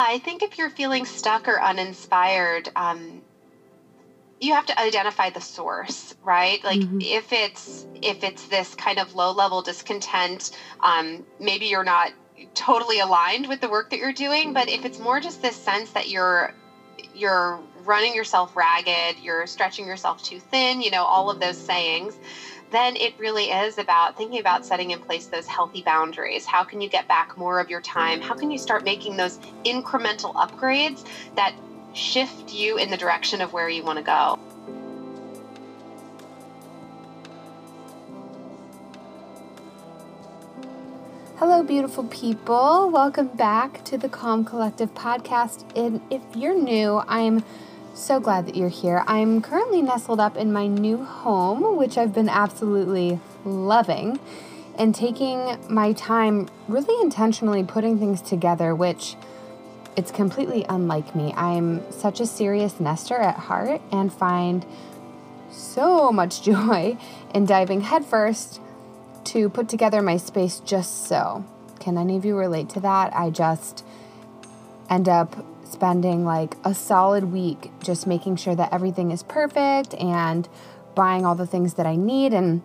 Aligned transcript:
I 0.00 0.18
think 0.18 0.42
if 0.42 0.58
you're 0.58 0.70
feeling 0.70 1.04
stuck 1.04 1.46
or 1.46 1.60
uninspired, 1.60 2.68
um, 2.74 3.22
you 4.40 4.52
have 4.52 4.66
to 4.66 4.78
identify 4.80 5.30
the 5.30 5.40
source 5.40 6.14
right 6.22 6.62
like 6.64 6.80
mm-hmm. 6.80 6.98
if 7.00 7.32
it's 7.32 7.86
if 8.02 8.22
it's 8.22 8.46
this 8.48 8.74
kind 8.74 8.98
of 8.98 9.14
low 9.14 9.32
level 9.32 9.62
discontent 9.62 10.50
um, 10.80 11.24
maybe 11.40 11.66
you're 11.66 11.84
not 11.84 12.12
totally 12.54 12.98
aligned 12.98 13.46
with 13.46 13.60
the 13.60 13.68
work 13.68 13.90
that 13.90 13.98
you're 13.98 14.12
doing 14.12 14.52
but 14.52 14.68
if 14.68 14.84
it's 14.84 14.98
more 14.98 15.20
just 15.20 15.40
this 15.40 15.56
sense 15.56 15.92
that 15.92 16.08
you're 16.08 16.52
you're 17.14 17.60
running 17.84 18.14
yourself 18.14 18.54
ragged 18.56 19.18
you're 19.18 19.46
stretching 19.46 19.86
yourself 19.86 20.22
too 20.22 20.40
thin 20.40 20.80
you 20.80 20.90
know 20.90 21.04
all 21.04 21.30
of 21.30 21.40
those 21.40 21.56
sayings 21.56 22.18
then 22.74 22.96
it 22.96 23.14
really 23.18 23.50
is 23.50 23.78
about 23.78 24.16
thinking 24.16 24.40
about 24.40 24.66
setting 24.66 24.90
in 24.90 24.98
place 24.98 25.26
those 25.26 25.46
healthy 25.46 25.82
boundaries. 25.82 26.44
How 26.44 26.64
can 26.64 26.80
you 26.80 26.88
get 26.88 27.06
back 27.06 27.38
more 27.38 27.60
of 27.60 27.70
your 27.70 27.80
time? 27.80 28.20
How 28.20 28.34
can 28.34 28.50
you 28.50 28.58
start 28.58 28.84
making 28.84 29.16
those 29.16 29.38
incremental 29.64 30.34
upgrades 30.34 31.06
that 31.36 31.54
shift 31.94 32.52
you 32.52 32.76
in 32.76 32.90
the 32.90 32.96
direction 32.96 33.40
of 33.40 33.52
where 33.52 33.68
you 33.68 33.82
want 33.82 33.98
to 33.98 34.04
go. 34.04 34.38
Hello, 41.36 41.62
beautiful 41.62 42.04
people. 42.04 42.90
Welcome 42.90 43.28
back 43.28 43.84
to 43.84 43.98
the 43.98 44.08
Calm 44.08 44.44
Collective 44.44 44.92
podcast. 44.94 45.64
And 45.76 46.00
if 46.10 46.22
you're 46.34 46.58
new, 46.58 47.02
I'm 47.06 47.44
so 47.94 48.18
glad 48.18 48.46
that 48.46 48.56
you're 48.56 48.68
here. 48.68 49.04
I'm 49.06 49.40
currently 49.40 49.80
nestled 49.80 50.20
up 50.20 50.36
in 50.36 50.52
my 50.52 50.66
new 50.66 51.04
home, 51.04 51.76
which 51.76 51.96
I've 51.96 52.12
been 52.12 52.28
absolutely 52.28 53.20
loving, 53.44 54.18
and 54.76 54.94
taking 54.94 55.56
my 55.68 55.92
time 55.92 56.48
really 56.66 57.00
intentionally 57.02 57.62
putting 57.62 57.98
things 57.98 58.20
together, 58.20 58.74
which 58.74 59.14
it's 59.96 60.10
completely 60.10 60.66
unlike 60.68 61.14
me. 61.14 61.32
I'm 61.36 61.90
such 61.92 62.18
a 62.18 62.26
serious 62.26 62.80
nester 62.80 63.14
at 63.14 63.36
heart 63.36 63.80
and 63.92 64.12
find 64.12 64.66
so 65.50 66.10
much 66.10 66.42
joy 66.44 66.98
in 67.32 67.46
diving 67.46 67.82
headfirst 67.82 68.60
to 69.24 69.48
put 69.48 69.68
together 69.68 70.02
my 70.02 70.16
space 70.16 70.60
just 70.60 71.06
so. 71.06 71.44
Can 71.78 71.96
any 71.96 72.16
of 72.16 72.24
you 72.24 72.36
relate 72.36 72.68
to 72.70 72.80
that? 72.80 73.14
I 73.14 73.30
just 73.30 73.84
end 74.90 75.08
up 75.08 75.44
spending 75.64 76.24
like 76.24 76.56
a 76.64 76.74
solid 76.74 77.24
week 77.24 77.70
just 77.82 78.06
making 78.06 78.36
sure 78.36 78.54
that 78.54 78.72
everything 78.72 79.10
is 79.10 79.22
perfect 79.22 79.94
and 79.94 80.48
buying 80.94 81.24
all 81.24 81.34
the 81.34 81.46
things 81.46 81.74
that 81.74 81.86
I 81.86 81.96
need. 81.96 82.32
And 82.32 82.62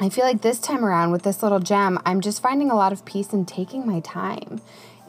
I 0.00 0.08
feel 0.08 0.24
like 0.24 0.42
this 0.42 0.58
time 0.58 0.84
around 0.84 1.12
with 1.12 1.22
this 1.22 1.42
little 1.42 1.60
gem, 1.60 1.98
I'm 2.04 2.20
just 2.20 2.42
finding 2.42 2.70
a 2.70 2.76
lot 2.76 2.92
of 2.92 3.04
peace 3.04 3.32
in 3.32 3.46
taking 3.46 3.86
my 3.86 4.00
time 4.00 4.60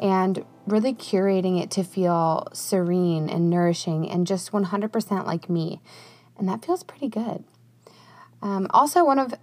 and 0.02 0.46
really 0.66 0.94
curating 0.94 1.62
it 1.62 1.72
to 1.72 1.84
feel 1.84 2.48
serene 2.54 3.30
and 3.30 3.50
nourishing 3.50 4.10
and 4.10 4.28
just 4.28 4.52
100% 4.52 5.26
like 5.26 5.50
me. 5.50 5.82
And 6.38 6.48
that 6.48 6.64
feels 6.64 6.84
pretty 6.84 7.08
good. 7.08 7.44
Um, 8.42 8.68
also, 8.70 9.04
one 9.04 9.18
of 9.18 9.34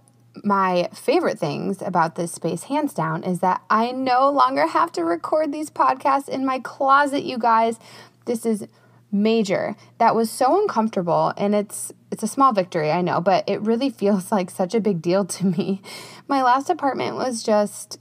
my 0.43 0.89
favorite 0.93 1.39
things 1.39 1.81
about 1.81 2.15
this 2.15 2.31
space, 2.31 2.63
hands 2.63 2.93
down, 2.93 3.23
is 3.23 3.39
that 3.39 3.61
I 3.69 3.91
no 3.91 4.29
longer 4.29 4.67
have 4.67 4.91
to 4.93 5.03
record 5.03 5.51
these 5.51 5.69
podcasts 5.69 6.29
in 6.29 6.45
my 6.45 6.59
closet, 6.59 7.23
you 7.23 7.37
guys. 7.37 7.79
This 8.25 8.45
is 8.45 8.67
major. 9.11 9.75
That 9.97 10.15
was 10.15 10.29
so 10.29 10.61
uncomfortable 10.61 11.33
and 11.37 11.55
it's 11.55 11.93
it's 12.11 12.23
a 12.23 12.27
small 12.27 12.53
victory, 12.53 12.91
I 12.91 13.01
know, 13.01 13.19
but 13.21 13.43
it 13.47 13.61
really 13.61 13.89
feels 14.01 14.31
like 14.31 14.49
such 14.49 14.73
a 14.73 14.79
big 14.79 15.01
deal 15.01 15.25
to 15.25 15.45
me. 15.45 15.81
My 16.27 16.43
last 16.43 16.69
apartment 16.69 17.15
was 17.15 17.43
just 17.43 17.99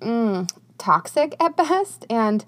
mm, 0.00 0.48
toxic 0.78 1.36
at 1.40 1.56
best. 1.56 2.06
And 2.10 2.44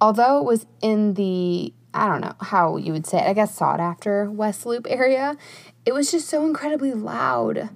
although 0.00 0.38
it 0.38 0.44
was 0.44 0.66
in 0.82 1.14
the, 1.14 1.72
I 1.94 2.08
don't 2.08 2.20
know 2.20 2.34
how 2.40 2.76
you 2.76 2.92
would 2.92 3.06
say 3.06 3.18
it, 3.18 3.28
I 3.28 3.32
guess 3.32 3.54
sought 3.54 3.80
after 3.80 4.30
West 4.30 4.66
Loop 4.66 4.86
area, 4.88 5.36
it 5.84 5.92
was 5.92 6.10
just 6.10 6.28
so 6.28 6.44
incredibly 6.44 6.92
loud. 6.92 7.70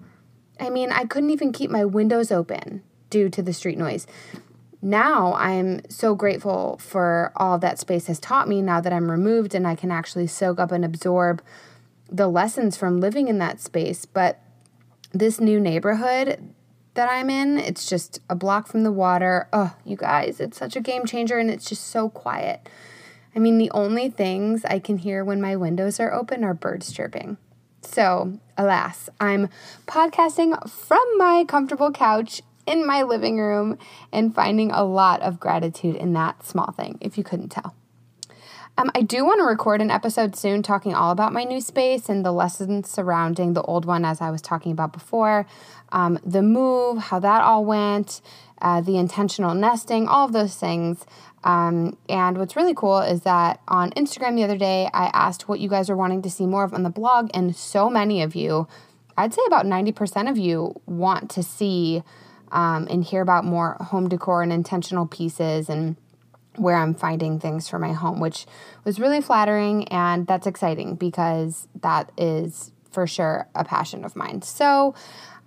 I 0.60 0.70
mean, 0.70 0.92
I 0.92 1.04
couldn't 1.04 1.30
even 1.30 1.52
keep 1.52 1.70
my 1.70 1.84
windows 1.84 2.30
open 2.30 2.82
due 3.08 3.28
to 3.30 3.42
the 3.42 3.52
street 3.52 3.78
noise. 3.78 4.06
Now 4.82 5.34
I'm 5.34 5.82
so 5.90 6.14
grateful 6.14 6.78
for 6.78 7.32
all 7.36 7.58
that 7.58 7.78
space 7.78 8.06
has 8.06 8.20
taught 8.20 8.48
me 8.48 8.62
now 8.62 8.80
that 8.80 8.92
I'm 8.92 9.10
removed 9.10 9.54
and 9.54 9.66
I 9.66 9.74
can 9.74 9.90
actually 9.90 10.26
soak 10.26 10.58
up 10.58 10.72
and 10.72 10.84
absorb 10.84 11.42
the 12.08 12.28
lessons 12.28 12.76
from 12.76 13.00
living 13.00 13.28
in 13.28 13.38
that 13.38 13.60
space. 13.60 14.04
But 14.04 14.40
this 15.12 15.40
new 15.40 15.58
neighborhood, 15.58 16.54
that 16.94 17.08
I'm 17.10 17.30
in. 17.30 17.58
It's 17.58 17.88
just 17.88 18.20
a 18.28 18.34
block 18.34 18.66
from 18.66 18.82
the 18.82 18.92
water. 18.92 19.48
Oh, 19.52 19.74
you 19.84 19.96
guys, 19.96 20.40
it's 20.40 20.58
such 20.58 20.76
a 20.76 20.80
game 20.80 21.06
changer 21.06 21.38
and 21.38 21.50
it's 21.50 21.68
just 21.68 21.86
so 21.86 22.08
quiet. 22.08 22.68
I 23.34 23.38
mean, 23.38 23.58
the 23.58 23.70
only 23.70 24.10
things 24.10 24.64
I 24.64 24.80
can 24.80 24.98
hear 24.98 25.24
when 25.24 25.40
my 25.40 25.56
windows 25.56 26.00
are 26.00 26.12
open 26.12 26.42
are 26.42 26.54
birds 26.54 26.92
chirping. 26.92 27.36
So, 27.82 28.38
alas, 28.56 29.08
I'm 29.20 29.48
podcasting 29.86 30.68
from 30.68 31.00
my 31.16 31.44
comfortable 31.48 31.90
couch 31.90 32.42
in 32.66 32.86
my 32.86 33.02
living 33.02 33.38
room 33.38 33.78
and 34.12 34.34
finding 34.34 34.70
a 34.70 34.84
lot 34.84 35.22
of 35.22 35.40
gratitude 35.40 35.96
in 35.96 36.12
that 36.12 36.46
small 36.46 36.72
thing, 36.72 36.98
if 37.00 37.16
you 37.18 37.24
couldn't 37.24 37.48
tell. 37.48 37.74
Um, 38.78 38.90
I 38.94 39.02
do 39.02 39.24
want 39.24 39.40
to 39.40 39.44
record 39.44 39.82
an 39.82 39.90
episode 39.90 40.36
soon 40.36 40.62
talking 40.62 40.94
all 40.94 41.10
about 41.10 41.32
my 41.32 41.44
new 41.44 41.60
space 41.60 42.08
and 42.08 42.24
the 42.24 42.32
lessons 42.32 42.88
surrounding 42.88 43.52
the 43.52 43.62
old 43.62 43.84
one, 43.84 44.04
as 44.04 44.20
I 44.20 44.30
was 44.30 44.40
talking 44.40 44.72
about 44.72 44.92
before, 44.92 45.46
um, 45.92 46.18
the 46.24 46.42
move, 46.42 46.98
how 46.98 47.18
that 47.18 47.42
all 47.42 47.64
went, 47.64 48.20
uh, 48.62 48.80
the 48.80 48.96
intentional 48.96 49.54
nesting, 49.54 50.06
all 50.06 50.26
of 50.26 50.32
those 50.32 50.54
things. 50.54 51.04
Um, 51.42 51.96
and 52.08 52.36
what's 52.36 52.56
really 52.56 52.74
cool 52.74 52.98
is 52.98 53.22
that 53.22 53.60
on 53.68 53.90
Instagram 53.92 54.36
the 54.36 54.44
other 54.44 54.58
day, 54.58 54.90
I 54.92 55.10
asked 55.14 55.48
what 55.48 55.60
you 55.60 55.68
guys 55.68 55.88
are 55.88 55.96
wanting 55.96 56.22
to 56.22 56.30
see 56.30 56.46
more 56.46 56.64
of 56.64 56.74
on 56.74 56.82
the 56.82 56.90
blog, 56.90 57.30
and 57.32 57.56
so 57.56 57.88
many 57.88 58.22
of 58.22 58.34
you, 58.34 58.68
I'd 59.16 59.34
say 59.34 59.42
about 59.46 59.64
90% 59.64 60.30
of 60.30 60.36
you, 60.36 60.80
want 60.86 61.30
to 61.30 61.42
see 61.42 62.02
um, 62.52 62.86
and 62.90 63.04
hear 63.04 63.22
about 63.22 63.44
more 63.44 63.76
home 63.80 64.08
decor 64.08 64.42
and 64.42 64.52
intentional 64.52 65.06
pieces 65.06 65.68
and 65.68 65.96
where 66.56 66.76
I'm 66.76 66.94
finding 66.94 67.38
things 67.38 67.68
for 67.68 67.78
my 67.78 67.92
home, 67.92 68.20
which 68.20 68.46
was 68.84 68.98
really 68.98 69.20
flattering 69.20 69.86
and 69.88 70.26
that's 70.26 70.46
exciting 70.46 70.96
because 70.96 71.68
that 71.80 72.10
is 72.18 72.72
for 72.90 73.06
sure 73.06 73.46
a 73.54 73.64
passion 73.64 74.04
of 74.04 74.16
mine. 74.16 74.42
So 74.42 74.94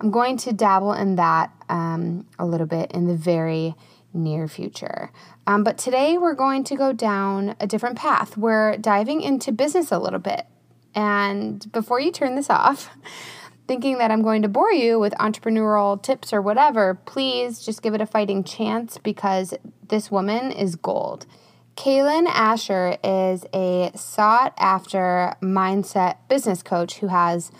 I'm 0.00 0.10
going 0.10 0.36
to 0.38 0.52
dabble 0.52 0.94
in 0.94 1.16
that 1.16 1.52
um, 1.68 2.26
a 2.38 2.46
little 2.46 2.66
bit 2.66 2.92
in 2.92 3.06
the 3.06 3.14
very 3.14 3.74
near 4.14 4.48
future. 4.48 5.10
Um, 5.46 5.64
but 5.64 5.76
today 5.76 6.16
we're 6.16 6.34
going 6.34 6.64
to 6.64 6.76
go 6.76 6.92
down 6.92 7.56
a 7.60 7.66
different 7.66 7.96
path. 7.96 8.36
We're 8.36 8.76
diving 8.78 9.20
into 9.20 9.52
business 9.52 9.92
a 9.92 9.98
little 9.98 10.18
bit. 10.18 10.46
And 10.94 11.70
before 11.72 12.00
you 12.00 12.12
turn 12.12 12.36
this 12.36 12.48
off, 12.48 12.90
thinking 13.66 13.98
that 13.98 14.10
I'm 14.10 14.22
going 14.22 14.42
to 14.42 14.48
bore 14.48 14.72
you 14.72 14.98
with 14.98 15.12
entrepreneurial 15.14 16.00
tips 16.02 16.32
or 16.32 16.40
whatever, 16.40 16.94
please 16.94 17.60
just 17.60 17.82
give 17.82 17.94
it 17.94 18.00
a 18.00 18.06
fighting 18.06 18.44
chance 18.44 18.98
because 18.98 19.54
this 19.88 20.10
woman 20.10 20.52
is 20.52 20.76
gold. 20.76 21.26
Kaylin 21.76 22.26
Asher 22.26 22.98
is 23.02 23.44
a 23.52 23.90
sought 23.96 24.54
after 24.58 25.34
mindset 25.42 26.16
business 26.28 26.62
coach 26.62 26.98
who 26.98 27.08
has 27.08 27.50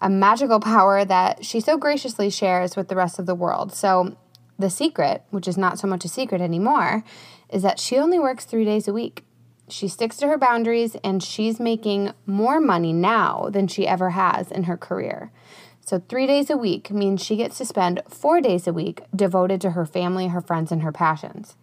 a 0.00 0.08
magical 0.08 0.60
power 0.60 1.04
that 1.04 1.44
she 1.44 1.60
so 1.60 1.76
graciously 1.76 2.30
shares 2.30 2.76
with 2.76 2.88
the 2.88 2.94
rest 2.94 3.18
of 3.18 3.26
the 3.26 3.34
world. 3.34 3.72
So, 3.72 4.16
the 4.58 4.70
secret, 4.70 5.22
which 5.30 5.48
is 5.48 5.58
not 5.58 5.78
so 5.78 5.86
much 5.86 6.04
a 6.04 6.08
secret 6.08 6.40
anymore, 6.40 7.04
is 7.48 7.62
that 7.62 7.78
she 7.78 7.98
only 7.98 8.18
works 8.18 8.44
three 8.44 8.64
days 8.64 8.88
a 8.88 8.92
week. 8.92 9.24
She 9.68 9.88
sticks 9.88 10.16
to 10.18 10.28
her 10.28 10.38
boundaries 10.38 10.96
and 11.02 11.22
she's 11.22 11.58
making 11.58 12.12
more 12.26 12.60
money 12.60 12.92
now 12.92 13.48
than 13.50 13.66
she 13.66 13.86
ever 13.86 14.10
has 14.10 14.50
in 14.50 14.64
her 14.64 14.76
career. 14.76 15.32
So, 15.80 16.02
three 16.08 16.26
days 16.26 16.48
a 16.48 16.56
week 16.56 16.90
means 16.90 17.22
she 17.22 17.36
gets 17.36 17.58
to 17.58 17.66
spend 17.66 18.00
four 18.08 18.40
days 18.40 18.66
a 18.66 18.72
week 18.72 19.02
devoted 19.14 19.60
to 19.62 19.72
her 19.72 19.84
family, 19.84 20.28
her 20.28 20.40
friends, 20.40 20.72
and 20.72 20.82
her 20.82 20.92
passions. 20.92 21.56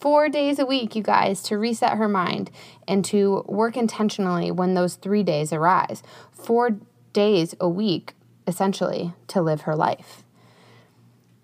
Four 0.00 0.28
days 0.28 0.58
a 0.58 0.66
week, 0.66 0.94
you 0.94 1.02
guys, 1.02 1.42
to 1.44 1.58
reset 1.58 1.96
her 1.96 2.08
mind 2.08 2.50
and 2.86 3.04
to 3.06 3.44
work 3.48 3.76
intentionally 3.76 4.50
when 4.50 4.74
those 4.74 4.94
three 4.94 5.22
days 5.22 5.52
arise. 5.52 6.02
Four 6.30 6.76
days 7.12 7.54
a 7.58 7.68
week, 7.68 8.14
essentially, 8.46 9.14
to 9.28 9.42
live 9.42 9.62
her 9.62 9.74
life. 9.74 10.24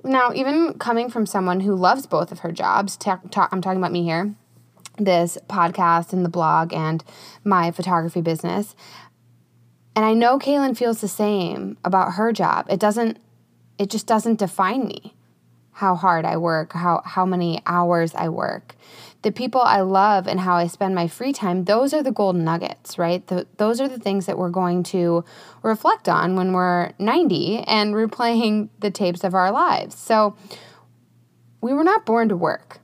Now, 0.05 0.33
even 0.35 0.75
coming 0.75 1.09
from 1.09 1.25
someone 1.25 1.61
who 1.61 1.75
loves 1.75 2.07
both 2.07 2.31
of 2.31 2.41
her 2.41 2.53
jobs, 2.53 2.97
ta- 2.97 3.21
ta- 3.31 3.49
I'm 3.51 3.63
talking 3.63 3.79
about 3.79 3.91
me 3.91 4.03
here, 4.05 4.35
this 4.99 5.39
podcast 5.49 6.13
and 6.13 6.23
the 6.25 6.29
blog 6.29 6.75
and 6.75 7.03
my 7.43 7.71
photography 7.71 8.21
business, 8.21 8.77
and 9.97 10.05
I 10.05 10.13
know 10.13 10.39
Kaylin 10.39 10.77
feels 10.77 11.01
the 11.01 11.09
same 11.09 11.79
about 11.85 12.15
her 12.15 12.33
job. 12.33 12.67
It 12.69 12.81
doesn't 12.81 13.19
it 13.79 13.91
just 13.91 14.07
doesn't 14.07 14.39
define 14.39 14.87
me. 14.87 15.15
How 15.73 15.95
hard 15.97 16.25
I 16.25 16.37
work, 16.37 16.73
how 16.75 17.03
how 17.05 17.25
many 17.25 17.63
hours 17.67 18.15
I 18.15 18.29
work. 18.29 18.77
The 19.25 19.33
people 19.33 19.63
I 19.63 19.81
love 19.81 20.29
and 20.29 20.39
how 20.41 20.55
I 20.57 20.67
spend 20.67 20.95
my 20.95 21.09
free 21.09 21.33
time, 21.33 21.65
those 21.65 21.95
are 21.95 22.03
the 22.03 22.13
golden 22.13 22.45
nuggets, 22.45 22.99
right? 22.99 23.27
The, 23.27 23.47
those 23.57 23.81
are 23.81 23.89
the 23.89 23.99
things 23.99 24.27
that 24.27 24.37
we're 24.39 24.51
going 24.51 24.83
to 24.85 25.25
reflect 25.63 26.09
on 26.09 26.37
when 26.37 26.53
we're 26.53 26.93
90 26.99 27.61
and 27.61 27.95
replaying 27.95 28.69
the 28.81 28.91
tapes 28.91 29.25
of 29.25 29.35
our 29.35 29.51
lives. 29.51 29.97
So 29.97 30.37
we 31.63 31.73
were 31.73 31.85
not 31.85 32.05
born 32.05 32.29
to 32.29 32.37
work 32.37 32.81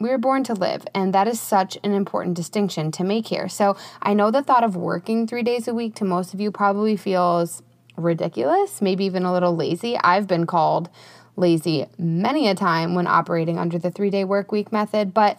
We 0.00 0.10
were 0.10 0.18
born 0.18 0.44
to 0.44 0.54
live, 0.54 0.86
and 0.94 1.14
that 1.14 1.28
is 1.28 1.40
such 1.40 1.78
an 1.82 1.92
important 1.92 2.36
distinction 2.36 2.90
to 2.92 3.04
make 3.04 3.28
here. 3.28 3.48
So 3.48 3.76
I 4.02 4.12
know 4.12 4.30
the 4.30 4.42
thought 4.42 4.62
of 4.64 4.76
working 4.76 5.26
three 5.26 5.42
days 5.42 5.66
a 5.66 5.74
week 5.74 5.94
to 5.96 6.04
most 6.04 6.34
of 6.34 6.40
you 6.40 6.50
probably 6.50 6.96
feels 6.96 7.62
ridiculous, 7.96 8.82
maybe 8.82 9.04
even 9.06 9.24
a 9.24 9.32
little 9.32 9.56
lazy. 9.56 9.96
I've 9.98 10.26
been 10.26 10.46
called 10.46 10.90
lazy 11.36 11.86
many 11.98 12.48
a 12.48 12.54
time 12.54 12.94
when 12.94 13.06
operating 13.06 13.58
under 13.58 13.78
the 13.78 13.90
three 13.90 14.10
day 14.10 14.24
work 14.24 14.52
week 14.52 14.72
method, 14.72 15.14
but 15.14 15.38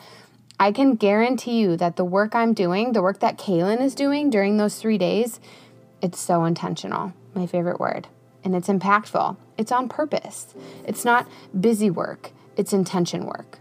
I 0.59 0.71
can 0.71 0.95
guarantee 0.95 1.59
you 1.59 1.75
that 1.77 1.97
the 1.97 2.05
work 2.05 2.33
I'm 2.33 2.53
doing, 2.53 2.93
the 2.93 3.01
work 3.01 3.19
that 3.19 3.37
Kaylin 3.37 3.81
is 3.81 3.93
doing 3.93 4.29
during 4.29 4.57
those 4.57 4.77
three 4.77 4.97
days, 4.97 5.39
it's 6.01 6.19
so 6.19 6.45
intentional. 6.45 7.13
My 7.33 7.45
favorite 7.45 7.79
word. 7.79 8.07
And 8.43 8.55
it's 8.55 8.69
impactful. 8.69 9.35
It's 9.57 9.71
on 9.71 9.89
purpose. 9.89 10.53
It's 10.85 11.03
not 11.03 11.27
busy 11.59 11.89
work, 11.89 12.31
it's 12.55 12.73
intention 12.73 13.25
work. 13.25 13.59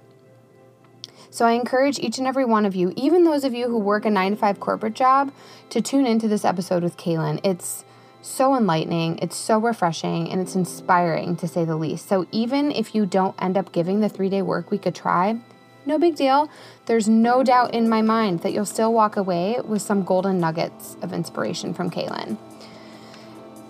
So 1.31 1.45
I 1.45 1.53
encourage 1.53 1.99
each 1.99 2.19
and 2.19 2.29
every 2.29 2.45
one 2.45 2.65
of 2.65 2.77
you, 2.77 2.93
even 2.95 3.25
those 3.25 3.43
of 3.43 3.55
you 3.55 3.67
who 3.67 3.79
work 3.79 4.05
a 4.05 4.11
nine 4.11 4.31
to 4.31 4.37
five 4.37 4.61
corporate 4.61 4.95
job, 4.95 5.33
to 5.71 5.81
tune 5.81 6.07
into 6.07 6.29
this 6.29 6.45
episode 6.45 6.85
with 6.85 6.97
Kaylin. 6.97 7.41
It's 7.43 7.85
so 8.23 8.57
enlightening, 8.57 9.19
it's 9.19 9.37
so 9.37 9.59
refreshing, 9.59 10.31
and 10.31 10.41
it's 10.41 10.55
inspiring 10.55 11.35
to 11.37 11.49
say 11.49 11.65
the 11.65 11.75
least. 11.75 12.09
So 12.09 12.29
even 12.31 12.71
if 12.71 12.95
you 12.95 13.05
don't 13.05 13.35
end 13.43 13.57
up 13.57 13.73
giving 13.73 13.99
the 13.99 14.09
three 14.09 14.29
day 14.29 14.43
work 14.43 14.71
week 14.71 14.87
a 14.87 14.93
try, 14.93 15.41
no 15.87 15.99
big 15.99 16.17
deal. 16.17 16.51
There's 16.87 17.09
no 17.09 17.43
doubt 17.43 17.75
in 17.75 17.89
my 17.89 18.03
mind 18.03 18.41
that 18.41 18.53
you'll 18.53 18.67
still 18.67 18.93
walk 18.93 19.17
away 19.17 19.57
with 19.65 19.83
some 19.83 20.03
golden 20.03 20.39
nuggets 20.39 20.97
of 21.03 21.13
inspiration 21.13 21.75
from 21.75 21.91
Kaylin. 21.91 22.37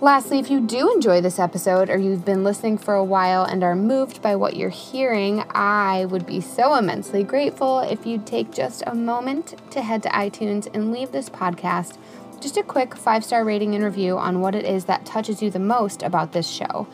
Lastly, 0.00 0.38
if 0.38 0.50
you 0.50 0.61
do 0.61 0.93
enjoy 0.93 1.20
this 1.20 1.38
episode 1.38 1.88
or 1.88 1.96
you've 1.96 2.25
been 2.25 2.44
listening 2.44 2.76
for 2.76 2.94
a 2.94 3.05
while 3.05 3.44
and 3.44 3.62
are 3.62 3.76
moved 3.76 4.20
by 4.20 4.37
what 4.37 4.56
you're 4.56 4.69
hearing, 4.69 5.44
I 5.50 6.05
would 6.05 6.26
be 6.26 6.40
so 6.40 6.75
immensely 6.75 7.22
grateful 7.22 7.81
if 7.81 8.05
you'd 8.05 8.26
take 8.26 8.52
just 8.52 8.82
a 8.87 8.94
moment 8.94 9.55
to 9.70 9.82
head 9.82 10.02
to 10.02 10.08
iTunes 10.10 10.69
and 10.75 10.93
leave 10.93 11.12
this 11.12 11.31
podcast 11.31 11.96
just 12.44 12.58
a 12.58 12.62
quick 12.62 12.94
five 12.94 13.25
star 13.25 13.43
rating 13.43 13.75
and 13.75 13.82
review 13.82 14.19
on 14.19 14.43
what 14.43 14.55
it 14.55 14.67
is 14.67 14.84
that 14.84 15.06
touches 15.06 15.40
you 15.40 15.50
the 15.50 15.58
most 15.58 16.02
about 16.02 16.32
this 16.32 16.46
show. 16.46 16.87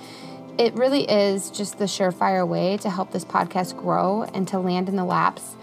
It 0.60 0.74
really 0.74 1.10
is 1.10 1.48
just 1.48 1.78
the 1.78 1.86
surefire 1.86 2.46
way 2.46 2.76
to 2.82 2.90
help 2.90 3.12
this 3.12 3.24
podcast 3.24 3.78
grow 3.78 4.24
and 4.24 4.46
to 4.48 4.58
land 4.58 4.90
in 4.90 4.96
the 4.96 5.06
laps 5.06 5.56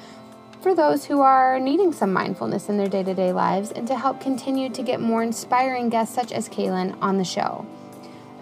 for 0.62 0.74
those 0.74 1.06
who 1.06 1.22
are 1.22 1.60
needing 1.60 1.94
some 1.94 2.12
mindfulness 2.12 2.68
in 2.68 2.78
their 2.80 2.88
day 2.88 3.04
to 3.04 3.14
day 3.14 3.32
lives 3.32 3.72
and 3.72 3.88
to 3.90 3.96
help 3.96 4.20
continue 4.20 4.70
to 4.70 4.82
get 4.82 5.00
more 5.00 5.22
inspiring 5.22 5.90
guests 5.90 6.16
such 6.16 6.32
as 6.32 6.50
Kaylin 6.50 6.98
on 7.00 7.20
the 7.20 7.24
show. 7.24 7.64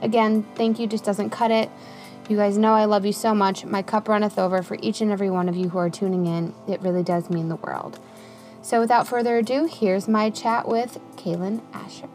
Again, 0.01 0.43
thank 0.55 0.79
you 0.79 0.87
just 0.87 1.03
doesn't 1.03 1.31
cut 1.31 1.51
it. 1.51 1.69
You 2.29 2.37
guys 2.37 2.57
know 2.57 2.73
I 2.73 2.85
love 2.85 3.05
you 3.05 3.11
so 3.11 3.35
much. 3.35 3.65
My 3.65 3.81
cup 3.81 4.07
runneth 4.07 4.39
over 4.39 4.63
for 4.63 4.77
each 4.81 5.01
and 5.01 5.11
every 5.11 5.29
one 5.29 5.49
of 5.49 5.57
you 5.57 5.67
who 5.67 5.77
are 5.77 5.89
tuning 5.89 6.25
in. 6.25 6.53
It 6.69 6.79
really 6.79 7.03
does 7.03 7.29
mean 7.29 7.49
the 7.49 7.57
world. 7.57 7.99
So, 8.61 8.79
without 8.79 9.09
further 9.09 9.39
ado, 9.39 9.65
here's 9.65 10.07
my 10.07 10.29
chat 10.29 10.69
with 10.69 10.99
Kaylin 11.17 11.61
Asher. 11.73 12.07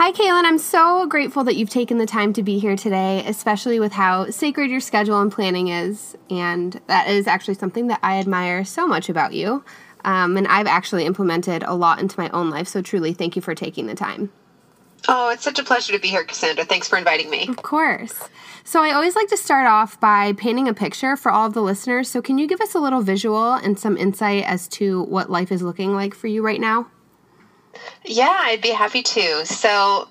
Hi, 0.00 0.12
Kaylin. 0.12 0.44
I'm 0.44 0.56
so 0.56 1.06
grateful 1.06 1.44
that 1.44 1.56
you've 1.56 1.68
taken 1.68 1.98
the 1.98 2.06
time 2.06 2.32
to 2.32 2.42
be 2.42 2.58
here 2.58 2.74
today, 2.74 3.22
especially 3.26 3.78
with 3.78 3.92
how 3.92 4.30
sacred 4.30 4.70
your 4.70 4.80
schedule 4.80 5.20
and 5.20 5.30
planning 5.30 5.68
is. 5.68 6.16
And 6.30 6.80
that 6.86 7.08
is 7.08 7.26
actually 7.26 7.52
something 7.52 7.88
that 7.88 8.00
I 8.02 8.18
admire 8.18 8.64
so 8.64 8.86
much 8.86 9.10
about 9.10 9.34
you. 9.34 9.62
Um, 10.06 10.38
and 10.38 10.48
I've 10.48 10.66
actually 10.66 11.04
implemented 11.04 11.64
a 11.64 11.74
lot 11.74 12.00
into 12.00 12.18
my 12.18 12.30
own 12.30 12.48
life. 12.48 12.66
So, 12.66 12.80
truly, 12.80 13.12
thank 13.12 13.36
you 13.36 13.42
for 13.42 13.54
taking 13.54 13.88
the 13.88 13.94
time. 13.94 14.32
Oh, 15.06 15.28
it's 15.28 15.44
such 15.44 15.58
a 15.58 15.64
pleasure 15.64 15.92
to 15.92 15.98
be 15.98 16.08
here, 16.08 16.24
Cassandra. 16.24 16.64
Thanks 16.64 16.88
for 16.88 16.96
inviting 16.96 17.28
me. 17.28 17.48
Of 17.48 17.56
course. 17.58 18.30
So, 18.64 18.82
I 18.82 18.92
always 18.92 19.14
like 19.14 19.28
to 19.28 19.36
start 19.36 19.66
off 19.66 20.00
by 20.00 20.32
painting 20.32 20.66
a 20.66 20.72
picture 20.72 21.14
for 21.14 21.30
all 21.30 21.46
of 21.46 21.52
the 21.52 21.60
listeners. 21.60 22.08
So, 22.08 22.22
can 22.22 22.38
you 22.38 22.46
give 22.46 22.62
us 22.62 22.74
a 22.74 22.80
little 22.80 23.02
visual 23.02 23.52
and 23.52 23.78
some 23.78 23.98
insight 23.98 24.44
as 24.44 24.66
to 24.68 25.02
what 25.02 25.28
life 25.28 25.52
is 25.52 25.60
looking 25.60 25.92
like 25.92 26.14
for 26.14 26.26
you 26.26 26.40
right 26.40 26.58
now? 26.58 26.86
Yeah, 28.04 28.38
I'd 28.42 28.62
be 28.62 28.70
happy 28.70 29.02
to. 29.02 29.46
So, 29.46 30.08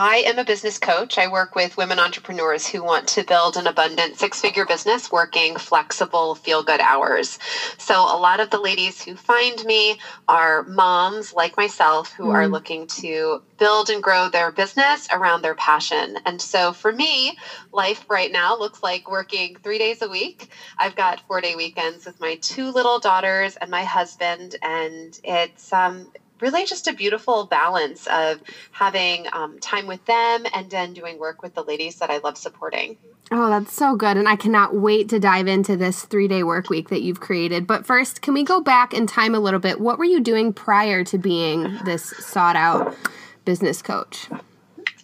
I 0.00 0.18
am 0.18 0.38
a 0.38 0.44
business 0.44 0.78
coach. 0.78 1.18
I 1.18 1.26
work 1.26 1.56
with 1.56 1.76
women 1.76 1.98
entrepreneurs 1.98 2.68
who 2.68 2.84
want 2.84 3.08
to 3.08 3.24
build 3.24 3.56
an 3.56 3.66
abundant 3.66 4.16
six 4.16 4.40
figure 4.40 4.64
business 4.64 5.10
working 5.10 5.56
flexible, 5.56 6.36
feel 6.36 6.62
good 6.62 6.80
hours. 6.80 7.36
So, 7.78 8.02
a 8.02 8.16
lot 8.16 8.38
of 8.38 8.50
the 8.50 8.60
ladies 8.60 9.02
who 9.02 9.16
find 9.16 9.64
me 9.64 9.96
are 10.28 10.62
moms 10.62 11.32
like 11.32 11.56
myself 11.56 12.12
who 12.12 12.26
mm. 12.26 12.34
are 12.34 12.46
looking 12.46 12.86
to 13.00 13.42
build 13.58 13.90
and 13.90 14.00
grow 14.00 14.28
their 14.28 14.52
business 14.52 15.08
around 15.12 15.42
their 15.42 15.56
passion. 15.56 16.18
And 16.24 16.40
so, 16.40 16.72
for 16.72 16.92
me, 16.92 17.36
life 17.72 18.04
right 18.08 18.30
now 18.30 18.56
looks 18.56 18.84
like 18.84 19.10
working 19.10 19.56
three 19.64 19.78
days 19.78 20.00
a 20.00 20.08
week. 20.08 20.48
I've 20.78 20.94
got 20.94 21.22
four 21.26 21.40
day 21.40 21.56
weekends 21.56 22.06
with 22.06 22.20
my 22.20 22.36
two 22.40 22.70
little 22.70 23.00
daughters 23.00 23.56
and 23.56 23.68
my 23.68 23.82
husband, 23.82 24.54
and 24.62 25.18
it's, 25.24 25.72
um, 25.72 26.12
really 26.40 26.64
just 26.64 26.86
a 26.88 26.92
beautiful 26.92 27.46
balance 27.46 28.06
of 28.06 28.40
having 28.72 29.26
um, 29.32 29.58
time 29.58 29.86
with 29.86 30.04
them 30.06 30.44
and 30.54 30.70
then 30.70 30.92
doing 30.92 31.18
work 31.18 31.42
with 31.42 31.54
the 31.54 31.62
ladies 31.62 31.96
that 31.96 32.10
I 32.10 32.18
love 32.18 32.36
supporting. 32.36 32.96
Oh, 33.30 33.50
that's 33.50 33.74
so 33.74 33.94
good. 33.94 34.16
And 34.16 34.28
I 34.28 34.36
cannot 34.36 34.74
wait 34.74 35.08
to 35.10 35.18
dive 35.18 35.48
into 35.48 35.76
this 35.76 36.04
three 36.04 36.28
day 36.28 36.42
work 36.42 36.70
week 36.70 36.88
that 36.88 37.02
you've 37.02 37.20
created. 37.20 37.66
But 37.66 37.84
first, 37.84 38.22
can 38.22 38.32
we 38.32 38.42
go 38.42 38.60
back 38.60 38.94
in 38.94 39.06
time 39.06 39.34
a 39.34 39.40
little 39.40 39.60
bit? 39.60 39.80
What 39.80 39.98
were 39.98 40.04
you 40.04 40.20
doing 40.20 40.52
prior 40.52 41.04
to 41.04 41.18
being 41.18 41.78
this 41.84 42.04
sought 42.18 42.56
out 42.56 42.96
business 43.44 43.82
coach? 43.82 44.28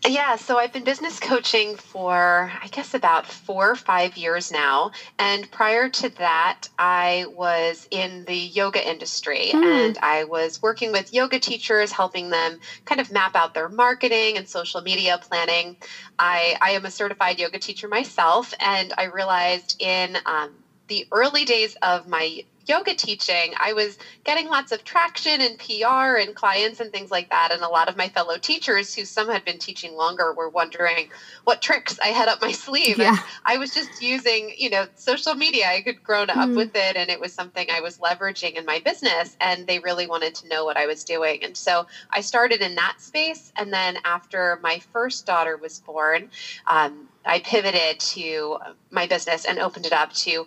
Yeah, 0.07 0.37
so 0.37 0.59
I've 0.59 0.71
been 0.71 0.85
business 0.85 1.19
coaching 1.19 1.77
for, 1.77 2.53
I 2.61 2.67
guess, 2.69 2.93
about 2.93 3.25
four 3.25 3.71
or 3.71 3.75
five 3.75 4.19
years 4.19 4.51
now. 4.51 4.91
And 5.19 5.51
prior 5.51 5.89
to 5.89 6.11
that, 6.17 6.69
I 6.79 7.25
was 7.29 7.87
in 7.91 8.27
the 8.27 8.37
yoga 8.37 8.87
industry 8.87 9.53
mm. 9.55 9.65
and 9.65 9.99
I 10.03 10.25
was 10.25 10.61
working 10.61 10.93
with 10.93 11.15
yoga 11.15 11.39
teachers, 11.39 11.93
helping 11.93 12.29
them 12.29 12.59
kind 12.85 13.01
of 13.01 13.11
map 13.11 13.35
out 13.35 13.55
their 13.55 13.69
marketing 13.69 14.37
and 14.37 14.47
social 14.47 14.83
media 14.83 15.17
planning. 15.17 15.75
I, 16.19 16.55
I 16.61 16.73
am 16.73 16.85
a 16.85 16.91
certified 16.91 17.39
yoga 17.39 17.59
teacher 17.59 17.89
myself, 17.89 18.53
and 18.61 18.93
I 18.99 19.05
realized 19.05 19.75
in 19.79 20.19
um, 20.27 20.64
the 20.89 21.07
early 21.13 21.45
days 21.45 21.77
of 21.83 22.07
my 22.07 22.45
yoga 22.67 22.95
teaching, 22.95 23.55
I 23.59 23.73
was 23.73 23.99
getting 24.25 24.49
lots 24.49 24.73
of 24.73 24.85
traction 24.85 25.41
and 25.41 25.59
PR 25.59 26.17
and 26.17 26.35
clients 26.35 26.81
and 26.81 26.91
things 26.93 27.11
like 27.11 27.31
that. 27.31 27.51
And 27.53 27.63
a 27.63 27.69
lot 27.69 27.89
of 27.89 27.97
my 27.97 28.09
fellow 28.09 28.39
teachers, 28.39 28.95
who 28.95 29.05
some 29.05 29.29
had 29.29 29.45
been 29.45 29.59
teaching 29.59 29.95
longer, 29.95 30.33
were 30.33 30.49
wondering 30.49 31.11
what 31.45 31.63
tricks 31.63 31.99
I 32.03 32.09
had 32.09 32.29
up 32.29 32.41
my 32.41 32.53
sleeve. 32.53 32.99
Yeah. 32.99 33.11
And 33.11 33.19
I 33.45 33.57
was 33.59 33.75
just 33.75 34.03
using, 34.03 34.55
you 34.57 34.71
know, 34.71 34.87
social 34.95 35.35
media. 35.35 35.67
I 35.67 35.83
had 35.85 36.03
grown 36.03 36.31
up 36.31 36.49
mm. 36.49 36.57
with 36.57 36.75
it 36.75 36.97
and 36.97 37.11
it 37.11 37.21
was 37.21 37.33
something 37.33 37.69
I 37.71 37.81
was 37.81 37.99
leveraging 37.99 38.55
in 38.55 38.65
my 38.65 38.81
business. 38.81 39.37
And 39.41 39.67
they 39.67 39.79
really 39.79 40.07
wanted 40.07 40.35
to 40.37 40.49
know 40.49 40.65
what 40.65 40.77
I 40.77 40.87
was 40.87 41.05
doing. 41.05 41.45
And 41.45 41.57
so 41.57 41.87
I 42.11 42.21
started 42.21 42.61
in 42.61 42.75
that 42.77 42.97
space. 42.99 43.53
And 43.57 43.73
then 43.73 43.99
after 44.05 44.59
my 44.63 44.81
first 44.93 45.27
daughter 45.27 45.57
was 45.57 45.81
born, 45.81 46.31
um, 46.67 47.09
I 47.25 47.41
pivoted 47.41 48.01
to 48.01 48.59
my 48.91 49.07
business 49.07 49.45
and 49.45 49.59
opened 49.59 49.87
it 49.87 49.93
up 49.93 50.13
to 50.13 50.47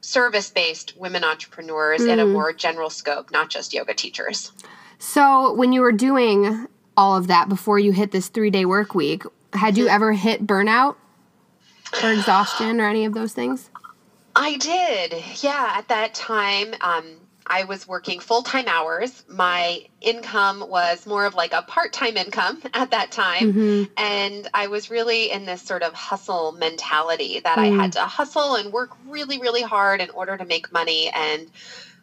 service 0.00 0.50
based 0.50 0.96
women 0.96 1.24
entrepreneurs 1.24 2.02
mm. 2.02 2.10
in 2.10 2.18
a 2.18 2.24
mm. 2.24 2.32
more 2.32 2.52
general 2.52 2.90
scope, 2.90 3.30
not 3.30 3.50
just 3.50 3.72
yoga 3.72 3.94
teachers. 3.94 4.52
So, 4.98 5.52
when 5.54 5.72
you 5.72 5.80
were 5.80 5.92
doing 5.92 6.66
all 6.96 7.16
of 7.16 7.28
that 7.28 7.48
before 7.48 7.78
you 7.78 7.92
hit 7.92 8.10
this 8.10 8.28
three 8.28 8.50
day 8.50 8.64
work 8.64 8.94
week, 8.94 9.22
had 9.52 9.76
you 9.78 9.84
mm-hmm. 9.84 9.94
ever 9.94 10.12
hit 10.12 10.46
burnout 10.46 10.96
or 12.02 12.12
exhaustion 12.12 12.80
or 12.80 12.88
any 12.88 13.04
of 13.04 13.14
those 13.14 13.32
things? 13.32 13.70
I 14.34 14.56
did. 14.56 15.22
Yeah. 15.42 15.72
At 15.76 15.88
that 15.88 16.14
time, 16.14 16.74
um, 16.80 17.04
I 17.48 17.64
was 17.64 17.88
working 17.88 18.20
full 18.20 18.42
time 18.42 18.66
hours. 18.68 19.24
My 19.28 19.84
income 20.00 20.64
was 20.68 21.06
more 21.06 21.26
of 21.26 21.34
like 21.34 21.52
a 21.52 21.62
part 21.62 21.92
time 21.92 22.16
income 22.16 22.62
at 22.74 22.90
that 22.90 23.10
time. 23.10 23.52
Mm-hmm. 23.52 23.84
And 23.96 24.48
I 24.54 24.66
was 24.68 24.90
really 24.90 25.30
in 25.30 25.46
this 25.46 25.62
sort 25.62 25.82
of 25.82 25.94
hustle 25.94 26.52
mentality 26.52 27.40
that 27.40 27.58
mm. 27.58 27.62
I 27.62 27.66
had 27.66 27.90
mm. 27.90 27.94
to 27.94 28.00
hustle 28.00 28.56
and 28.56 28.72
work 28.72 28.90
really, 29.06 29.40
really 29.40 29.62
hard 29.62 30.00
in 30.00 30.10
order 30.10 30.36
to 30.36 30.44
make 30.44 30.72
money. 30.72 31.10
And 31.14 31.50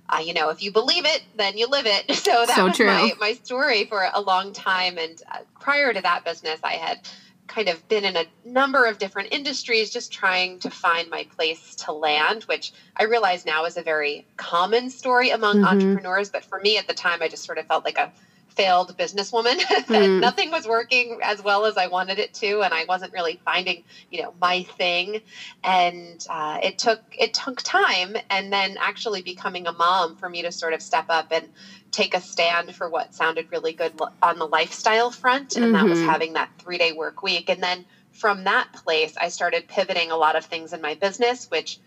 uh, 0.07 0.19
you 0.19 0.33
know, 0.33 0.49
if 0.49 0.61
you 0.61 0.71
believe 0.71 1.05
it, 1.05 1.23
then 1.35 1.57
you 1.57 1.67
live 1.67 1.85
it. 1.85 2.05
So 2.25 2.45
that 2.45 2.55
so 2.55 2.65
was 2.65 2.79
my, 2.79 3.13
my 3.19 3.33
story 3.33 3.85
for 3.85 4.07
a 4.13 4.21
long 4.21 4.51
time. 4.51 4.97
And 4.97 5.21
uh, 5.31 5.39
prior 5.59 5.93
to 5.93 6.01
that 6.01 6.25
business, 6.25 6.59
I 6.63 6.73
had 6.73 7.07
kind 7.47 7.67
of 7.69 7.87
been 7.87 8.03
in 8.03 8.15
a 8.15 8.25
number 8.43 8.85
of 8.85 8.97
different 8.97 9.29
industries 9.31 9.89
just 9.89 10.11
trying 10.11 10.59
to 10.59 10.69
find 10.69 11.09
my 11.09 11.23
place 11.35 11.75
to 11.75 11.91
land 11.91 12.43
which 12.43 12.71
i 12.97 13.03
realize 13.03 13.45
now 13.45 13.65
is 13.65 13.77
a 13.77 13.81
very 13.81 14.25
common 14.37 14.89
story 14.89 15.29
among 15.29 15.57
mm-hmm. 15.57 15.65
entrepreneurs 15.65 16.29
but 16.29 16.43
for 16.43 16.59
me 16.59 16.77
at 16.77 16.87
the 16.87 16.93
time 16.93 17.21
i 17.21 17.27
just 17.27 17.43
sort 17.43 17.57
of 17.57 17.65
felt 17.65 17.85
like 17.85 17.97
a 17.97 18.11
failed 18.55 18.97
businesswoman 18.97 19.57
that 19.67 19.85
mm. 19.87 20.19
nothing 20.19 20.51
was 20.51 20.67
working 20.67 21.19
as 21.23 21.43
well 21.43 21.65
as 21.65 21.77
I 21.77 21.87
wanted 21.87 22.19
it 22.19 22.33
to, 22.35 22.61
and 22.61 22.73
I 22.73 22.85
wasn't 22.85 23.13
really 23.13 23.39
finding, 23.45 23.83
you 24.11 24.23
know, 24.23 24.33
my 24.39 24.63
thing. 24.63 25.21
And 25.63 26.25
uh, 26.29 26.59
it 26.63 26.77
took 26.77 27.01
it 27.11 27.33
took 27.33 27.61
time, 27.61 28.15
and 28.29 28.51
then 28.51 28.77
actually 28.79 29.21
becoming 29.21 29.67
a 29.67 29.73
mom 29.73 30.15
for 30.15 30.29
me 30.29 30.41
to 30.43 30.51
sort 30.51 30.73
of 30.73 30.81
step 30.81 31.05
up 31.09 31.27
and 31.31 31.49
take 31.91 32.13
a 32.13 32.21
stand 32.21 32.75
for 32.75 32.89
what 32.89 33.13
sounded 33.13 33.51
really 33.51 33.73
good 33.73 33.93
on 34.21 34.39
the 34.39 34.47
lifestyle 34.47 35.11
front, 35.11 35.55
and 35.55 35.65
mm-hmm. 35.65 35.73
that 35.73 35.85
was 35.85 35.99
mm-hmm. 35.99 36.09
having 36.09 36.33
that 36.33 36.49
three 36.57 36.77
day 36.77 36.91
work 36.91 37.21
week, 37.21 37.49
and 37.49 37.61
then 37.61 37.85
from 38.11 38.45
that 38.45 38.71
place, 38.71 39.15
I 39.17 39.27
started 39.27 39.67
pivoting 39.67 40.09
a 40.09 40.15
lot 40.15 40.37
of 40.37 40.45
things 40.45 40.71
in 40.71 40.81
my 40.81 40.95
business, 40.95 41.51
which 41.51 41.79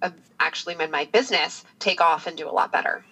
uh, 0.00 0.10
actually 0.38 0.76
made 0.76 0.90
my 0.90 1.06
business 1.06 1.64
take 1.80 2.00
off 2.00 2.26
and 2.26 2.36
do 2.36 2.48
a 2.48 2.52
lot 2.52 2.70
better. 2.70 3.04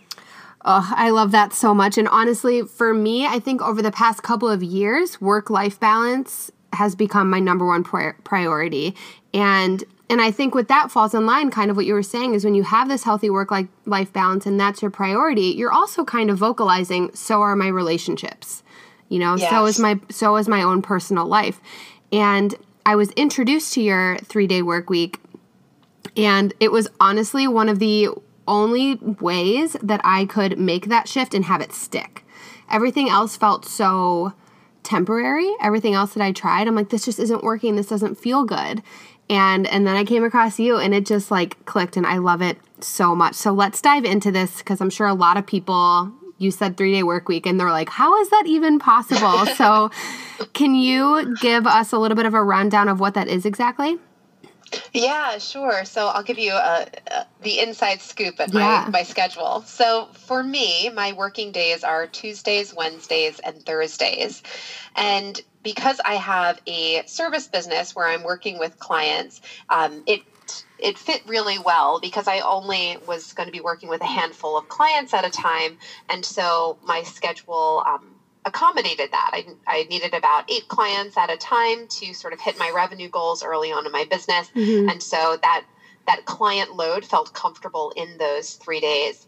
Oh, 0.64 0.92
I 0.94 1.10
love 1.10 1.30
that 1.30 1.52
so 1.54 1.72
much. 1.72 1.96
And 1.96 2.06
honestly, 2.08 2.62
for 2.62 2.92
me, 2.92 3.26
I 3.26 3.38
think 3.38 3.62
over 3.62 3.80
the 3.80 3.90
past 3.90 4.22
couple 4.22 4.48
of 4.48 4.62
years, 4.62 5.20
work 5.20 5.48
life 5.48 5.80
balance 5.80 6.50
has 6.74 6.94
become 6.94 7.30
my 7.30 7.40
number 7.40 7.66
one 7.66 7.82
pri- 7.82 8.14
priority. 8.24 8.94
And 9.32 9.82
and 10.10 10.20
I 10.20 10.32
think 10.32 10.56
what 10.56 10.66
that 10.66 10.90
falls 10.90 11.14
in 11.14 11.24
line, 11.24 11.52
kind 11.52 11.70
of 11.70 11.76
what 11.76 11.86
you 11.86 11.94
were 11.94 12.02
saying, 12.02 12.34
is 12.34 12.44
when 12.44 12.56
you 12.56 12.64
have 12.64 12.88
this 12.88 13.04
healthy 13.04 13.30
work 13.30 13.50
life 13.86 14.12
balance 14.12 14.44
and 14.44 14.58
that's 14.58 14.82
your 14.82 14.90
priority, 14.90 15.54
you're 15.56 15.72
also 15.72 16.04
kind 16.04 16.30
of 16.30 16.36
vocalizing, 16.36 17.14
so 17.14 17.42
are 17.42 17.54
my 17.54 17.68
relationships. 17.68 18.64
You 19.08 19.20
know, 19.20 19.36
yes. 19.36 19.50
so 19.50 19.66
is 19.66 19.78
my 19.78 20.00
so 20.10 20.36
is 20.36 20.48
my 20.48 20.62
own 20.62 20.82
personal 20.82 21.26
life. 21.26 21.60
And 22.12 22.54
I 22.84 22.96
was 22.96 23.10
introduced 23.12 23.72
to 23.74 23.82
your 23.82 24.18
three 24.18 24.48
day 24.48 24.62
work 24.62 24.90
week, 24.90 25.20
and 26.16 26.52
it 26.60 26.72
was 26.72 26.88
honestly 26.98 27.46
one 27.46 27.68
of 27.68 27.78
the 27.78 28.08
only 28.50 28.96
ways 28.96 29.76
that 29.80 30.00
I 30.02 30.26
could 30.26 30.58
make 30.58 30.86
that 30.86 31.08
shift 31.08 31.32
and 31.32 31.44
have 31.44 31.62
it 31.62 31.72
stick. 31.72 32.24
Everything 32.68 33.08
else 33.08 33.36
felt 33.36 33.64
so 33.64 34.34
temporary. 34.82 35.50
Everything 35.62 35.94
else 35.94 36.14
that 36.14 36.22
I 36.22 36.32
tried, 36.32 36.66
I'm 36.66 36.74
like, 36.74 36.90
this 36.90 37.04
just 37.04 37.18
isn't 37.18 37.44
working. 37.44 37.76
This 37.76 37.86
doesn't 37.86 38.16
feel 38.16 38.44
good. 38.44 38.82
And 39.28 39.66
and 39.68 39.86
then 39.86 39.96
I 39.96 40.04
came 40.04 40.24
across 40.24 40.58
you 40.58 40.76
and 40.78 40.92
it 40.92 41.06
just 41.06 41.30
like 41.30 41.64
clicked 41.64 41.96
and 41.96 42.04
I 42.04 42.18
love 42.18 42.42
it 42.42 42.58
so 42.80 43.14
much. 43.14 43.34
So 43.36 43.52
let's 43.52 43.80
dive 43.80 44.04
into 44.04 44.32
this 44.32 44.58
because 44.58 44.80
I'm 44.80 44.90
sure 44.90 45.06
a 45.06 45.14
lot 45.14 45.36
of 45.36 45.46
people 45.46 46.12
you 46.38 46.50
said 46.50 46.76
3-day 46.76 47.02
work 47.02 47.28
week 47.28 47.46
and 47.46 47.60
they're 47.60 47.70
like, 47.70 47.90
"How 47.90 48.20
is 48.20 48.30
that 48.30 48.44
even 48.46 48.80
possible?" 48.80 49.46
so 49.56 49.90
can 50.52 50.74
you 50.74 51.36
give 51.40 51.66
us 51.66 51.92
a 51.92 51.98
little 51.98 52.16
bit 52.16 52.26
of 52.26 52.34
a 52.34 52.42
rundown 52.42 52.88
of 52.88 52.98
what 52.98 53.14
that 53.14 53.28
is 53.28 53.46
exactly? 53.46 53.98
Yeah, 54.92 55.38
sure. 55.38 55.84
So 55.84 56.08
I'll 56.08 56.22
give 56.22 56.38
you 56.38 56.52
a, 56.52 56.86
a, 57.10 57.26
the 57.40 57.60
inside 57.60 58.00
scoop 58.00 58.40
at 58.40 58.52
yeah. 58.52 58.84
my, 58.86 58.90
my 58.98 59.02
schedule. 59.02 59.62
So 59.62 60.08
for 60.12 60.42
me, 60.42 60.88
my 60.90 61.12
working 61.12 61.52
days 61.52 61.84
are 61.84 62.06
Tuesdays, 62.06 62.74
Wednesdays, 62.74 63.38
and 63.40 63.64
Thursdays. 63.64 64.42
And 64.96 65.40
because 65.62 66.00
I 66.04 66.14
have 66.14 66.58
a 66.66 67.02
service 67.06 67.46
business 67.46 67.94
where 67.94 68.06
I'm 68.06 68.22
working 68.22 68.58
with 68.58 68.78
clients, 68.78 69.40
um, 69.68 70.02
it 70.06 70.20
it 70.78 70.98
fit 70.98 71.22
really 71.26 71.58
well 71.58 72.00
because 72.00 72.26
I 72.26 72.40
only 72.40 72.96
was 73.06 73.32
going 73.34 73.46
to 73.46 73.52
be 73.52 73.60
working 73.60 73.88
with 73.88 74.00
a 74.02 74.06
handful 74.06 74.56
of 74.56 74.68
clients 74.68 75.14
at 75.14 75.24
a 75.24 75.30
time, 75.30 75.78
and 76.08 76.24
so 76.24 76.76
my 76.82 77.02
schedule 77.02 77.84
um, 77.86 78.19
accommodated 78.44 79.10
that. 79.12 79.30
I, 79.32 79.44
I 79.66 79.82
needed 79.84 80.14
about 80.14 80.50
eight 80.50 80.68
clients 80.68 81.16
at 81.16 81.30
a 81.30 81.36
time 81.36 81.86
to 81.88 82.12
sort 82.14 82.32
of 82.32 82.40
hit 82.40 82.58
my 82.58 82.70
revenue 82.70 83.08
goals 83.08 83.42
early 83.42 83.70
on 83.72 83.86
in 83.86 83.92
my 83.92 84.04
business. 84.04 84.48
Mm-hmm. 84.54 84.88
And 84.88 85.02
so 85.02 85.36
that 85.42 85.64
that 86.06 86.24
client 86.24 86.74
load 86.74 87.04
felt 87.04 87.32
comfortable 87.34 87.92
in 87.96 88.18
those 88.18 88.54
three 88.54 88.80
days. 88.80 89.26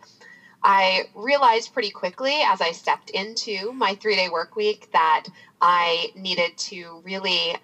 I 0.64 1.04
realized 1.14 1.72
pretty 1.72 1.90
quickly 1.90 2.40
as 2.44 2.60
I 2.60 2.72
stepped 2.72 3.10
into 3.10 3.72
my 3.72 3.94
three 3.96 4.16
day 4.16 4.28
work 4.28 4.56
week 4.56 4.88
that 4.92 5.24
I 5.60 6.12
needed 6.14 6.56
to 6.56 7.02
really 7.04 7.56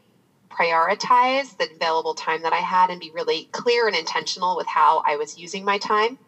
prioritize 0.51 1.57
the 1.57 1.69
available 1.75 2.15
time 2.15 2.43
that 2.43 2.53
I 2.53 2.57
had 2.59 2.91
and 2.91 3.01
be 3.01 3.11
really 3.13 3.49
clear 3.53 3.87
and 3.87 3.97
intentional 3.97 4.57
with 4.57 4.67
how 4.67 5.03
I 5.07 5.17
was 5.17 5.39
using 5.39 5.65
my 5.65 5.79
time. 5.79 6.19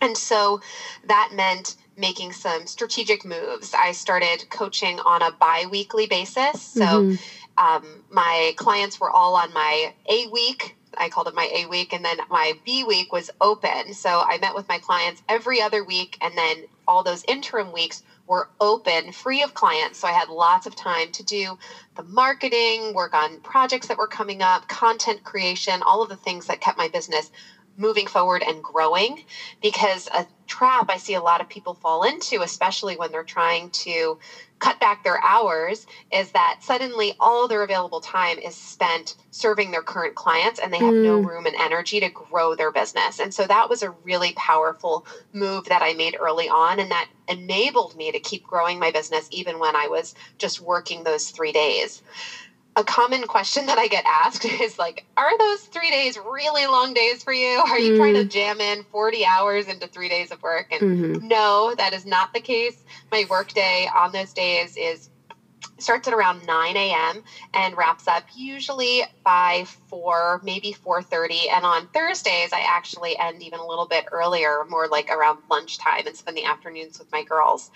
And 0.00 0.16
so 0.16 0.60
that 1.04 1.30
meant 1.32 1.76
making 1.96 2.32
some 2.32 2.66
strategic 2.66 3.24
moves. 3.24 3.74
I 3.74 3.92
started 3.92 4.48
coaching 4.50 5.00
on 5.00 5.22
a 5.22 5.30
bi 5.30 5.66
weekly 5.70 6.06
basis. 6.06 6.60
So 6.60 6.84
mm-hmm. 6.84 7.64
um, 7.64 8.04
my 8.10 8.52
clients 8.56 9.00
were 9.00 9.10
all 9.10 9.34
on 9.34 9.52
my 9.52 9.94
A 10.08 10.26
week. 10.28 10.76
I 10.98 11.08
called 11.08 11.28
it 11.28 11.34
my 11.34 11.50
A 11.52 11.66
week, 11.66 11.92
and 11.92 12.04
then 12.04 12.18
my 12.30 12.54
B 12.64 12.82
week 12.82 13.12
was 13.12 13.30
open. 13.40 13.92
So 13.92 14.22
I 14.26 14.38
met 14.38 14.54
with 14.54 14.68
my 14.68 14.78
clients 14.78 15.22
every 15.28 15.60
other 15.60 15.84
week, 15.84 16.16
and 16.20 16.36
then 16.36 16.64
all 16.88 17.02
those 17.02 17.24
interim 17.28 17.72
weeks 17.72 18.02
were 18.26 18.48
open, 18.60 19.12
free 19.12 19.42
of 19.42 19.54
clients. 19.54 19.98
So 19.98 20.08
I 20.08 20.12
had 20.12 20.28
lots 20.28 20.66
of 20.66 20.74
time 20.74 21.12
to 21.12 21.22
do 21.22 21.58
the 21.96 22.02
marketing, 22.02 22.92
work 22.94 23.14
on 23.14 23.40
projects 23.40 23.86
that 23.88 23.98
were 23.98 24.06
coming 24.06 24.42
up, 24.42 24.68
content 24.68 25.22
creation, 25.22 25.82
all 25.82 26.02
of 26.02 26.08
the 26.08 26.16
things 26.16 26.46
that 26.46 26.60
kept 26.60 26.78
my 26.78 26.88
business 26.88 27.30
moving 27.76 28.06
forward 28.06 28.42
and 28.46 28.62
growing 28.62 29.24
because 29.62 30.08
a 30.14 30.26
trap 30.46 30.88
I 30.88 30.96
see 30.96 31.14
a 31.14 31.20
lot 31.20 31.40
of 31.40 31.48
people 31.48 31.74
fall 31.74 32.02
into, 32.02 32.42
especially 32.42 32.96
when 32.96 33.10
they're 33.10 33.24
trying 33.24 33.70
to 33.70 34.18
cut 34.58 34.80
back 34.80 35.04
their 35.04 35.22
hours, 35.22 35.86
is 36.10 36.30
that 36.32 36.58
suddenly 36.62 37.14
all 37.20 37.46
their 37.46 37.62
available 37.62 38.00
time 38.00 38.38
is 38.38 38.54
spent 38.54 39.16
serving 39.30 39.70
their 39.70 39.82
current 39.82 40.14
clients 40.14 40.58
and 40.58 40.72
they 40.72 40.78
have 40.78 40.94
mm. 40.94 41.02
no 41.02 41.18
room 41.18 41.44
and 41.46 41.56
energy 41.56 42.00
to 42.00 42.08
grow 42.08 42.54
their 42.54 42.70
business. 42.70 43.20
And 43.20 43.34
so 43.34 43.46
that 43.46 43.68
was 43.68 43.82
a 43.82 43.90
really 43.90 44.32
powerful 44.32 45.04
move 45.32 45.66
that 45.66 45.82
I 45.82 45.92
made 45.92 46.16
early 46.18 46.48
on 46.48 46.78
and 46.78 46.90
that 46.90 47.08
enabled 47.28 47.96
me 47.96 48.12
to 48.12 48.20
keep 48.20 48.44
growing 48.44 48.78
my 48.78 48.90
business 48.90 49.28
even 49.30 49.58
when 49.58 49.76
I 49.76 49.88
was 49.88 50.14
just 50.38 50.60
working 50.60 51.04
those 51.04 51.30
three 51.30 51.52
days 51.52 52.02
a 52.76 52.84
common 52.84 53.22
question 53.26 53.66
that 53.66 53.78
I 53.78 53.88
get 53.88 54.04
asked 54.06 54.44
is 54.60 54.78
like, 54.78 55.04
are 55.16 55.36
those 55.38 55.62
three 55.62 55.90
days 55.90 56.18
really 56.18 56.66
long 56.66 56.94
days 56.94 57.24
for 57.24 57.32
you? 57.32 57.62
Are 57.66 57.78
you 57.78 57.94
mm. 57.94 57.96
trying 57.96 58.14
to 58.14 58.24
mm. 58.24 58.30
jam 58.30 58.60
in 58.60 58.84
40 58.84 59.24
hours 59.24 59.66
into 59.66 59.88
three 59.88 60.08
days 60.08 60.30
of 60.30 60.42
work? 60.42 60.68
And 60.70 60.82
mm-hmm. 60.82 61.28
no, 61.28 61.74
that 61.76 61.94
is 61.94 62.04
not 62.04 62.32
the 62.32 62.40
case. 62.40 62.84
My 63.10 63.24
work 63.28 63.48
day 63.48 63.88
on 63.94 64.12
those 64.12 64.32
days 64.32 64.76
is 64.76 65.08
starts 65.78 66.08
at 66.08 66.14
around 66.14 66.46
9 66.46 66.76
a.m. 66.76 67.22
and 67.52 67.76
wraps 67.76 68.08
up 68.08 68.24
usually 68.34 69.02
by 69.24 69.64
4, 69.88 70.40
maybe 70.42 70.74
4.30. 70.84 71.50
And 71.52 71.64
on 71.64 71.86
Thursdays, 71.88 72.52
I 72.52 72.60
actually 72.60 73.18
end 73.18 73.42
even 73.42 73.58
a 73.58 73.66
little 73.66 73.86
bit 73.86 74.06
earlier, 74.10 74.64
more 74.68 74.88
like 74.88 75.10
around 75.10 75.38
lunchtime 75.50 76.06
and 76.06 76.16
spend 76.16 76.36
the 76.36 76.44
afternoons 76.44 76.98
with 76.98 77.10
my 77.12 77.22
girls. 77.22 77.70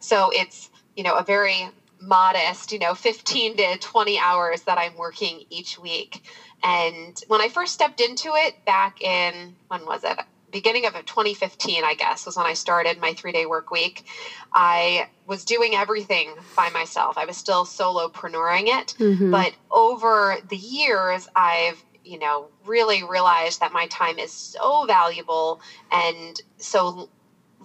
So 0.00 0.30
it's, 0.32 0.70
you 0.96 1.02
know, 1.02 1.14
a 1.14 1.24
very 1.24 1.70
modest, 2.06 2.72
you 2.72 2.78
know, 2.78 2.94
15 2.94 3.56
to 3.56 3.76
20 3.78 4.18
hours 4.18 4.62
that 4.62 4.78
I'm 4.78 4.96
working 4.96 5.44
each 5.50 5.78
week. 5.78 6.22
And 6.62 7.20
when 7.28 7.40
I 7.40 7.48
first 7.48 7.72
stepped 7.72 8.00
into 8.00 8.34
it 8.34 8.64
back 8.64 9.00
in, 9.00 9.54
when 9.68 9.84
was 9.84 10.04
it? 10.04 10.18
Beginning 10.50 10.86
of 10.86 10.94
2015, 10.94 11.84
I 11.84 11.94
guess, 11.94 12.24
was 12.24 12.36
when 12.36 12.46
I 12.46 12.54
started 12.54 12.98
my 12.98 13.12
three 13.12 13.32
day 13.32 13.44
work 13.46 13.70
week. 13.70 14.04
I 14.52 15.08
was 15.26 15.44
doing 15.44 15.74
everything 15.74 16.34
by 16.54 16.70
myself. 16.70 17.18
I 17.18 17.24
was 17.26 17.36
still 17.36 17.64
solopreneuring 17.66 18.68
it. 18.68 18.94
Mm-hmm. 18.98 19.32
But 19.32 19.54
over 19.70 20.38
the 20.48 20.56
years, 20.56 21.28
I've 21.34 21.84
you 22.06 22.18
know, 22.18 22.46
really 22.64 23.02
realized 23.02 23.60
that 23.60 23.72
my 23.72 23.86
time 23.88 24.18
is 24.18 24.30
so 24.30 24.84
valuable 24.86 25.60
and 25.90 26.40
so 26.56 27.08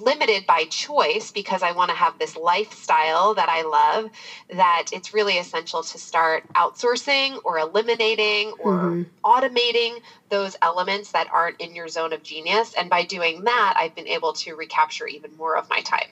limited 0.01 0.45
by 0.45 0.65
choice 0.65 1.31
because 1.31 1.63
I 1.63 1.71
want 1.71 1.89
to 1.89 1.95
have 1.95 2.17
this 2.19 2.35
lifestyle 2.35 3.35
that 3.35 3.49
I 3.49 3.61
love, 3.61 4.09
that 4.49 4.87
it's 4.91 5.13
really 5.13 5.37
essential 5.37 5.83
to 5.83 5.97
start 5.97 6.43
outsourcing 6.53 7.39
or 7.43 7.59
eliminating 7.59 8.53
or 8.59 8.73
mm-hmm. 8.73 9.03
automating 9.23 10.01
those 10.29 10.55
elements 10.61 11.11
that 11.11 11.27
aren't 11.31 11.59
in 11.61 11.75
your 11.75 11.87
zone 11.87 12.13
of 12.13 12.23
genius. 12.23 12.73
And 12.77 12.89
by 12.89 13.03
doing 13.03 13.43
that, 13.43 13.75
I've 13.77 13.95
been 13.95 14.07
able 14.07 14.33
to 14.33 14.55
recapture 14.55 15.07
even 15.07 15.35
more 15.37 15.55
of 15.57 15.69
my 15.69 15.81
time. 15.81 16.07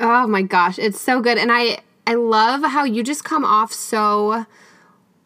Oh 0.00 0.26
my 0.26 0.42
gosh, 0.42 0.78
it's 0.78 1.00
so 1.00 1.20
good. 1.20 1.38
And 1.38 1.52
I 1.52 1.78
I 2.06 2.14
love 2.14 2.62
how 2.62 2.84
you 2.84 3.02
just 3.02 3.24
come 3.24 3.44
off 3.44 3.72
so 3.72 4.46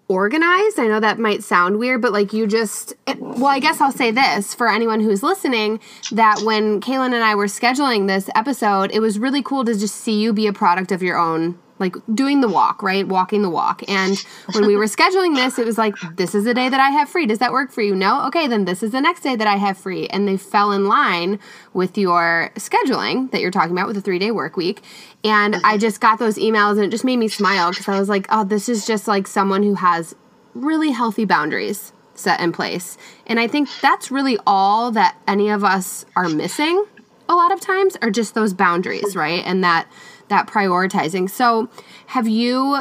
organized. 0.09 0.79
I 0.79 0.87
know 0.87 1.01
that 1.01 1.19
might 1.19 1.45
sound 1.45 1.79
weird, 1.79 2.03
but 2.03 2.13
like 2.13 2.33
you 2.33 2.47
just, 2.47 2.95
it, 3.07 3.21
well, 3.21 3.47
I 3.47 3.61
guess 3.61 3.81
I'll 3.81 3.93
say 3.93 4.11
this 4.11 4.55
for 4.55 4.69
anyone 4.69 5.01
who's 5.01 5.23
listening 5.23 5.81
that 6.13 6.41
when 6.43 6.81
Kaylin 6.81 7.15
and 7.15 7.23
I 7.23 7.35
were 7.35 7.47
scheduling 7.47 8.09
this 8.09 8.29
episode, 8.35 8.91
it 8.93 9.01
was 9.01 9.19
really 9.19 9.43
cool 9.43 9.65
to 9.65 9.75
just 9.75 9.95
see 9.95 10.21
you 10.21 10.33
be 10.33 10.47
a 10.47 10.53
product 10.53 10.91
of 10.93 11.03
your 11.03 11.19
own 11.19 11.59
like 11.79 11.97
doing 12.15 12.41
the 12.41 12.49
walk, 12.49 12.83
right? 12.83 13.07
Walking 13.07 13.43
the 13.43 13.51
walk. 13.51 13.83
And 13.89 14.19
when 14.53 14.67
we 14.67 14.77
were 14.77 14.85
scheduling 14.97 15.35
this, 15.35 15.59
it 15.59 15.67
was 15.67 15.79
like, 15.79 15.95
this 16.17 16.35
is 16.35 16.45
the 16.45 16.55
day 16.55 16.69
that 16.69 16.81
I 16.81 16.91
have 16.91 17.09
free. 17.09 17.27
Does 17.27 17.39
that 17.39 17.53
work 17.53 17.71
for 17.71 17.83
you? 17.83 17.95
No? 17.95 18.27
Okay, 18.27 18.47
then 18.47 18.65
this 18.65 18.83
is 18.83 18.93
the 18.93 19.01
next 19.01 19.23
day 19.23 19.37
that 19.37 19.47
I 19.47 19.57
have 19.57 19.79
free. 19.79 20.07
And 20.09 20.27
they 20.27 20.37
fell 20.37 20.73
in 20.73 20.87
line 20.87 21.39
with 21.73 21.97
your 21.97 22.51
scheduling 22.57 23.31
that 23.31 23.41
you're 23.41 23.51
talking 23.51 23.73
about 23.73 23.87
with 23.87 23.97
a 23.97 24.01
three 24.01 24.19
day 24.19 24.31
work 24.31 24.57
week. 24.57 24.83
And 25.25 25.57
I 25.57 25.59
mm-hmm. 25.59 25.79
just 25.79 26.01
got 26.01 26.19
those 26.19 26.37
emails 26.37 26.73
and 26.73 26.85
it 26.85 26.91
just 26.91 27.05
made 27.05 27.17
me 27.17 27.29
smile 27.29 27.71
because 27.71 27.89
I 27.89 27.99
was 27.99 28.09
like, 28.09 28.27
oh, 28.31 28.45
this 28.45 28.69
is 28.69 28.87
just 28.87 29.09
like 29.09 29.27
someone 29.27 29.63
who 29.63 29.75
has 29.75 30.15
really 30.55 30.91
healthy 30.91 31.25
boundaries 31.25 31.93
set 32.15 32.41
in 32.41 32.53
place. 32.53 32.99
And 33.27 33.39
I 33.39 33.47
think 33.47 33.69
that's 33.81 34.11
really 34.11 34.39
all 34.47 34.91
that 34.93 35.17
any 35.27 35.51
of 35.51 35.63
us 35.63 36.05
are 36.17 36.29
missing 36.29 36.85
a 37.29 37.35
lot 37.35 37.53
of 37.53 37.61
times 37.61 37.97
are 38.01 38.11
just 38.11 38.35
those 38.35 38.55
boundaries, 38.55 39.15
right? 39.15 39.43
And 39.45 39.63
that 39.63 39.87
that 40.29 40.47
prioritizing. 40.47 41.29
So, 41.29 41.69
have 42.07 42.29
you 42.29 42.81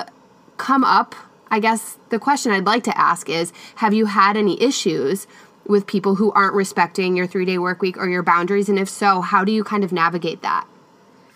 come 0.57 0.83
up? 0.83 1.15
I 1.49 1.59
guess 1.59 1.97
the 2.09 2.19
question 2.19 2.51
I'd 2.51 2.65
like 2.65 2.83
to 2.83 2.97
ask 2.97 3.29
is 3.29 3.53
Have 3.75 3.93
you 3.93 4.05
had 4.05 4.37
any 4.37 4.61
issues 4.61 5.27
with 5.65 5.85
people 5.85 6.15
who 6.15 6.31
aren't 6.31 6.53
respecting 6.53 7.15
your 7.15 7.27
three 7.27 7.45
day 7.45 7.57
work 7.57 7.81
week 7.81 7.97
or 7.97 8.07
your 8.09 8.23
boundaries? 8.23 8.69
And 8.69 8.79
if 8.79 8.89
so, 8.89 9.21
how 9.21 9.43
do 9.43 9.51
you 9.51 9.63
kind 9.63 9.83
of 9.83 9.91
navigate 9.91 10.41
that? 10.41 10.65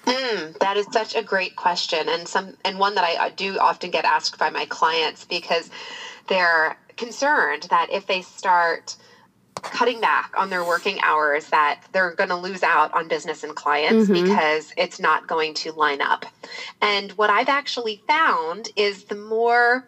Mm, 0.06 0.58
that 0.60 0.77
is 0.77 0.88
such 0.91 1.15
a 1.15 1.22
great 1.22 1.56
question, 1.56 2.10
and 2.10 2.27
some 2.27 2.58
and 2.65 2.80
one 2.80 2.96
that 2.96 3.03
I, 3.03 3.25
I 3.25 3.30
do 3.30 3.60
often 3.60 3.91
get 3.91 4.03
asked 4.03 4.39
by 4.39 4.50
my 4.50 4.65
clients 4.65 5.25
because 5.25 5.70
they're 6.27 6.75
concerned 6.98 7.68
that 7.70 7.91
if 7.91 8.08
they 8.08 8.22
start 8.22 8.96
cutting 9.63 10.01
back 10.01 10.32
on 10.38 10.50
their 10.50 10.63
working 10.63 11.00
hours 11.03 11.48
that 11.50 11.82
they're 11.91 12.13
going 12.13 12.30
to 12.30 12.36
lose 12.36 12.63
out 12.63 12.94
on 12.94 13.08
business 13.08 13.44
and 13.44 13.56
clients 13.56 14.10
mm-hmm. 14.10 14.24
because 14.24 14.74
it's 14.77 15.00
not 15.00 15.27
going 15.27 15.53
to 15.53 15.72
line 15.72 16.01
up. 16.01 16.25
And 16.82 17.12
what 17.13 17.30
I've 17.30 17.50
actually 17.50 18.01
found 18.08 18.70
is 18.75 19.06
the 19.06 19.15
more 19.15 19.88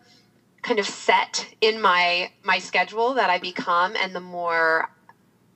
kind 0.61 0.79
of 0.79 0.85
set 0.85 1.47
in 1.61 1.81
my 1.81 2.31
my 2.43 2.57
schedule 2.57 3.13
that 3.15 3.29
I 3.29 3.37
become 3.37 3.95
and 4.01 4.15
the 4.15 4.21
more 4.21 4.89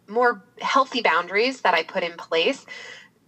more 0.08 0.44
healthy 0.62 1.02
boundaries 1.02 1.62
that 1.62 1.74
I 1.74 1.84
put 1.84 2.04
in 2.04 2.16
place, 2.18 2.66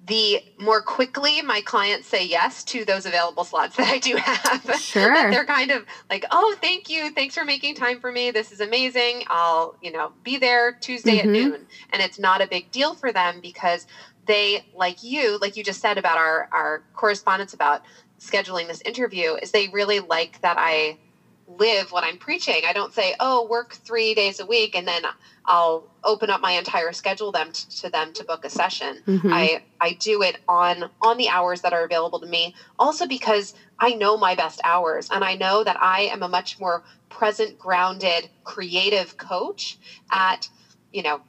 the 0.07 0.43
more 0.59 0.81
quickly 0.81 1.41
my 1.41 1.61
clients 1.61 2.07
say 2.07 2.25
yes 2.25 2.63
to 2.63 2.83
those 2.83 3.05
available 3.05 3.43
slots 3.43 3.75
that 3.75 3.87
I 3.87 3.99
do 3.99 4.15
have. 4.15 4.79
Sure. 4.89 5.13
that 5.13 5.29
they're 5.29 5.45
kind 5.45 5.69
of 5.71 5.85
like, 6.09 6.25
oh, 6.31 6.55
thank 6.61 6.89
you. 6.89 7.11
Thanks 7.11 7.35
for 7.35 7.45
making 7.45 7.75
time 7.75 7.99
for 7.99 8.11
me. 8.11 8.31
This 8.31 8.51
is 8.51 8.59
amazing. 8.59 9.23
I'll, 9.27 9.75
you 9.83 9.91
know, 9.91 10.13
be 10.23 10.37
there 10.37 10.71
Tuesday 10.71 11.19
mm-hmm. 11.19 11.27
at 11.27 11.33
noon. 11.33 11.67
And 11.91 12.01
it's 12.01 12.17
not 12.17 12.41
a 12.41 12.47
big 12.47 12.71
deal 12.71 12.95
for 12.95 13.11
them 13.11 13.39
because 13.39 13.85
they, 14.25 14.65
like 14.73 15.03
you, 15.03 15.37
like 15.39 15.55
you 15.55 15.63
just 15.63 15.79
said 15.79 15.99
about 15.99 16.17
our, 16.17 16.49
our 16.51 16.81
correspondence 16.95 17.53
about 17.53 17.83
scheduling 18.19 18.67
this 18.67 18.81
interview, 18.81 19.35
is 19.35 19.51
they 19.51 19.67
really 19.67 19.99
like 19.99 20.41
that 20.41 20.57
I 20.57 20.97
live 21.57 21.91
what 21.91 22.03
I'm 22.03 22.17
preaching. 22.17 22.61
I 22.65 22.73
don't 22.73 22.93
say, 22.93 23.15
oh, 23.19 23.45
work 23.47 23.73
three 23.73 24.13
days 24.13 24.39
a 24.39 24.45
week 24.45 24.75
and 24.75 24.87
then 24.87 25.03
I'll 25.45 25.89
open 26.03 26.29
up 26.29 26.41
my 26.41 26.51
entire 26.51 26.91
schedule 26.91 27.31
them 27.31 27.51
t- 27.51 27.65
to 27.81 27.89
them 27.89 28.13
to 28.13 28.23
book 28.23 28.45
a 28.45 28.49
session. 28.49 29.01
Mm-hmm. 29.07 29.33
I 29.33 29.61
I 29.81 29.93
do 29.93 30.21
it 30.21 30.37
on 30.47 30.91
on 31.01 31.17
the 31.17 31.29
hours 31.29 31.61
that 31.61 31.73
are 31.73 31.83
available 31.83 32.19
to 32.19 32.27
me. 32.27 32.53
Also 32.77 33.07
because 33.07 33.53
I 33.79 33.93
know 33.93 34.15
my 34.15 34.35
best 34.35 34.61
hours 34.63 35.09
and 35.09 35.23
I 35.23 35.35
know 35.35 35.63
that 35.63 35.81
I 35.81 36.01
am 36.01 36.21
a 36.21 36.27
much 36.27 36.59
more 36.59 36.83
present, 37.09 37.57
grounded, 37.57 38.29
creative 38.43 39.17
coach 39.17 39.77
at 40.11 40.49
you 40.91 41.01
know 41.01 41.21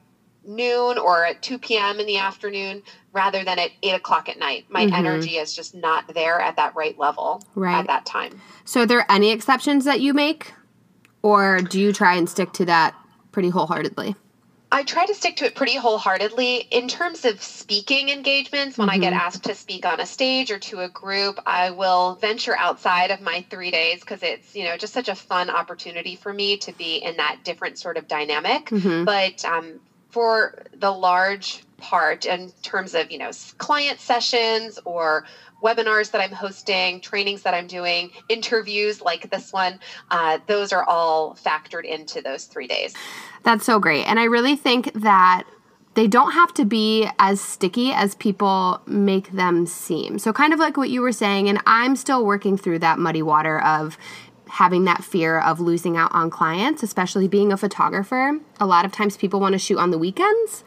noon 0.45 0.99
or 0.99 1.25
at 1.25 1.43
2 1.43 1.59
p.m. 1.59 2.01
in 2.01 2.07
the 2.07 2.17
afternoon 2.19 2.83
rather 3.13 3.45
than 3.45 3.59
at 3.59 3.71
8 3.83 3.95
o'clock 3.95 4.29
at 4.29 4.39
night. 4.39 4.67
My 4.69 4.87
mm-hmm. 4.87 4.95
energy 4.95 5.37
is 5.37 5.55
just 5.55 5.75
not 5.75 6.13
there 6.15 6.41
at 6.41 6.57
that 6.57 6.75
right 6.77 6.99
level 6.99 7.43
right. 7.55 7.79
at 7.79 7.87
that 7.87 8.07
time. 8.07 8.41
So, 8.65 8.83
are 8.83 8.87
there 8.87 9.05
any 9.11 9.31
exceptions 9.31 9.85
that 9.85 10.01
you 10.01 10.15
make? 10.15 10.53
Or 11.23 11.61
do 11.61 11.81
you 11.81 11.93
try 11.93 12.15
and 12.15 12.29
stick 12.29 12.53
to 12.55 12.65
that 12.67 12.95
pretty 13.33 13.51
wholeheartedly? 13.51 14.15
I 14.73 14.85
try 14.85 15.05
to 15.05 15.15
stick 15.15 15.37
to 15.37 15.47
it 15.47 15.57
pretty 15.57 15.77
wholeheartedly. 15.77 16.69
In 16.71 16.87
terms 16.87 17.25
of 17.25 17.43
speaking 17.43 18.09
engagements, 18.09 18.79
when 18.79 18.89
mm-hmm. 18.89 18.95
I 18.97 18.99
get 18.99 19.13
mm-hmm. 19.13 19.27
asked 19.27 19.45
to 19.45 19.55
speak 19.55 19.85
on 19.85 19.99
a 19.99 20.07
stage 20.07 20.53
or 20.53 20.59
to 20.61 20.81
a 20.81 20.89
group, 20.89 21.41
I 21.45 21.73
will 21.73 22.15
venture 22.17 22.57
outside 22.57 23.11
of 23.11 23.21
my 23.21 23.45
three 23.51 23.73
days 23.73 24.01
because 24.01 24.23
it's, 24.23 24.55
you 24.55 24.65
know, 24.65 24.77
just 24.77 24.93
such 24.93 25.09
a 25.09 25.17
fun 25.17 25.51
opportunity 25.51 26.15
for 26.15 26.33
me 26.33 26.57
to 26.59 26.73
be 26.73 26.97
in 26.99 27.17
that 27.17 27.41
different 27.43 27.79
sort 27.79 27.97
of 27.97 28.07
dynamic. 28.07 28.67
Mm-hmm. 28.67 29.05
But 29.05 29.45
um, 29.45 29.81
for 30.11 30.65
the 30.75 30.91
large 30.91 31.65
part 31.79 32.27
in 32.27 32.53
terms 32.63 32.95
of, 32.95 33.11
you 33.11 33.19
know, 33.19 33.31
client 33.59 34.01
sessions 34.01 34.79
or 34.85 35.25
webinars 35.63 36.11
that 36.11 36.21
I'm 36.21 36.33
hosting, 36.33 37.01
trainings 37.01 37.43
that 37.43 37.55
I'm 37.55 37.67
doing, 37.67 38.11
interviews 38.29 39.01
like 39.01 39.31
this 39.31 39.53
one, 39.53 39.79
uh, 40.11 40.39
those 40.47 40.73
are 40.73 40.85
all 40.85 41.35
factored 41.35 41.85
into 41.85 42.23
those 42.23 42.45
three 42.45 42.67
days. 42.67 42.95
That's 43.43 43.65
so 43.65 43.79
great. 43.79 44.05
And 44.05 44.19
I 44.19 44.25
really 44.25 44.57
think 44.57 44.93
that 44.95 45.45
they 45.95 46.07
don't 46.07 46.33
have 46.33 46.55
to 46.55 46.65
be 46.65 47.09
as 47.19 47.41
sticky 47.41 47.93
as 47.93 48.15
people 48.15 48.81
make 48.87 49.33
them 49.33 49.67
seem. 49.67 50.19
So, 50.19 50.33
kind 50.33 50.53
of 50.53 50.61
like 50.61 50.77
what 50.77 50.89
you 50.89 51.03
were 51.03 51.13
saying, 51.13 51.49
and 51.49 51.61
I'm 51.67 51.97
still 51.97 52.25
working 52.25 52.57
through 52.57 52.79
that 52.79 52.99
muddy 52.99 53.23
water 53.23 53.61
of 53.61 53.99
having 54.51 54.85
that 54.85 55.03
fear 55.05 55.39
of 55.39 55.61
losing 55.61 55.97
out 55.97 56.13
on 56.13 56.31
clients, 56.31 56.83
especially 56.83 57.29
being 57.29 57.53
a 57.53 57.57
photographer. 57.57 58.39
A 58.59 58.67
lot 58.67 58.85
of 58.85 58.93
times 58.93 59.17
people 59.17 59.41
want 59.41 59.53
to 59.53 59.59
shoot 59.59 59.79
on 59.79 59.91
the 59.91 59.99
weekends 59.99 60.65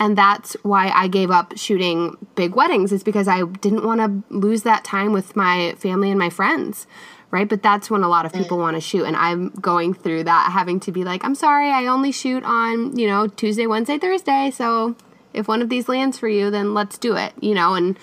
and 0.00 0.16
that's 0.16 0.54
why 0.62 0.88
I 0.88 1.08
gave 1.08 1.30
up 1.30 1.56
shooting 1.56 2.16
big 2.34 2.54
weddings 2.54 2.92
is 2.92 3.02
because 3.02 3.26
I 3.28 3.44
didn't 3.44 3.84
want 3.84 4.00
to 4.00 4.34
lose 4.34 4.62
that 4.62 4.84
time 4.84 5.12
with 5.12 5.34
my 5.34 5.74
family 5.78 6.10
and 6.10 6.18
my 6.18 6.30
friends 6.30 6.86
right? 7.30 7.46
But 7.46 7.62
that's 7.62 7.90
when 7.90 8.02
a 8.02 8.08
lot 8.08 8.24
of 8.24 8.32
people 8.32 8.56
want 8.56 8.76
to 8.76 8.80
shoot 8.80 9.04
and 9.04 9.14
I'm 9.14 9.50
going 9.50 9.92
through 9.92 10.24
that 10.24 10.50
having 10.50 10.80
to 10.80 10.92
be 10.92 11.04
like 11.04 11.24
I'm 11.24 11.34
sorry 11.34 11.70
I 11.70 11.86
only 11.86 12.12
shoot 12.12 12.42
on 12.44 12.96
you 12.98 13.06
know 13.06 13.26
Tuesday 13.26 13.66
Wednesday 13.66 13.98
Thursday 13.98 14.50
so 14.50 14.96
if 15.34 15.46
one 15.46 15.60
of 15.60 15.68
these 15.68 15.88
lands 15.88 16.18
for 16.18 16.28
you 16.28 16.50
then 16.50 16.72
let's 16.74 16.96
do 16.96 17.16
it 17.16 17.32
you 17.40 17.54
know? 17.54 17.74
And 17.74 17.98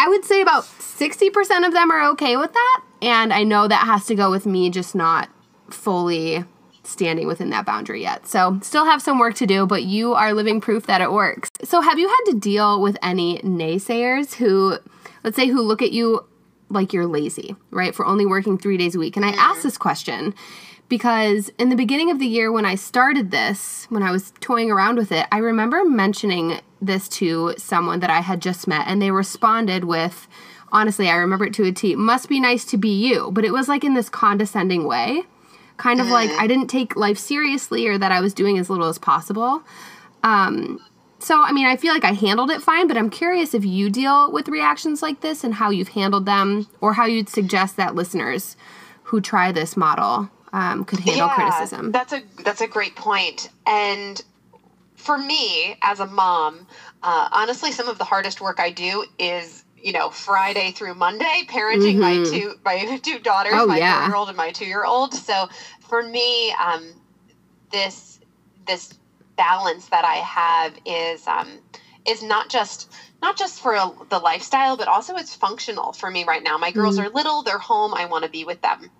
I 0.00 0.08
would 0.08 0.24
say 0.24 0.40
about 0.40 0.64
60% 0.64 1.66
of 1.66 1.72
them 1.74 1.90
are 1.90 2.10
okay 2.12 2.36
with 2.38 2.52
that 2.52 2.82
and 3.02 3.32
I 3.32 3.42
know 3.42 3.68
that 3.68 3.84
has 3.86 4.06
to 4.06 4.14
go 4.14 4.30
with 4.30 4.46
me 4.46 4.70
just 4.70 4.94
not 4.94 5.28
fully 5.68 6.44
standing 6.82 7.26
within 7.26 7.50
that 7.50 7.66
boundary 7.66 8.02
yet. 8.02 8.26
So, 8.26 8.58
still 8.62 8.84
have 8.84 9.02
some 9.02 9.18
work 9.18 9.34
to 9.36 9.46
do, 9.46 9.66
but 9.66 9.84
you 9.84 10.14
are 10.14 10.32
living 10.32 10.60
proof 10.60 10.86
that 10.86 11.00
it 11.00 11.12
works. 11.12 11.50
So, 11.64 11.80
have 11.80 11.98
you 11.98 12.08
had 12.08 12.32
to 12.32 12.38
deal 12.38 12.80
with 12.80 12.96
any 13.02 13.38
naysayers 13.38 14.34
who, 14.34 14.78
let's 15.22 15.36
say, 15.36 15.46
who 15.46 15.60
look 15.60 15.82
at 15.82 15.92
you 15.92 16.26
like 16.68 16.92
you're 16.92 17.06
lazy, 17.06 17.54
right, 17.70 17.94
for 17.94 18.06
only 18.06 18.26
working 18.26 18.58
three 18.58 18.76
days 18.76 18.94
a 18.94 18.98
week? 18.98 19.16
And 19.16 19.24
I 19.24 19.30
ask 19.30 19.58
mm-hmm. 19.58 19.68
this 19.68 19.78
question 19.78 20.34
because 20.90 21.50
in 21.56 21.70
the 21.70 21.76
beginning 21.76 22.10
of 22.10 22.18
the 22.18 22.26
year 22.26 22.52
when 22.52 22.66
I 22.66 22.74
started 22.74 23.30
this, 23.30 23.86
when 23.88 24.02
I 24.02 24.10
was 24.10 24.32
toying 24.40 24.70
around 24.70 24.96
with 24.96 25.12
it, 25.12 25.26
I 25.32 25.38
remember 25.38 25.84
mentioning 25.86 26.60
this 26.82 27.08
to 27.08 27.54
someone 27.56 28.00
that 28.00 28.10
I 28.10 28.20
had 28.20 28.42
just 28.42 28.68
met, 28.68 28.86
and 28.86 29.00
they 29.00 29.10
responded 29.10 29.84
with, 29.84 30.28
honestly, 30.72 31.08
I 31.08 31.14
remember 31.14 31.46
it 31.46 31.54
to 31.54 31.64
a 31.64 31.72
T, 31.72 31.94
must 31.94 32.28
be 32.28 32.40
nice 32.40 32.66
to 32.66 32.76
be 32.76 32.90
you. 32.90 33.30
But 33.32 33.46
it 33.46 33.52
was 33.52 33.68
like 33.68 33.84
in 33.84 33.94
this 33.94 34.10
condescending 34.10 34.86
way 34.86 35.22
kind 35.78 36.00
of 36.00 36.08
mm. 36.08 36.10
like 36.10 36.30
I 36.32 36.46
didn't 36.46 36.66
take 36.66 36.94
life 36.94 37.16
seriously 37.16 37.86
or 37.86 37.96
that 37.96 38.12
I 38.12 38.20
was 38.20 38.34
doing 38.34 38.58
as 38.58 38.68
little 38.68 38.88
as 38.88 38.98
possible. 38.98 39.62
Um, 40.22 40.78
so, 41.18 41.42
I 41.42 41.52
mean, 41.52 41.66
I 41.66 41.76
feel 41.76 41.94
like 41.94 42.04
I 42.04 42.12
handled 42.12 42.50
it 42.50 42.62
fine, 42.62 42.86
but 42.86 42.96
I'm 42.96 43.10
curious 43.10 43.54
if 43.54 43.64
you 43.64 43.90
deal 43.90 44.30
with 44.30 44.48
reactions 44.48 45.02
like 45.02 45.20
this 45.20 45.44
and 45.44 45.54
how 45.54 45.70
you've 45.70 45.88
handled 45.88 46.26
them, 46.26 46.66
or 46.80 46.94
how 46.94 47.06
you'd 47.06 47.28
suggest 47.28 47.76
that 47.76 47.94
listeners 47.94 48.56
who 49.04 49.20
try 49.20 49.52
this 49.52 49.76
model 49.76 50.30
um, 50.52 50.84
could 50.84 51.00
handle 51.00 51.28
yeah, 51.28 51.34
criticism. 51.34 51.92
That's 51.92 52.12
a 52.12 52.22
that's 52.44 52.60
a 52.60 52.66
great 52.66 52.96
point. 52.96 53.48
And 53.66 54.22
for 54.96 55.16
me, 55.16 55.76
as 55.82 56.00
a 56.00 56.06
mom, 56.06 56.66
uh, 57.02 57.28
honestly, 57.32 57.72
some 57.72 57.88
of 57.88 57.98
the 57.98 58.04
hardest 58.04 58.40
work 58.40 58.60
I 58.60 58.70
do 58.70 59.04
is 59.18 59.64
you 59.82 59.92
know 59.92 60.10
Friday 60.10 60.72
through 60.72 60.94
Monday, 60.94 61.42
parenting 61.48 61.98
mm-hmm. 61.98 62.00
my 62.00 62.30
two 62.30 62.54
my 62.64 62.98
two 63.02 63.18
daughters, 63.18 63.54
oh, 63.56 63.66
my 63.66 63.78
yeah. 63.78 64.00
four 64.00 64.08
year 64.08 64.16
old 64.16 64.28
and 64.28 64.36
my 64.36 64.50
two 64.50 64.66
year 64.66 64.84
old. 64.84 65.14
So 65.14 65.48
for 65.88 66.02
me, 66.02 66.52
um, 66.52 66.92
this 67.70 68.20
this 68.66 68.94
balance 69.36 69.86
that 69.86 70.04
I 70.04 70.16
have 70.16 70.74
is 70.84 71.26
um, 71.26 71.48
is 72.06 72.22
not 72.22 72.50
just 72.50 72.92
not 73.22 73.36
just 73.36 73.60
for 73.60 73.74
a, 73.74 73.90
the 74.08 74.18
lifestyle, 74.18 74.76
but 74.76 74.88
also 74.88 75.16
it's 75.16 75.34
functional 75.34 75.92
for 75.92 76.10
me 76.10 76.24
right 76.24 76.42
now. 76.42 76.58
My 76.58 76.72
girls 76.72 76.98
mm-hmm. 76.98 77.06
are 77.06 77.10
little; 77.10 77.42
they're 77.42 77.58
home. 77.58 77.94
I 77.94 78.06
want 78.06 78.24
to 78.24 78.30
be 78.30 78.44
with 78.44 78.60
them. 78.62 78.90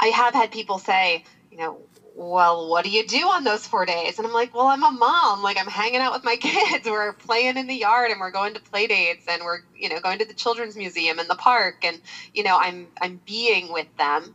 I 0.00 0.06
have 0.06 0.34
had 0.34 0.50
people 0.50 0.78
say, 0.78 1.24
you 1.50 1.58
know, 1.58 1.78
well, 2.14 2.68
what 2.68 2.84
do 2.84 2.90
you 2.90 3.06
do 3.06 3.28
on 3.28 3.44
those 3.44 3.66
four 3.66 3.86
days? 3.86 4.18
And 4.18 4.26
I'm 4.26 4.32
like, 4.32 4.54
well, 4.54 4.66
I'm 4.66 4.82
a 4.82 4.90
mom. 4.90 5.42
Like 5.42 5.58
I'm 5.58 5.66
hanging 5.66 6.00
out 6.00 6.12
with 6.12 6.24
my 6.24 6.36
kids. 6.40 6.88
We're 6.88 7.12
playing 7.12 7.56
in 7.56 7.66
the 7.66 7.74
yard 7.74 8.10
and 8.10 8.20
we're 8.20 8.30
going 8.30 8.54
to 8.54 8.60
play 8.60 8.86
dates 8.86 9.26
and 9.28 9.42
we're, 9.42 9.60
you 9.74 9.88
know, 9.88 10.00
going 10.00 10.18
to 10.18 10.24
the 10.24 10.34
children's 10.34 10.76
museum 10.76 11.18
and 11.18 11.28
the 11.30 11.34
park 11.36 11.84
and, 11.84 12.00
you 12.34 12.42
know, 12.42 12.58
I'm 12.58 12.88
I'm 13.00 13.20
being 13.26 13.72
with 13.72 13.86
them. 13.96 14.34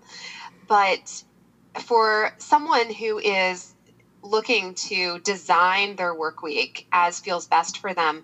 But 0.67 1.23
for 1.81 2.31
someone 2.37 2.91
who 2.91 3.19
is 3.19 3.75
looking 4.21 4.73
to 4.73 5.19
design 5.19 5.95
their 5.95 6.13
work 6.15 6.41
week 6.41 6.87
as 6.91 7.19
feels 7.19 7.45
best 7.45 7.77
for 7.77 7.93
them, 7.93 8.23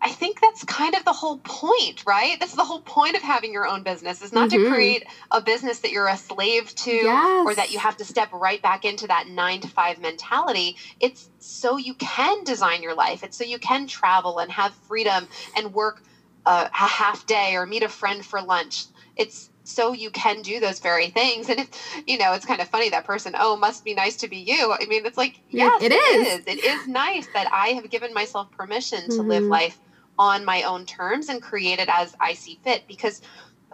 I 0.00 0.10
think 0.10 0.40
that's 0.40 0.62
kind 0.64 0.94
of 0.94 1.04
the 1.04 1.12
whole 1.12 1.38
point, 1.38 2.04
right? 2.06 2.38
That's 2.38 2.54
the 2.54 2.64
whole 2.64 2.80
point 2.80 3.16
of 3.16 3.22
having 3.22 3.52
your 3.52 3.66
own 3.66 3.82
business 3.82 4.22
is 4.22 4.32
not 4.32 4.50
mm-hmm. 4.50 4.64
to 4.64 4.70
create 4.70 5.04
a 5.30 5.40
business 5.40 5.80
that 5.80 5.90
you're 5.90 6.08
a 6.08 6.16
slave 6.16 6.74
to 6.76 6.90
yes. 6.90 7.46
or 7.46 7.54
that 7.54 7.72
you 7.72 7.78
have 7.78 7.96
to 7.96 8.04
step 8.04 8.32
right 8.32 8.60
back 8.60 8.84
into 8.84 9.06
that 9.06 9.28
9 9.28 9.60
to 9.60 9.68
5 9.68 10.00
mentality. 10.00 10.76
It's 11.00 11.30
so 11.38 11.76
you 11.76 11.94
can 11.94 12.44
design 12.44 12.82
your 12.82 12.94
life. 12.94 13.22
It's 13.22 13.36
so 13.36 13.44
you 13.44 13.58
can 13.58 13.86
travel 13.86 14.38
and 14.38 14.52
have 14.52 14.74
freedom 14.86 15.28
and 15.56 15.72
work 15.72 16.02
a, 16.44 16.70
a 16.72 16.86
half 16.86 17.26
day 17.26 17.56
or 17.56 17.66
meet 17.66 17.82
a 17.82 17.88
friend 17.88 18.24
for 18.24 18.40
lunch. 18.42 18.84
It's 19.16 19.50
so 19.64 19.92
you 19.92 20.10
can 20.10 20.42
do 20.42 20.60
those 20.60 20.78
very 20.78 21.08
things. 21.08 21.48
And 21.48 21.60
if 21.60 22.02
you 22.06 22.18
know, 22.18 22.32
it's 22.34 22.44
kind 22.44 22.60
of 22.60 22.68
funny 22.68 22.90
that 22.90 23.04
person, 23.04 23.34
oh, 23.38 23.56
must 23.56 23.84
be 23.84 23.94
nice 23.94 24.16
to 24.16 24.28
be 24.28 24.36
you. 24.36 24.72
I 24.72 24.86
mean, 24.86 25.06
it's 25.06 25.16
like, 25.16 25.40
yes, 25.50 25.82
it, 25.82 25.90
it 25.90 25.94
is. 25.94 26.40
is. 26.40 26.46
It 26.46 26.64
is 26.64 26.86
nice 26.86 27.26
that 27.34 27.50
I 27.52 27.68
have 27.68 27.90
given 27.90 28.14
myself 28.14 28.50
permission 28.52 29.02
to 29.04 29.16
mm-hmm. 29.16 29.28
live 29.28 29.44
life 29.44 29.78
on 30.18 30.44
my 30.44 30.62
own 30.62 30.86
terms 30.86 31.28
and 31.28 31.42
create 31.42 31.78
it 31.78 31.88
as 31.88 32.14
I 32.20 32.34
see 32.34 32.58
fit 32.62 32.86
because 32.86 33.20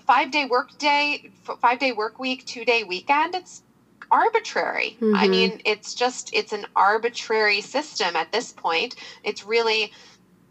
five 0.01 0.31
day 0.31 0.45
work 0.45 0.77
day, 0.79 1.31
five 1.61 1.79
day 1.79 1.93
work 1.93 2.19
week, 2.19 2.45
two 2.47 2.65
day 2.65 2.85
weekend, 2.85 3.35
it's 3.35 3.63
arbitrary. 4.11 4.97
Mm-hmm. 5.01 5.17
I 5.17 5.29
mean, 5.29 5.61
it's 5.65 5.95
just, 5.95 6.35
it's 6.35 6.53
an 6.53 6.67
arbitrary 6.77 7.61
system 7.61 8.15
at 8.17 8.31
this 8.33 8.53
point. 8.53 8.97
It's 9.25 9.45
really 9.45 9.93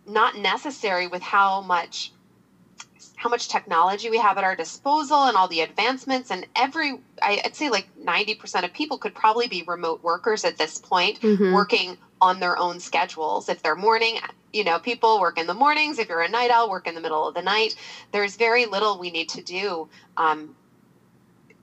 not 0.08 0.36
necessary 0.38 1.08
with 1.08 1.21
how 1.21 1.62
much 1.62 2.12
how 3.21 3.29
much 3.29 3.47
technology 3.47 4.10
we 4.10 4.17
have 4.17 4.38
at 4.38 4.43
our 4.43 4.55
disposal 4.55 5.25
and 5.25 5.38
all 5.38 5.47
the 5.47 5.62
advancements 5.62 6.31
and 6.31 6.45
every 6.55 6.99
i'd 7.21 7.55
say 7.55 7.69
like 7.69 7.88
90% 8.03 8.63
of 8.63 8.73
people 8.73 8.97
could 8.97 9.13
probably 9.13 9.47
be 9.47 9.63
remote 9.63 10.03
workers 10.03 10.43
at 10.43 10.57
this 10.57 10.79
point 10.79 11.21
mm-hmm. 11.21 11.53
working 11.53 11.97
on 12.21 12.39
their 12.39 12.57
own 12.57 12.79
schedules. 12.79 13.49
If 13.49 13.63
they're 13.63 13.75
morning 13.75 14.19
you 14.53 14.63
know 14.63 14.79
people 14.79 15.19
work 15.19 15.39
in 15.39 15.47
the 15.47 15.53
mornings. 15.53 15.97
If 15.97 16.10
you're 16.10 16.21
a 16.21 16.29
night 16.29 16.51
owl 16.51 16.69
work 16.69 16.88
in 16.88 16.95
the 16.95 17.01
middle 17.01 17.27
of 17.27 17.34
the 17.34 17.41
night. 17.41 17.75
There's 18.12 18.36
very 18.36 18.65
little 18.65 18.99
we 18.99 19.12
need 19.12 19.29
to 19.29 19.41
do 19.41 19.89
um, 20.17 20.55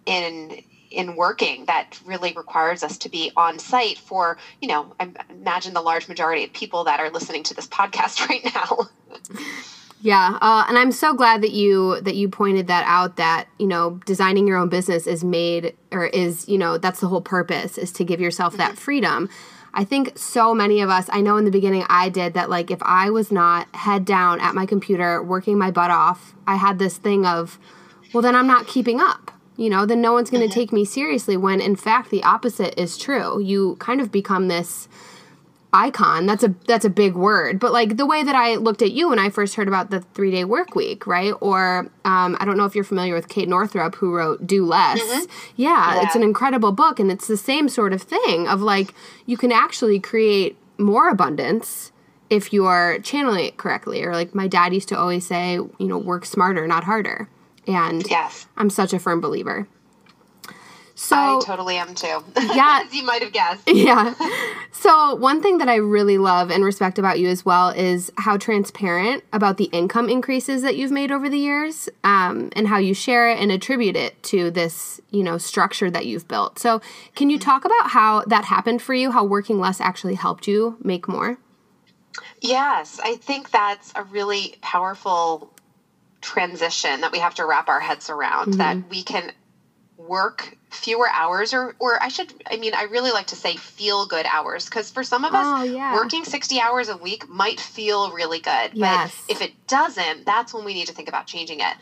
in 0.06 0.62
in 0.90 1.16
working 1.16 1.66
that 1.66 2.00
really 2.06 2.32
requires 2.32 2.82
us 2.82 2.96
to 2.96 3.10
be 3.10 3.30
on 3.36 3.58
site 3.58 3.98
for 3.98 4.38
you 4.60 4.68
know 4.68 4.94
I 4.98 5.10
imagine 5.30 5.74
the 5.74 5.82
large 5.82 6.08
majority 6.08 6.44
of 6.44 6.52
people 6.52 6.84
that 6.84 6.98
are 6.98 7.10
listening 7.10 7.42
to 7.44 7.54
this 7.54 7.66
podcast 7.78 8.26
right 8.28 8.44
now 8.54 8.88
yeah, 10.00 10.38
uh, 10.40 10.64
and 10.68 10.78
I'm 10.78 10.92
so 10.92 11.12
glad 11.12 11.42
that 11.42 11.50
you 11.50 12.00
that 12.02 12.14
you 12.14 12.28
pointed 12.28 12.68
that 12.68 12.84
out. 12.86 13.16
That 13.16 13.48
you 13.58 13.66
know, 13.66 14.00
designing 14.06 14.46
your 14.46 14.56
own 14.56 14.68
business 14.68 15.06
is 15.06 15.24
made 15.24 15.76
or 15.90 16.06
is 16.06 16.48
you 16.48 16.58
know 16.58 16.78
that's 16.78 17.00
the 17.00 17.08
whole 17.08 17.20
purpose 17.20 17.76
is 17.76 17.92
to 17.92 18.04
give 18.04 18.20
yourself 18.20 18.52
mm-hmm. 18.52 18.58
that 18.60 18.78
freedom. 18.78 19.28
I 19.74 19.84
think 19.84 20.16
so 20.16 20.54
many 20.54 20.80
of 20.80 20.88
us. 20.88 21.08
I 21.12 21.20
know 21.20 21.36
in 21.36 21.44
the 21.44 21.50
beginning 21.50 21.84
I 21.88 22.08
did 22.08 22.34
that. 22.34 22.48
Like 22.48 22.70
if 22.70 22.82
I 22.82 23.10
was 23.10 23.32
not 23.32 23.74
head 23.74 24.04
down 24.04 24.40
at 24.40 24.54
my 24.54 24.66
computer 24.66 25.22
working 25.22 25.58
my 25.58 25.70
butt 25.70 25.90
off, 25.90 26.34
I 26.46 26.56
had 26.56 26.78
this 26.78 26.96
thing 26.96 27.26
of, 27.26 27.58
well, 28.12 28.22
then 28.22 28.36
I'm 28.36 28.46
not 28.46 28.66
keeping 28.66 29.00
up. 29.00 29.32
You 29.56 29.68
know, 29.68 29.84
then 29.84 30.00
no 30.00 30.12
one's 30.12 30.30
going 30.30 30.42
to 30.42 30.48
mm-hmm. 30.48 30.60
take 30.60 30.72
me 30.72 30.84
seriously. 30.84 31.36
When 31.36 31.60
in 31.60 31.74
fact 31.74 32.10
the 32.10 32.22
opposite 32.22 32.80
is 32.80 32.96
true. 32.96 33.40
You 33.40 33.76
kind 33.80 34.00
of 34.00 34.12
become 34.12 34.46
this 34.46 34.88
icon 35.72 36.24
that's 36.24 36.42
a 36.42 36.54
that's 36.66 36.86
a 36.86 36.90
big 36.90 37.14
word 37.14 37.60
but 37.60 37.72
like 37.72 37.98
the 37.98 38.06
way 38.06 38.22
that 38.22 38.34
i 38.34 38.54
looked 38.54 38.80
at 38.80 38.92
you 38.92 39.10
when 39.10 39.18
i 39.18 39.28
first 39.28 39.54
heard 39.54 39.68
about 39.68 39.90
the 39.90 40.00
three 40.14 40.30
day 40.30 40.44
work 40.44 40.74
week 40.74 41.06
right? 41.06 41.34
Or 41.40 41.90
um, 42.04 42.36
i 42.40 42.44
don't 42.44 42.56
know 42.56 42.64
if 42.64 42.74
you're 42.74 42.84
familiar 42.84 43.14
with 43.14 43.28
kate 43.28 43.48
northrup 43.48 43.94
who 43.96 44.14
wrote 44.14 44.46
do 44.46 44.64
less. 44.64 45.00
Mm-hmm. 45.00 45.30
yeah, 45.56 45.94
yeah. 45.94 46.02
it's 46.04 46.14
an 46.14 46.22
incredible 46.22 46.72
book 46.72 46.98
and 46.98 47.10
it's 47.10 47.26
the 47.26 47.36
same 47.36 47.68
sort 47.68 47.92
of 47.92 48.00
thing 48.00 48.48
of 48.48 48.62
like 48.62 48.94
you 49.26 49.36
can 49.36 49.52
actually 49.52 50.00
create 50.00 50.56
more 50.78 51.10
abundance 51.10 51.92
if 52.30 52.52
you're 52.52 52.98
channeling 53.00 53.46
it 53.46 53.56
correctly 53.56 54.02
or 54.02 54.14
like 54.14 54.34
my 54.34 54.48
dad 54.48 54.72
used 54.72 54.88
to 54.88 54.98
always 54.98 55.26
say 55.26 55.54
you 55.54 55.76
know 55.80 55.98
work 55.98 56.24
smarter 56.24 56.66
not 56.66 56.84
harder. 56.84 57.28
And 57.66 58.08
yes. 58.08 58.46
I'm 58.56 58.70
such 58.70 58.94
a 58.94 58.98
firm 58.98 59.20
believer 59.20 59.68
so 60.98 61.16
I 61.16 61.40
totally 61.44 61.76
am 61.76 61.94
too. 61.94 62.24
Yeah. 62.36 62.82
As 62.84 62.92
you 62.92 63.04
might 63.04 63.22
have 63.22 63.32
guessed. 63.32 63.62
Yeah. 63.68 64.14
So 64.70 65.16
one 65.16 65.42
thing 65.42 65.58
that 65.58 65.68
I 65.68 65.76
really 65.76 66.18
love 66.18 66.50
and 66.50 66.64
respect 66.64 67.00
about 67.00 67.18
you 67.18 67.28
as 67.28 67.44
well 67.44 67.70
is 67.70 68.12
how 68.16 68.36
transparent 68.36 69.24
about 69.32 69.56
the 69.56 69.64
income 69.64 70.08
increases 70.08 70.62
that 70.62 70.76
you've 70.76 70.92
made 70.92 71.10
over 71.10 71.28
the 71.28 71.38
years, 71.38 71.88
um, 72.04 72.50
and 72.54 72.68
how 72.68 72.78
you 72.78 72.94
share 72.94 73.28
it 73.28 73.40
and 73.40 73.50
attribute 73.50 73.96
it 73.96 74.22
to 74.24 74.52
this, 74.52 75.00
you 75.10 75.24
know, 75.24 75.36
structure 75.36 75.90
that 75.90 76.06
you've 76.06 76.28
built. 76.28 76.60
So 76.60 76.80
can 77.16 77.28
you 77.28 77.40
talk 77.40 77.64
about 77.64 77.90
how 77.90 78.22
that 78.28 78.44
happened 78.44 78.80
for 78.80 78.94
you? 78.94 79.10
How 79.10 79.24
working 79.24 79.58
less 79.58 79.80
actually 79.80 80.14
helped 80.14 80.46
you 80.46 80.76
make 80.80 81.08
more? 81.08 81.38
Yes, 82.40 83.00
I 83.02 83.16
think 83.16 83.50
that's 83.50 83.92
a 83.96 84.04
really 84.04 84.54
powerful 84.60 85.52
transition 86.20 87.00
that 87.00 87.10
we 87.10 87.18
have 87.18 87.34
to 87.36 87.44
wrap 87.44 87.68
our 87.68 87.80
heads 87.80 88.10
around. 88.10 88.52
Mm-hmm. 88.52 88.58
That 88.58 88.90
we 88.90 89.02
can 89.02 89.32
work 90.08 90.56
fewer 90.70 91.08
hours 91.12 91.54
or 91.54 91.74
or 91.78 92.02
I 92.02 92.08
should 92.08 92.32
I 92.50 92.56
mean 92.56 92.74
I 92.74 92.84
really 92.84 93.10
like 93.10 93.26
to 93.28 93.36
say 93.36 93.56
feel 93.56 94.06
good 94.06 94.26
hours 94.26 94.64
because 94.64 94.90
for 94.90 95.02
some 95.02 95.24
of 95.24 95.34
us 95.34 95.44
oh, 95.46 95.62
yeah. 95.62 95.94
working 95.94 96.24
60 96.24 96.60
hours 96.60 96.88
a 96.88 96.96
week 96.96 97.28
might 97.28 97.60
feel 97.60 98.10
really 98.10 98.40
good 98.40 98.70
yes. 98.74 99.14
but 99.26 99.32
if 99.32 99.42
it 99.42 99.52
doesn't 99.66 100.26
that's 100.26 100.52
when 100.52 100.64
we 100.64 100.74
need 100.74 100.86
to 100.86 100.92
think 100.92 101.08
about 101.08 101.26
changing 101.26 101.60
it 101.60 101.74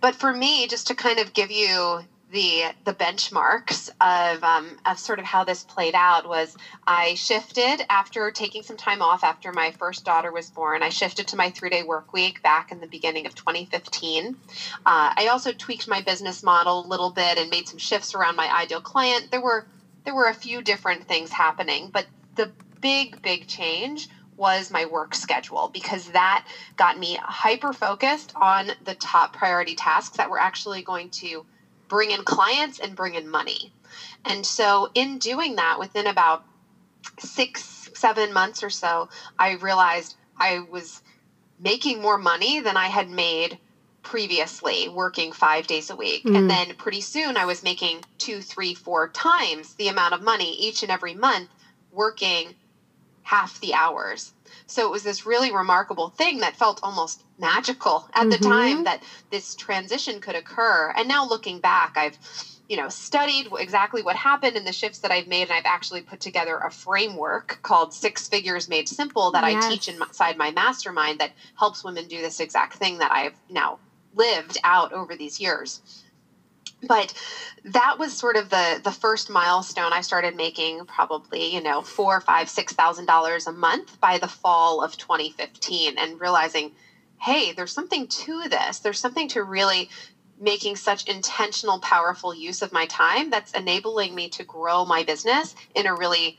but 0.00 0.14
for 0.14 0.32
me 0.32 0.66
just 0.66 0.88
to 0.88 0.94
kind 0.94 1.18
of 1.18 1.32
give 1.32 1.50
you 1.50 2.00
the 2.32 2.64
the 2.84 2.94
benchmarks 2.94 3.90
of 4.00 4.42
um, 4.42 4.78
of 4.86 4.98
sort 4.98 5.18
of 5.18 5.24
how 5.24 5.44
this 5.44 5.62
played 5.62 5.94
out 5.94 6.26
was 6.26 6.56
I 6.86 7.14
shifted 7.14 7.84
after 7.90 8.30
taking 8.30 8.62
some 8.62 8.76
time 8.76 9.02
off 9.02 9.22
after 9.22 9.52
my 9.52 9.70
first 9.72 10.04
daughter 10.04 10.32
was 10.32 10.50
born. 10.50 10.82
I 10.82 10.88
shifted 10.88 11.28
to 11.28 11.36
my 11.36 11.50
three 11.50 11.70
day 11.70 11.82
work 11.82 12.12
week 12.12 12.42
back 12.42 12.72
in 12.72 12.80
the 12.80 12.86
beginning 12.86 13.26
of 13.26 13.34
2015. 13.34 14.36
Uh, 14.86 15.12
I 15.16 15.28
also 15.30 15.52
tweaked 15.52 15.86
my 15.86 16.00
business 16.00 16.42
model 16.42 16.84
a 16.84 16.88
little 16.88 17.10
bit 17.10 17.38
and 17.38 17.50
made 17.50 17.68
some 17.68 17.78
shifts 17.78 18.14
around 18.14 18.36
my 18.36 18.50
ideal 18.52 18.80
client. 18.80 19.30
There 19.30 19.42
were 19.42 19.66
there 20.04 20.14
were 20.14 20.28
a 20.28 20.34
few 20.34 20.62
different 20.62 21.06
things 21.06 21.30
happening, 21.30 21.90
but 21.92 22.06
the 22.34 22.50
big 22.80 23.20
big 23.20 23.46
change 23.46 24.08
was 24.38 24.70
my 24.70 24.86
work 24.86 25.14
schedule 25.14 25.70
because 25.72 26.06
that 26.12 26.46
got 26.76 26.98
me 26.98 27.18
hyper 27.22 27.74
focused 27.74 28.32
on 28.34 28.70
the 28.82 28.94
top 28.94 29.34
priority 29.34 29.74
tasks 29.74 30.16
that 30.16 30.30
were 30.30 30.40
actually 30.40 30.82
going 30.82 31.10
to 31.10 31.44
bring 31.92 32.10
in 32.10 32.24
clients 32.24 32.78
and 32.78 32.96
bring 32.96 33.12
in 33.12 33.28
money. 33.28 33.70
And 34.24 34.46
so, 34.46 34.88
in 34.94 35.18
doing 35.18 35.56
that, 35.56 35.78
within 35.78 36.06
about 36.06 36.42
six, 37.18 37.90
seven 37.92 38.32
months 38.32 38.62
or 38.62 38.70
so, 38.70 39.10
I 39.38 39.52
realized 39.52 40.16
I 40.38 40.60
was 40.60 41.02
making 41.60 42.00
more 42.00 42.16
money 42.16 42.60
than 42.60 42.78
I 42.78 42.86
had 42.86 43.10
made 43.10 43.58
previously 44.02 44.88
working 44.88 45.32
five 45.32 45.66
days 45.66 45.90
a 45.90 45.94
week. 45.94 46.24
Mm. 46.24 46.38
And 46.38 46.50
then 46.50 46.74
pretty 46.76 47.02
soon 47.02 47.36
I 47.36 47.44
was 47.44 47.62
making 47.62 48.04
two, 48.16 48.40
three, 48.40 48.72
four 48.72 49.08
times 49.08 49.74
the 49.74 49.88
amount 49.88 50.14
of 50.14 50.22
money 50.22 50.54
each 50.54 50.82
and 50.82 50.90
every 50.90 51.14
month 51.14 51.50
working 51.90 52.54
half 53.22 53.60
the 53.60 53.74
hours. 53.74 54.32
So 54.66 54.86
it 54.86 54.90
was 54.90 55.02
this 55.02 55.26
really 55.26 55.52
remarkable 55.52 56.10
thing 56.10 56.38
that 56.38 56.56
felt 56.56 56.80
almost 56.82 57.22
magical 57.38 58.08
at 58.14 58.22
mm-hmm. 58.22 58.30
the 58.30 58.38
time 58.38 58.84
that 58.84 59.02
this 59.30 59.54
transition 59.54 60.20
could 60.20 60.34
occur. 60.34 60.92
And 60.96 61.08
now 61.08 61.26
looking 61.26 61.60
back, 61.60 61.96
I've 61.96 62.18
you 62.68 62.76
know 62.76 62.88
studied 62.88 63.48
exactly 63.58 64.02
what 64.02 64.16
happened 64.16 64.56
and 64.56 64.66
the 64.66 64.72
shifts 64.72 65.00
that 65.00 65.10
I've 65.10 65.26
made 65.26 65.42
and 65.42 65.52
I've 65.52 65.66
actually 65.66 66.00
put 66.00 66.20
together 66.20 66.56
a 66.56 66.70
framework 66.70 67.58
called 67.62 67.92
Six 67.92 68.28
Figures 68.28 68.68
Made 68.68 68.88
Simple 68.88 69.30
that 69.32 69.44
yes. 69.44 69.64
I 69.64 69.68
teach 69.68 69.88
inside 69.88 70.38
my 70.38 70.50
mastermind 70.52 71.18
that 71.18 71.32
helps 71.58 71.84
women 71.84 72.06
do 72.08 72.22
this 72.22 72.40
exact 72.40 72.74
thing 72.74 72.98
that 72.98 73.12
I've 73.12 73.34
now 73.50 73.78
lived 74.14 74.58
out 74.64 74.92
over 74.92 75.16
these 75.16 75.40
years 75.40 76.01
but 76.88 77.12
that 77.64 77.98
was 77.98 78.12
sort 78.12 78.36
of 78.36 78.48
the 78.50 78.80
the 78.82 78.92
first 78.92 79.30
milestone 79.30 79.92
i 79.92 80.00
started 80.00 80.34
making 80.34 80.84
probably 80.84 81.52
you 81.54 81.60
know 81.60 81.80
four 81.82 82.20
five 82.20 82.48
six 82.48 82.72
thousand 82.72 83.06
dollars 83.06 83.46
a 83.46 83.52
month 83.52 83.98
by 84.00 84.18
the 84.18 84.28
fall 84.28 84.82
of 84.82 84.96
2015 84.96 85.96
and 85.98 86.20
realizing 86.20 86.70
hey 87.20 87.52
there's 87.52 87.72
something 87.72 88.06
to 88.08 88.48
this. 88.48 88.80
There's 88.80 88.98
something 88.98 89.28
to 89.28 89.42
really 89.44 89.88
making 90.38 90.74
such 90.76 91.04
intentional 91.04 91.78
powerful 91.78 92.34
use 92.34 92.62
of 92.62 92.72
my 92.72 92.84
time 92.86 93.30
that's 93.30 93.52
enabling 93.52 94.14
me 94.14 94.28
to 94.28 94.42
grow 94.42 94.84
my 94.84 95.04
business 95.04 95.54
in 95.74 95.86
a 95.86 95.94
really 95.94 96.34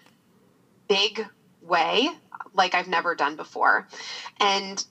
big 0.88 1.26
way 1.62 2.10
like 2.54 2.76
i've 2.76 2.88
never 2.88 3.16
done 3.16 3.36
before. 3.36 3.86
And 4.40 4.84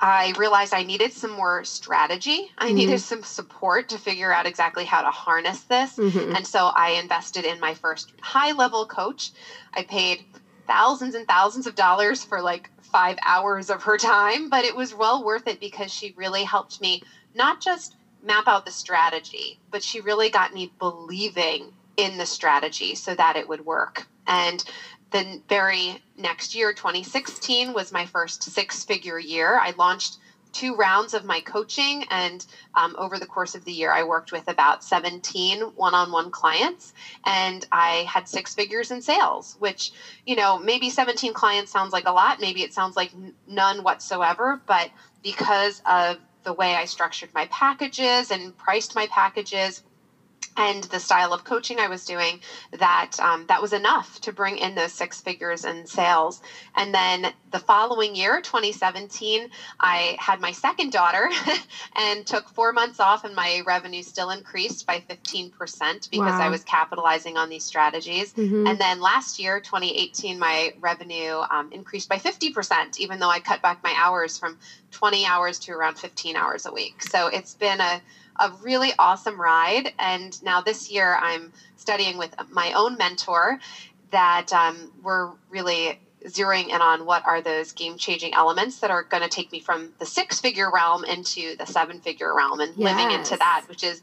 I 0.00 0.32
realized 0.38 0.74
I 0.74 0.84
needed 0.84 1.12
some 1.12 1.32
more 1.32 1.64
strategy. 1.64 2.50
I 2.56 2.66
mm-hmm. 2.66 2.74
needed 2.76 3.00
some 3.00 3.22
support 3.22 3.88
to 3.88 3.98
figure 3.98 4.32
out 4.32 4.46
exactly 4.46 4.84
how 4.84 5.02
to 5.02 5.10
harness 5.10 5.62
this. 5.62 5.96
Mm-hmm. 5.96 6.36
And 6.36 6.46
so 6.46 6.70
I 6.74 6.90
invested 6.90 7.44
in 7.44 7.58
my 7.58 7.74
first 7.74 8.12
high 8.20 8.52
level 8.52 8.86
coach. 8.86 9.32
I 9.74 9.82
paid 9.82 10.24
thousands 10.68 11.14
and 11.14 11.26
thousands 11.26 11.66
of 11.66 11.74
dollars 11.74 12.22
for 12.22 12.40
like 12.40 12.70
five 12.80 13.18
hours 13.26 13.70
of 13.70 13.82
her 13.82 13.98
time, 13.98 14.48
but 14.48 14.64
it 14.64 14.76
was 14.76 14.94
well 14.94 15.24
worth 15.24 15.48
it 15.48 15.58
because 15.58 15.92
she 15.92 16.14
really 16.16 16.44
helped 16.44 16.80
me 16.80 17.02
not 17.34 17.60
just 17.60 17.96
map 18.22 18.46
out 18.46 18.64
the 18.64 18.70
strategy, 18.70 19.58
but 19.70 19.82
she 19.82 20.00
really 20.00 20.30
got 20.30 20.54
me 20.54 20.72
believing 20.78 21.72
in 21.96 22.18
the 22.18 22.26
strategy 22.26 22.94
so 22.94 23.14
that 23.14 23.36
it 23.36 23.48
would 23.48 23.66
work. 23.66 24.06
And 24.26 24.62
the 25.10 25.40
very 25.48 25.98
next 26.16 26.54
year, 26.54 26.72
2016, 26.72 27.72
was 27.72 27.92
my 27.92 28.04
first 28.04 28.42
six 28.42 28.84
figure 28.84 29.18
year. 29.18 29.58
I 29.58 29.72
launched 29.76 30.18
two 30.52 30.74
rounds 30.74 31.14
of 31.14 31.24
my 31.24 31.40
coaching, 31.40 32.04
and 32.10 32.44
um, 32.74 32.94
over 32.98 33.18
the 33.18 33.26
course 33.26 33.54
of 33.54 33.64
the 33.64 33.72
year, 33.72 33.92
I 33.92 34.02
worked 34.02 34.32
with 34.32 34.48
about 34.48 34.82
17 34.82 35.60
one 35.60 35.94
on 35.94 36.10
one 36.10 36.30
clients, 36.30 36.92
and 37.24 37.64
I 37.70 38.06
had 38.08 38.28
six 38.28 38.54
figures 38.54 38.90
in 38.90 39.00
sales, 39.00 39.56
which, 39.58 39.92
you 40.26 40.34
know, 40.34 40.58
maybe 40.58 40.88
17 40.88 41.32
clients 41.32 41.70
sounds 41.70 41.92
like 41.92 42.06
a 42.06 42.12
lot, 42.12 42.40
maybe 42.40 42.62
it 42.62 42.72
sounds 42.72 42.96
like 42.96 43.10
none 43.46 43.82
whatsoever, 43.82 44.60
but 44.66 44.90
because 45.22 45.82
of 45.86 46.16
the 46.44 46.52
way 46.52 46.74
I 46.74 46.86
structured 46.86 47.32
my 47.34 47.44
packages 47.46 48.30
and 48.30 48.56
priced 48.56 48.94
my 48.94 49.06
packages, 49.06 49.82
and 50.58 50.84
the 50.84 50.98
style 50.98 51.32
of 51.32 51.44
coaching 51.44 51.78
I 51.78 51.86
was 51.86 52.04
doing 52.04 52.40
that 52.72 53.12
um, 53.20 53.46
that 53.48 53.62
was 53.62 53.72
enough 53.72 54.20
to 54.22 54.32
bring 54.32 54.58
in 54.58 54.74
those 54.74 54.92
six 54.92 55.20
figures 55.20 55.64
in 55.64 55.86
sales. 55.86 56.42
And 56.74 56.92
then 56.92 57.32
the 57.52 57.60
following 57.60 58.14
year, 58.14 58.40
2017, 58.40 59.48
I 59.80 60.16
had 60.18 60.40
my 60.40 60.52
second 60.52 60.92
daughter 60.92 61.30
and 61.96 62.26
took 62.26 62.48
four 62.48 62.72
months 62.72 63.00
off, 63.00 63.24
and 63.24 63.34
my 63.34 63.62
revenue 63.64 64.02
still 64.02 64.30
increased 64.30 64.86
by 64.86 65.00
15% 65.08 66.10
because 66.10 66.32
wow. 66.32 66.40
I 66.40 66.48
was 66.50 66.64
capitalizing 66.64 67.36
on 67.36 67.48
these 67.48 67.64
strategies. 67.64 68.34
Mm-hmm. 68.34 68.66
And 68.66 68.78
then 68.78 69.00
last 69.00 69.38
year, 69.38 69.60
2018, 69.60 70.38
my 70.38 70.74
revenue 70.80 71.40
um, 71.50 71.70
increased 71.72 72.08
by 72.08 72.16
50%, 72.16 72.98
even 72.98 73.20
though 73.20 73.30
I 73.30 73.38
cut 73.38 73.62
back 73.62 73.82
my 73.82 73.94
hours 73.96 74.36
from 74.36 74.58
20 74.90 75.24
hours 75.24 75.58
to 75.60 75.72
around 75.72 75.98
15 75.98 76.36
hours 76.36 76.66
a 76.66 76.72
week. 76.72 77.02
So 77.02 77.28
it's 77.28 77.54
been 77.54 77.80
a 77.80 78.00
a 78.38 78.52
really 78.62 78.92
awesome 78.98 79.40
ride. 79.40 79.92
And 79.98 80.40
now 80.42 80.60
this 80.60 80.90
year 80.90 81.16
I'm 81.20 81.52
studying 81.76 82.18
with 82.18 82.34
my 82.50 82.72
own 82.74 82.96
mentor 82.96 83.58
that 84.10 84.52
um, 84.52 84.92
we're 85.02 85.30
really 85.50 86.00
zeroing 86.24 86.68
in 86.68 86.80
on 86.80 87.06
what 87.06 87.24
are 87.26 87.40
those 87.40 87.72
game 87.72 87.96
changing 87.96 88.34
elements 88.34 88.80
that 88.80 88.90
are 88.90 89.02
going 89.04 89.22
to 89.22 89.28
take 89.28 89.52
me 89.52 89.60
from 89.60 89.92
the 89.98 90.06
six 90.06 90.40
figure 90.40 90.70
realm 90.70 91.04
into 91.04 91.56
the 91.56 91.66
seven 91.66 92.00
figure 92.00 92.34
realm 92.34 92.60
and 92.60 92.74
yes. 92.76 92.96
living 92.96 93.14
into 93.16 93.36
that, 93.36 93.64
which 93.68 93.84
is 93.84 94.02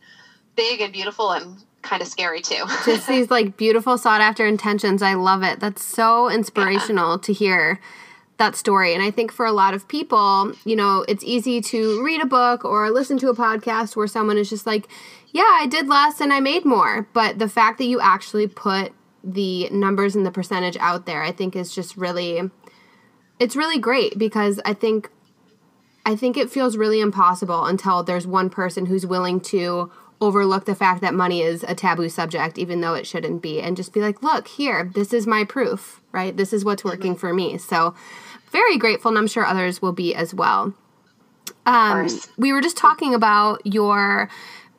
big 0.56 0.82
and 0.82 0.94
beautiful 0.94 1.32
and 1.32 1.58
kind 1.82 2.02
of 2.02 2.08
scary 2.08 2.42
too. 2.42 2.64
Just 2.86 3.08
these 3.08 3.30
like 3.30 3.58
beautiful 3.58 3.98
sought 3.98 4.22
after 4.22 4.46
intentions. 4.46 5.02
I 5.02 5.14
love 5.14 5.44
it. 5.44 5.60
That's 5.60 5.84
so 5.84 6.30
inspirational 6.30 7.12
yeah. 7.12 7.22
to 7.22 7.34
hear 7.34 7.80
that 8.38 8.56
story. 8.56 8.94
And 8.94 9.02
I 9.02 9.12
think 9.12 9.32
for 9.32 9.46
a 9.46 9.52
lot 9.52 9.74
of 9.74 9.88
people, 9.88 10.54
you 10.66 10.76
know, 10.76 11.06
it's 11.08 11.24
easy 11.24 11.62
to 11.62 12.04
read 12.04 12.22
a 12.22 12.26
book 12.26 12.66
or 12.66 12.90
listen 12.92 13.18
to 13.20 13.30
a 13.30 13.36
podcast 13.36 13.96
where 13.96 14.08
someone 14.08 14.38
is 14.38 14.50
just 14.50 14.66
like, 14.66 14.88
yeah, 15.32 15.58
I 15.60 15.68
did 15.68 15.88
less 15.88 16.20
and 16.20 16.34
I 16.34 16.40
made 16.40 16.66
more. 16.66 17.08
But 17.14 17.40
the 17.40 17.50
fact 17.50 17.78
that 17.78 17.86
you 17.86 18.00
actually 18.02 18.48
put 18.48 18.94
the 19.24 19.70
numbers 19.70 20.16
and 20.16 20.26
the 20.26 20.32
percentage 20.32 20.78
out 20.78 21.06
there, 21.06 21.24
I 21.24 21.32
think 21.32 21.56
is 21.56 21.74
just 21.74 21.98
really 21.98 22.50
it's 23.40 23.56
really 23.56 23.80
great 23.80 24.18
because 24.18 24.62
I 24.66 24.74
think 24.74 25.10
I 26.06 26.16
think 26.16 26.38
it 26.38 26.52
feels 26.52 26.78
really 26.78 27.02
impossible 27.02 27.66
until 27.66 28.04
there's 28.04 28.28
one 28.28 28.50
person 28.50 28.86
who's 28.86 29.06
willing 29.06 29.42
to 29.42 29.92
overlook 30.22 30.66
the 30.66 30.76
fact 30.76 31.02
that 31.02 31.14
money 31.14 31.42
is 31.42 31.64
a 31.64 31.76
taboo 31.76 32.08
subject 32.08 32.58
even 32.58 32.80
though 32.80 32.94
it 32.94 33.08
shouldn't 33.08 33.42
be 33.42 33.60
and 33.60 33.76
just 33.76 33.92
be 33.92 34.02
like, 34.02 34.24
"Look, 34.24 34.48
here, 34.48 34.90
this 34.94 35.12
is 35.12 35.28
my 35.28 35.44
proof." 35.44 36.02
Right? 36.12 36.36
This 36.36 36.54
is 36.54 36.64
what's 36.64 36.84
working 36.84 37.14
mm-hmm. 37.14 37.20
for 37.20 37.34
me. 37.34 37.58
So 37.58 37.94
very 38.56 38.78
grateful, 38.78 39.10
and 39.10 39.18
I'm 39.18 39.28
sure 39.28 39.46
others 39.46 39.82
will 39.82 39.92
be 39.92 40.16
as 40.16 40.34
well. 40.34 40.74
Um, 41.66 42.08
we 42.38 42.54
were 42.54 42.62
just 42.62 42.78
talking 42.78 43.14
about 43.14 43.62
your 43.66 44.30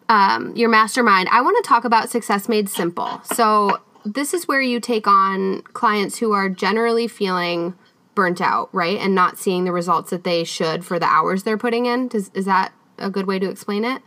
um, 0.09 0.55
your 0.57 0.69
mastermind. 0.69 1.29
I 1.31 1.43
want 1.43 1.63
to 1.63 1.69
talk 1.69 1.85
about 1.85 2.09
Success 2.11 2.49
Made 2.49 2.69
Simple. 2.69 3.21
So 3.25 3.81
this 4.05 4.33
is 4.33 4.47
where 4.47 4.61
you 4.61 4.79
take 4.81 5.07
on 5.07 5.63
clients 5.63 6.19
who 6.19 6.33
are 6.33 6.49
generally 6.49 7.09
feeling 7.09 7.75
burnt 8.15 8.41
out, 8.41 8.69
right, 8.73 8.99
and 8.99 9.15
not 9.15 9.37
seeing 9.37 9.65
the 9.65 9.73
results 9.73 10.11
that 10.11 10.25
they 10.25 10.45
should 10.45 10.85
for 10.85 10.99
the 10.99 11.07
hours 11.07 11.43
they're 11.43 11.59
putting 11.59 11.87
in. 11.87 12.09
Does, 12.09 12.31
is 12.35 12.45
that 12.47 12.73
a 12.99 13.11
good 13.11 13.27
way 13.27 13.39
to 13.39 13.51
explain 13.51 13.85
it? 13.85 14.01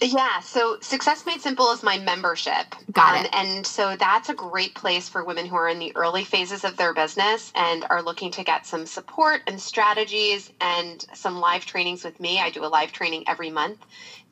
Yeah, 0.00 0.40
so 0.40 0.78
Success 0.80 1.24
Made 1.26 1.40
Simple 1.40 1.70
is 1.72 1.82
my 1.82 1.98
membership. 1.98 2.74
Got 2.92 3.18
um, 3.18 3.24
it. 3.24 3.34
And 3.34 3.66
so 3.66 3.96
that's 3.96 4.28
a 4.28 4.34
great 4.34 4.74
place 4.74 5.08
for 5.08 5.24
women 5.24 5.46
who 5.46 5.56
are 5.56 5.68
in 5.68 5.78
the 5.78 5.92
early 5.96 6.24
phases 6.24 6.64
of 6.64 6.76
their 6.76 6.92
business 6.94 7.52
and 7.54 7.84
are 7.90 8.02
looking 8.02 8.30
to 8.32 8.44
get 8.44 8.66
some 8.66 8.86
support 8.86 9.42
and 9.46 9.60
strategies 9.60 10.52
and 10.60 11.04
some 11.14 11.40
live 11.40 11.64
trainings 11.64 12.04
with 12.04 12.18
me. 12.20 12.40
I 12.40 12.50
do 12.50 12.64
a 12.64 12.66
live 12.66 12.92
training 12.92 13.24
every 13.26 13.50
month 13.50 13.78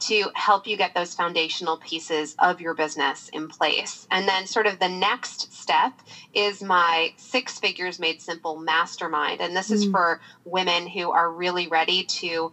to 0.00 0.30
help 0.34 0.66
you 0.66 0.76
get 0.76 0.94
those 0.94 1.14
foundational 1.14 1.76
pieces 1.76 2.34
of 2.40 2.60
your 2.60 2.74
business 2.74 3.28
in 3.28 3.48
place. 3.48 4.06
And 4.10 4.26
then, 4.26 4.46
sort 4.46 4.66
of, 4.66 4.80
the 4.80 4.88
next 4.88 5.52
step 5.52 5.92
is 6.34 6.60
my 6.60 7.12
Six 7.16 7.60
Figures 7.60 8.00
Made 8.00 8.20
Simple 8.20 8.56
mastermind. 8.56 9.40
And 9.40 9.54
this 9.54 9.70
mm. 9.70 9.74
is 9.74 9.86
for 9.86 10.20
women 10.44 10.88
who 10.88 11.12
are 11.12 11.30
really 11.30 11.68
ready 11.68 12.02
to 12.04 12.52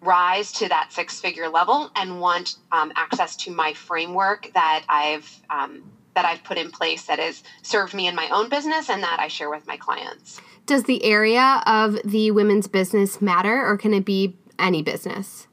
rise 0.00 0.52
to 0.52 0.68
that 0.68 0.92
six 0.92 1.20
figure 1.20 1.48
level 1.48 1.90
and 1.96 2.20
want 2.20 2.56
um, 2.72 2.92
access 2.96 3.36
to 3.36 3.50
my 3.50 3.72
framework 3.72 4.50
that 4.54 4.84
I've 4.88 5.40
um, 5.50 5.82
that 6.14 6.24
I've 6.24 6.42
put 6.42 6.58
in 6.58 6.70
place 6.70 7.06
that 7.06 7.18
has 7.18 7.42
served 7.62 7.94
me 7.94 8.08
in 8.08 8.14
my 8.16 8.28
own 8.30 8.48
business 8.48 8.90
and 8.90 9.02
that 9.02 9.20
I 9.20 9.28
share 9.28 9.50
with 9.50 9.66
my 9.66 9.76
clients. 9.76 10.40
Does 10.66 10.84
the 10.84 11.04
area 11.04 11.62
of 11.66 11.98
the 12.04 12.32
women's 12.32 12.66
business 12.66 13.22
matter 13.22 13.64
or 13.64 13.76
can 13.76 13.94
it 13.94 14.04
be 14.04 14.36
any 14.58 14.82
business? 14.82 15.46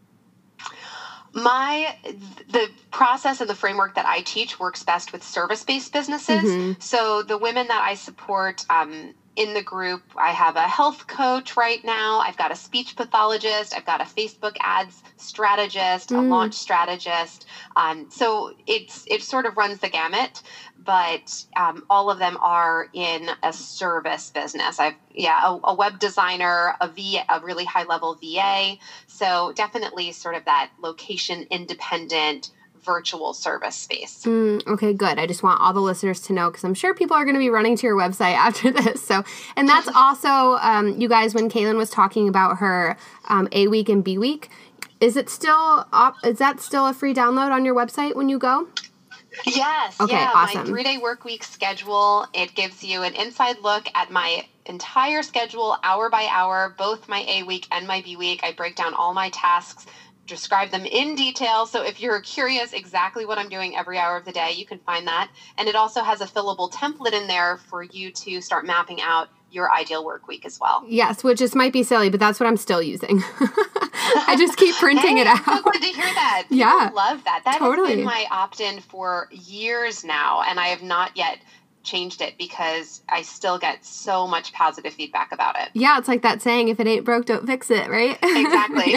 my 1.36 1.94
the 2.50 2.70
process 2.92 3.42
and 3.42 3.50
the 3.50 3.56
framework 3.56 3.94
that 3.96 4.06
i 4.06 4.22
teach 4.22 4.58
works 4.58 4.84
best 4.84 5.12
with 5.12 5.22
service-based 5.22 5.92
businesses 5.92 6.44
mm-hmm. 6.44 6.80
so 6.80 7.22
the 7.24 7.38
women 7.38 7.68
that 7.68 7.82
i 7.86 7.94
support 7.94 8.66
um, 8.70 9.14
in 9.36 9.54
the 9.54 9.62
group. 9.62 10.02
I 10.16 10.32
have 10.32 10.56
a 10.56 10.68
health 10.68 11.08
coach 11.08 11.58
right 11.58 11.84
now. 11.84 12.20
I've 12.20 12.38
got 12.38 12.52
a 12.52 12.56
speech 12.56 12.96
pathologist. 12.96 13.76
I've 13.76 13.86
got 13.86 14.02
a 14.02 14.06
Facebook 14.06 14.56
ads 14.62 15.04
strategist, 15.18 16.10
mm. 16.10 16.20
a 16.20 16.22
launch 16.22 16.54
strategist. 16.54 17.46
Um, 17.76 18.10
so 18.10 18.54
it's 18.66 19.06
it 19.08 19.22
sort 19.22 19.46
of 19.46 19.58
runs 19.58 19.80
the 19.80 19.90
gamut, 19.90 20.42
but 20.84 21.44
um, 21.58 21.84
all 21.90 22.10
of 22.10 22.20
them 22.20 22.38
are 22.42 22.88
in 22.94 23.30
a 23.44 23.52
service 23.52 24.30
business. 24.30 24.80
I've 24.80 24.96
yeah 25.14 25.42
a, 25.44 25.60
a 25.66 25.76
web 25.76 26.00
designer, 26.00 26.76
a 26.80 26.88
V, 26.88 27.20
a 27.28 27.40
really 27.42 27.66
high 27.66 27.84
level 27.84 28.16
VA. 28.16 28.78
So 29.08 29.52
definitely 29.54 30.14
sort 30.14 30.36
of 30.36 30.46
that 30.46 30.72
location 30.82 31.46
independent 31.50 32.52
virtual 32.86 33.34
service 33.34 33.76
space. 33.76 34.24
Mm, 34.24 34.66
okay, 34.68 34.94
good. 34.94 35.20
I 35.20 35.28
just 35.28 35.44
want 35.44 35.60
all 35.62 35.74
the 35.74 35.82
listeners 35.82 36.22
to 36.22 36.34
know 36.34 36.50
because 36.50 36.64
I'm 36.64 36.74
sure 36.74 36.94
people 36.94 37.16
are 37.18 37.26
going 37.26 37.36
to 37.36 37.40
be 37.40 37.50
running 37.50 37.76
to 37.78 37.88
your 37.88 37.98
website 37.98 38.34
after 38.36 38.72
this. 38.72 39.06
So, 39.06 39.24
and 39.56 39.68
that's 39.68 39.88
also, 39.96 40.58
um, 40.62 41.00
you 41.00 41.10
guys, 41.10 41.34
when 41.34 41.50
Kaylin 41.50 41.78
was 41.78 41.90
talking 41.90 42.30
about 42.30 42.58
her 42.58 42.98
um, 43.28 43.48
A 43.52 43.68
week 43.68 43.90
and 43.90 44.04
B 44.04 44.18
week, 44.18 44.50
is 45.02 45.18
it 45.18 45.30
still, 45.30 45.86
op- 45.92 46.24
is 46.24 46.38
that 46.38 46.62
still 46.62 46.88
a 46.88 46.94
free 46.94 47.14
download 47.14 47.52
on 47.52 47.66
your 47.66 47.76
website 47.76 48.16
when 48.16 48.30
you 48.30 48.40
go? 48.40 48.68
Yes. 49.46 50.00
Okay, 50.00 50.14
yeah, 50.14 50.32
awesome. 50.34 50.62
My 50.62 50.66
three 50.66 50.84
day 50.84 50.98
work 50.98 51.26
week 51.26 51.44
schedule. 51.44 52.26
It 52.34 52.56
gives 52.56 52.84
you 52.84 53.04
an 53.04 53.14
inside 53.16 53.58
look 53.62 53.88
at 53.94 54.12
my 54.12 54.46
entire 54.66 55.24
schedule, 55.24 55.78
hour 55.84 56.10
by 56.10 56.28
hour, 56.32 56.74
both 56.78 57.08
my 57.08 57.26
A 57.28 57.44
week 57.44 57.68
and 57.72 57.88
my 57.88 58.02
B 58.02 58.16
week. 58.16 58.42
I 58.44 58.54
break 58.54 58.76
down 58.76 58.94
all 58.94 59.14
my 59.14 59.30
tasks 59.30 59.86
describe 60.26 60.72
them 60.72 60.86
in 60.86 61.16
detail. 61.16 61.66
So 61.66 61.84
if 61.84 62.02
you're 62.02 62.20
curious 62.22 62.74
exactly 62.74 63.26
what 63.26 63.38
I'm 63.38 63.50
doing 63.50 63.76
every 63.76 63.98
hour 63.98 64.18
of 64.18 64.26
the 64.26 64.32
day, 64.32 64.52
you 64.52 64.66
can 64.66 64.80
find 64.80 65.08
that. 65.08 65.30
And 65.58 65.68
it 65.68 65.76
also 65.76 66.02
has 66.02 66.22
a 66.22 66.26
fillable 66.26 66.72
template 66.72 67.14
in 67.14 67.28
there 67.28 67.58
for 67.58 67.84
you 67.84 68.12
to 68.12 68.42
start 68.42 68.66
mapping 68.66 69.02
out 69.02 69.30
your 69.52 69.72
ideal 69.72 70.04
work 70.04 70.28
week 70.28 70.46
as 70.46 70.60
well. 70.60 70.84
Yes, 70.88 71.24
which 71.24 71.40
just 71.40 71.56
might 71.56 71.72
be 71.72 71.84
silly, 71.84 72.10
but 72.10 72.20
that's 72.20 72.40
what 72.40 72.48
I'm 72.48 72.58
still 72.58 72.82
using. 72.82 73.24
I 74.28 74.36
just 74.38 74.58
keep 74.58 74.76
printing 74.80 75.18
hey, 75.18 75.22
it 75.22 75.28
out. 75.28 75.46
So 75.46 75.62
good 75.62 75.82
to 75.82 75.88
hear 75.88 75.96
that. 75.96 76.44
People 76.50 76.58
yeah, 76.58 76.92
love 76.94 77.24
that. 77.24 77.44
That 77.46 77.60
totally. 77.60 77.90
has 77.90 77.96
been 77.98 78.06
my 78.06 78.26
opt-in 78.30 78.82
for 78.82 79.30
years 79.32 80.04
now, 80.04 80.42
and 80.42 80.60
I 80.60 80.68
have 80.68 80.84
not 80.84 81.16
yet 81.16 81.40
changed 81.84 82.22
it 82.22 82.38
because 82.38 83.02
I 83.08 83.22
still 83.22 83.60
get 83.60 83.86
so 83.86 84.28
much 84.28 84.52
positive 84.54 84.94
feedback 84.94 85.32
about 85.32 85.56
it. 85.60 85.70
Yeah, 85.74 86.00
it's 86.00 86.08
like 86.08 86.24
that 86.24 86.42
saying, 86.42 86.68
if 86.70 86.80
it 86.80 86.88
ain't 86.88 87.06
broke, 87.06 87.28
don't 87.28 87.46
fix 87.46 87.70
it, 87.72 87.90
right? 87.90 88.18
Exactly. 88.22 88.96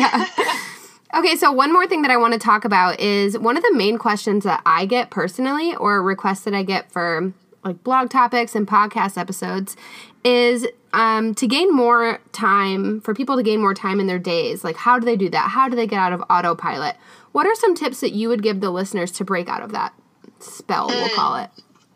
Okay, 1.15 1.37
so 1.37 1.51
one 1.51 1.73
more 1.73 1.87
thing 1.87 2.03
that 2.03 2.11
I 2.11 2.17
want 2.17 2.35
to 2.35 2.39
talk 2.39 2.65
about 2.65 3.01
is 3.01 3.39
one 3.39 3.57
of 3.57 3.63
the 3.63 3.75
main 3.75 3.97
questions 3.97 4.45
that 4.45 4.61
I 4.67 4.85
get 4.85 5.11
personally, 5.11 5.75
or 5.75 6.03
requests 6.03 6.43
that 6.43 6.55
I 6.55 6.63
get 6.63 6.93
for 6.93 7.33
like 7.65 7.83
blog 7.83 8.11
topics 8.11 8.55
and 8.55 8.67
podcast 8.67 9.17
episodes, 9.17 9.77
is 10.23 10.67
um, 10.93 11.35
to 11.35 11.47
gain 11.47 11.75
more 11.75 12.21
time 12.33 13.01
for 13.01 13.15
people 13.15 13.37
to 13.37 13.43
gain 13.43 13.61
more 13.61 13.75
time 13.75 14.01
in 14.01 14.07
their 14.07 14.19
days. 14.19 14.65
Like, 14.65 14.77
how 14.77 14.99
do 14.99 15.07
they 15.07 15.17
do 15.17 15.31
that? 15.31 15.51
How 15.51 15.69
do 15.69 15.77
they 15.77 15.87
get 15.87 15.99
out 15.99 16.13
of 16.13 16.23
autopilot? 16.29 16.97
What 17.33 17.47
are 17.47 17.55
some 17.55 17.75
tips 17.75 18.01
that 18.01 18.13
you 18.13 18.29
would 18.29 18.43
give 18.43 18.61
the 18.61 18.71
listeners 18.71 19.11
to 19.13 19.25
break 19.25 19.49
out 19.49 19.63
of 19.63 19.73
that 19.73 19.95
spell, 20.41 20.89
we'll 20.89 21.09
call 21.11 21.37
it? 21.37 21.51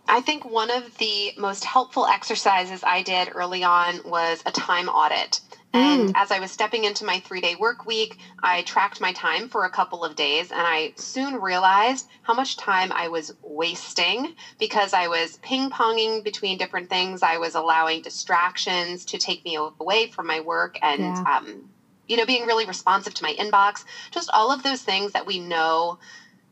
I 0.09 0.21
think 0.21 0.45
one 0.45 0.71
of 0.71 0.99
the 0.99 1.33
most 1.39 1.65
helpful 1.65 2.07
exercises 2.07 2.83
I 2.83 3.03
did 3.03 3.31
early 3.35 3.63
on 3.63 4.01
was 4.05 4.43
a 4.45 4.51
time 4.51 4.89
audit. 4.89 5.41
And 5.73 6.11
mm. 6.11 6.13
as 6.15 6.31
I 6.31 6.39
was 6.39 6.51
stepping 6.51 6.85
into 6.85 7.05
my 7.05 7.19
three 7.19 7.41
day 7.41 7.55
work 7.55 7.87
week, 7.87 8.19
I 8.43 8.63
tracked 8.63 9.01
my 9.01 9.13
time 9.13 9.49
for 9.49 9.65
a 9.65 9.71
couple 9.71 10.05
of 10.05 10.15
days 10.15 10.51
and 10.51 10.67
I 10.67 10.93
soon 10.97 11.37
realized 11.37 12.07
how 12.23 12.35
much 12.35 12.57
time 12.57 12.93
I 12.93 13.09
was 13.09 13.33
wasting 13.43 14.35
because 14.59 14.93
I 14.93 15.07
was 15.09 15.37
ping 15.43 15.71
ponging 15.71 16.23
between 16.23 16.59
different 16.59 16.89
things. 16.89 17.23
I 17.23 17.39
was 17.39 17.55
allowing 17.55 18.03
distractions 18.03 19.05
to 19.07 19.19
take 19.19 19.45
me 19.45 19.57
away 19.57 20.07
from 20.07 20.27
my 20.27 20.41
work 20.41 20.79
and, 20.83 21.01
yeah. 21.01 21.39
um, 21.39 21.69
you 22.07 22.17
know, 22.17 22.27
being 22.27 22.45
really 22.45 22.67
responsive 22.67 23.15
to 23.15 23.23
my 23.23 23.33
inbox, 23.35 23.85
just 24.11 24.29
all 24.35 24.53
of 24.53 24.63
those 24.63 24.83
things 24.83 25.13
that 25.13 25.25
we 25.25 25.39
know 25.39 25.97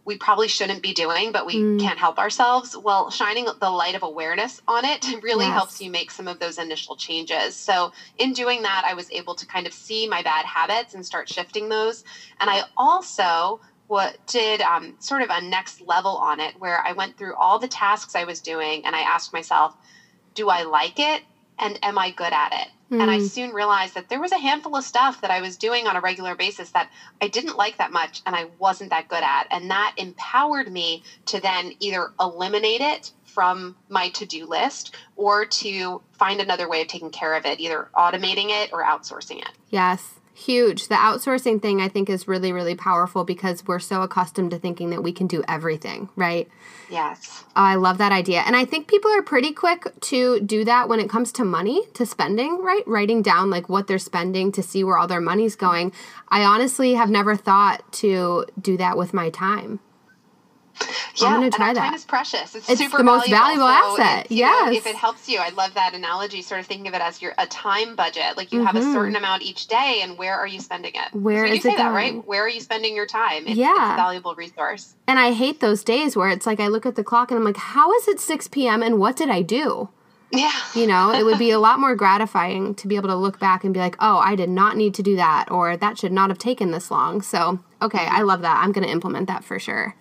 we 0.04 0.16
probably 0.16 0.48
shouldn't 0.48 0.82
be 0.82 0.92
doing, 0.92 1.32
but 1.32 1.46
we 1.46 1.56
mm. 1.56 1.80
can't 1.80 1.98
help 1.98 2.18
ourselves. 2.18 2.76
Well, 2.76 3.10
shining 3.10 3.46
the 3.60 3.70
light 3.70 3.94
of 3.94 4.02
awareness 4.02 4.60
on 4.66 4.84
it 4.84 5.06
really 5.22 5.44
yes. 5.44 5.54
helps 5.54 5.80
you 5.80 5.90
make 5.90 6.10
some 6.10 6.28
of 6.28 6.38
those 6.38 6.58
initial 6.58 6.96
changes. 6.96 7.54
So, 7.54 7.92
in 8.18 8.32
doing 8.32 8.62
that, 8.62 8.84
I 8.84 8.94
was 8.94 9.10
able 9.10 9.34
to 9.34 9.46
kind 9.46 9.66
of 9.66 9.72
see 9.72 10.06
my 10.06 10.22
bad 10.22 10.44
habits 10.44 10.94
and 10.94 11.04
start 11.04 11.28
shifting 11.28 11.68
those. 11.68 12.04
And 12.40 12.48
I 12.50 12.62
also 12.76 13.60
what 13.90 14.24
did 14.28 14.60
um, 14.60 14.94
sort 15.00 15.20
of 15.20 15.30
a 15.30 15.40
next 15.40 15.80
level 15.80 16.16
on 16.18 16.38
it 16.38 16.54
where 16.60 16.80
I 16.86 16.92
went 16.92 17.18
through 17.18 17.34
all 17.34 17.58
the 17.58 17.66
tasks 17.66 18.14
I 18.14 18.22
was 18.22 18.38
doing 18.38 18.86
and 18.86 18.94
I 18.94 19.00
asked 19.00 19.32
myself, 19.32 19.74
do 20.34 20.48
I 20.48 20.62
like 20.62 21.00
it 21.00 21.22
and 21.58 21.76
am 21.82 21.98
I 21.98 22.10
good 22.12 22.32
at 22.32 22.52
it? 22.52 22.68
Mm. 22.90 23.00
And 23.00 23.10
I 23.10 23.18
hmm. 23.18 23.26
soon 23.26 23.50
realized 23.50 23.94
that 23.94 24.08
there 24.08 24.20
was 24.20 24.32
a 24.32 24.38
handful 24.38 24.76
of 24.76 24.84
stuff 24.84 25.20
that 25.20 25.30
I 25.30 25.40
was 25.40 25.56
doing 25.56 25.86
on 25.86 25.96
a 25.96 26.00
regular 26.00 26.34
basis 26.34 26.70
that 26.70 26.90
I 27.20 27.28
didn't 27.28 27.56
like 27.56 27.78
that 27.78 27.92
much 27.92 28.22
and 28.26 28.34
I 28.34 28.46
wasn't 28.58 28.90
that 28.90 29.08
good 29.08 29.22
at. 29.22 29.46
And 29.50 29.70
that 29.70 29.94
empowered 29.96 30.70
me 30.72 31.04
to 31.26 31.40
then 31.40 31.72
either 31.80 32.12
eliminate 32.18 32.80
it 32.80 33.12
from 33.24 33.76
my 33.88 34.08
to 34.10 34.26
do 34.26 34.44
list 34.44 34.96
or 35.16 35.44
to 35.44 36.02
find 36.12 36.40
another 36.40 36.68
way 36.68 36.82
of 36.82 36.88
taking 36.88 37.10
care 37.10 37.34
of 37.34 37.46
it, 37.46 37.60
either 37.60 37.88
automating 37.94 38.48
it 38.50 38.72
or 38.72 38.82
outsourcing 38.82 39.38
it. 39.38 39.50
Yes. 39.68 40.14
Huge. 40.40 40.88
The 40.88 40.94
outsourcing 40.94 41.60
thing 41.60 41.82
I 41.82 41.88
think 41.88 42.08
is 42.08 42.26
really, 42.26 42.50
really 42.50 42.74
powerful 42.74 43.24
because 43.24 43.66
we're 43.66 43.78
so 43.78 44.00
accustomed 44.00 44.52
to 44.52 44.58
thinking 44.58 44.88
that 44.88 45.02
we 45.02 45.12
can 45.12 45.26
do 45.26 45.44
everything, 45.46 46.08
right? 46.16 46.48
Yes. 46.88 47.44
Oh, 47.48 47.62
I 47.62 47.74
love 47.74 47.98
that 47.98 48.10
idea. 48.10 48.40
And 48.46 48.56
I 48.56 48.64
think 48.64 48.88
people 48.88 49.10
are 49.10 49.20
pretty 49.20 49.52
quick 49.52 49.92
to 50.00 50.40
do 50.40 50.64
that 50.64 50.88
when 50.88 50.98
it 50.98 51.10
comes 51.10 51.30
to 51.32 51.44
money, 51.44 51.82
to 51.92 52.06
spending, 52.06 52.62
right? 52.62 52.82
Writing 52.86 53.20
down 53.20 53.50
like 53.50 53.68
what 53.68 53.86
they're 53.86 53.98
spending 53.98 54.50
to 54.52 54.62
see 54.62 54.82
where 54.82 54.96
all 54.96 55.06
their 55.06 55.20
money's 55.20 55.56
going. 55.56 55.92
I 56.30 56.42
honestly 56.42 56.94
have 56.94 57.10
never 57.10 57.36
thought 57.36 57.92
to 57.92 58.46
do 58.58 58.78
that 58.78 58.96
with 58.96 59.12
my 59.12 59.28
time. 59.28 59.80
Yeah, 61.16 61.28
I'm 61.28 61.34
gonna 61.34 61.50
try 61.50 61.74
that. 61.74 61.80
Time 61.80 61.94
is 61.94 62.04
precious. 62.04 62.54
It's, 62.54 62.68
it's 62.68 62.80
super 62.80 62.98
the 62.98 63.04
most 63.04 63.28
valuable, 63.28 63.66
valuable 63.66 63.98
asset. 63.98 64.28
So 64.28 64.34
yes. 64.34 64.66
Know, 64.66 64.72
if 64.72 64.86
it 64.86 64.96
helps 64.96 65.28
you, 65.28 65.38
I 65.38 65.50
love 65.50 65.74
that 65.74 65.94
analogy. 65.94 66.42
Sort 66.42 66.60
of 66.60 66.66
thinking 66.66 66.88
of 66.88 66.94
it 66.94 67.02
as 67.02 67.20
your 67.20 67.34
a 67.38 67.46
time 67.46 67.96
budget. 67.96 68.36
Like 68.36 68.52
you 68.52 68.60
mm-hmm. 68.60 68.66
have 68.66 68.76
a 68.76 68.82
certain 68.82 69.14
mm-hmm. 69.14 69.16
amount 69.16 69.42
each 69.42 69.66
day, 69.66 70.00
and 70.02 70.16
where 70.16 70.38
are 70.38 70.46
you 70.46 70.60
spending 70.60 70.92
it? 70.94 71.14
Where 71.14 71.44
is 71.44 71.62
say 71.62 71.72
it 71.72 71.76
that, 71.76 71.92
right? 71.92 72.26
Where 72.26 72.44
are 72.44 72.48
you 72.48 72.60
spending 72.60 72.94
your 72.94 73.06
time? 73.06 73.46
It's, 73.46 73.56
yeah, 73.56 73.92
it's 73.92 73.94
a 73.94 73.96
valuable 73.96 74.34
resource. 74.34 74.94
And 75.06 75.18
I 75.18 75.32
hate 75.32 75.60
those 75.60 75.84
days 75.84 76.16
where 76.16 76.30
it's 76.30 76.46
like 76.46 76.60
I 76.60 76.68
look 76.68 76.86
at 76.86 76.94
the 76.94 77.04
clock 77.04 77.30
and 77.30 77.38
I'm 77.38 77.44
like, 77.44 77.56
how 77.56 77.92
is 77.94 78.08
it 78.08 78.20
6 78.20 78.48
p.m. 78.48 78.82
and 78.82 78.98
what 78.98 79.16
did 79.16 79.28
I 79.28 79.42
do? 79.42 79.88
Yeah. 80.32 80.52
you 80.76 80.86
know, 80.86 81.12
it 81.12 81.24
would 81.24 81.40
be 81.40 81.50
a 81.50 81.58
lot 81.58 81.80
more 81.80 81.96
gratifying 81.96 82.76
to 82.76 82.86
be 82.86 82.94
able 82.94 83.08
to 83.08 83.16
look 83.16 83.40
back 83.40 83.64
and 83.64 83.74
be 83.74 83.80
like, 83.80 83.96
oh, 83.98 84.18
I 84.18 84.36
did 84.36 84.48
not 84.48 84.76
need 84.76 84.94
to 84.94 85.02
do 85.02 85.16
that, 85.16 85.50
or 85.50 85.76
that 85.76 85.98
should 85.98 86.12
not 86.12 86.30
have 86.30 86.38
taken 86.38 86.70
this 86.70 86.88
long. 86.88 87.20
So, 87.20 87.58
okay, 87.82 88.06
I 88.06 88.22
love 88.22 88.42
that. 88.42 88.62
I'm 88.62 88.70
going 88.70 88.86
to 88.86 88.92
implement 88.92 89.26
that 89.26 89.42
for 89.42 89.58
sure. 89.58 89.96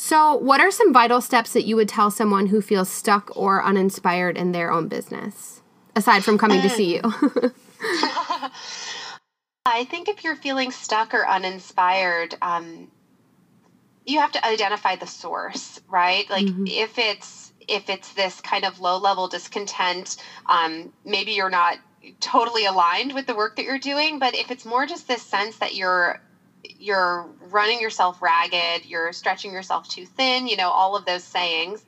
So, 0.00 0.36
what 0.36 0.60
are 0.60 0.70
some 0.70 0.92
vital 0.92 1.20
steps 1.20 1.52
that 1.54 1.66
you 1.66 1.74
would 1.74 1.88
tell 1.88 2.12
someone 2.12 2.46
who 2.46 2.62
feels 2.62 2.88
stuck 2.88 3.36
or 3.36 3.64
uninspired 3.64 4.38
in 4.38 4.52
their 4.52 4.70
own 4.70 4.86
business, 4.86 5.60
aside 5.96 6.22
from 6.22 6.38
coming 6.38 6.62
to 6.62 6.70
see 6.70 6.94
you? 6.94 7.02
I 9.66 9.84
think 9.90 10.08
if 10.08 10.22
you're 10.22 10.36
feeling 10.36 10.70
stuck 10.70 11.14
or 11.14 11.26
uninspired, 11.26 12.36
um, 12.40 12.92
you 14.06 14.20
have 14.20 14.30
to 14.32 14.46
identify 14.46 14.94
the 14.94 15.08
source, 15.08 15.80
right? 15.88 16.30
Like 16.30 16.46
mm-hmm. 16.46 16.68
if 16.68 16.96
it's 16.96 17.52
if 17.66 17.90
it's 17.90 18.12
this 18.12 18.40
kind 18.40 18.64
of 18.64 18.78
low 18.78 18.98
level 18.98 19.26
discontent, 19.26 20.16
um, 20.46 20.92
maybe 21.04 21.32
you're 21.32 21.50
not 21.50 21.78
totally 22.20 22.66
aligned 22.66 23.14
with 23.14 23.26
the 23.26 23.34
work 23.34 23.56
that 23.56 23.64
you're 23.64 23.80
doing, 23.80 24.20
but 24.20 24.36
if 24.36 24.52
it's 24.52 24.64
more 24.64 24.86
just 24.86 25.08
this 25.08 25.22
sense 25.22 25.56
that 25.56 25.74
you're 25.74 26.22
you're 26.64 27.28
running 27.50 27.80
yourself 27.80 28.20
ragged, 28.22 28.84
you're 28.84 29.12
stretching 29.12 29.52
yourself 29.52 29.88
too 29.88 30.06
thin, 30.06 30.46
you 30.46 30.56
know, 30.56 30.70
all 30.70 30.96
of 30.96 31.04
those 31.04 31.24
sayings, 31.24 31.84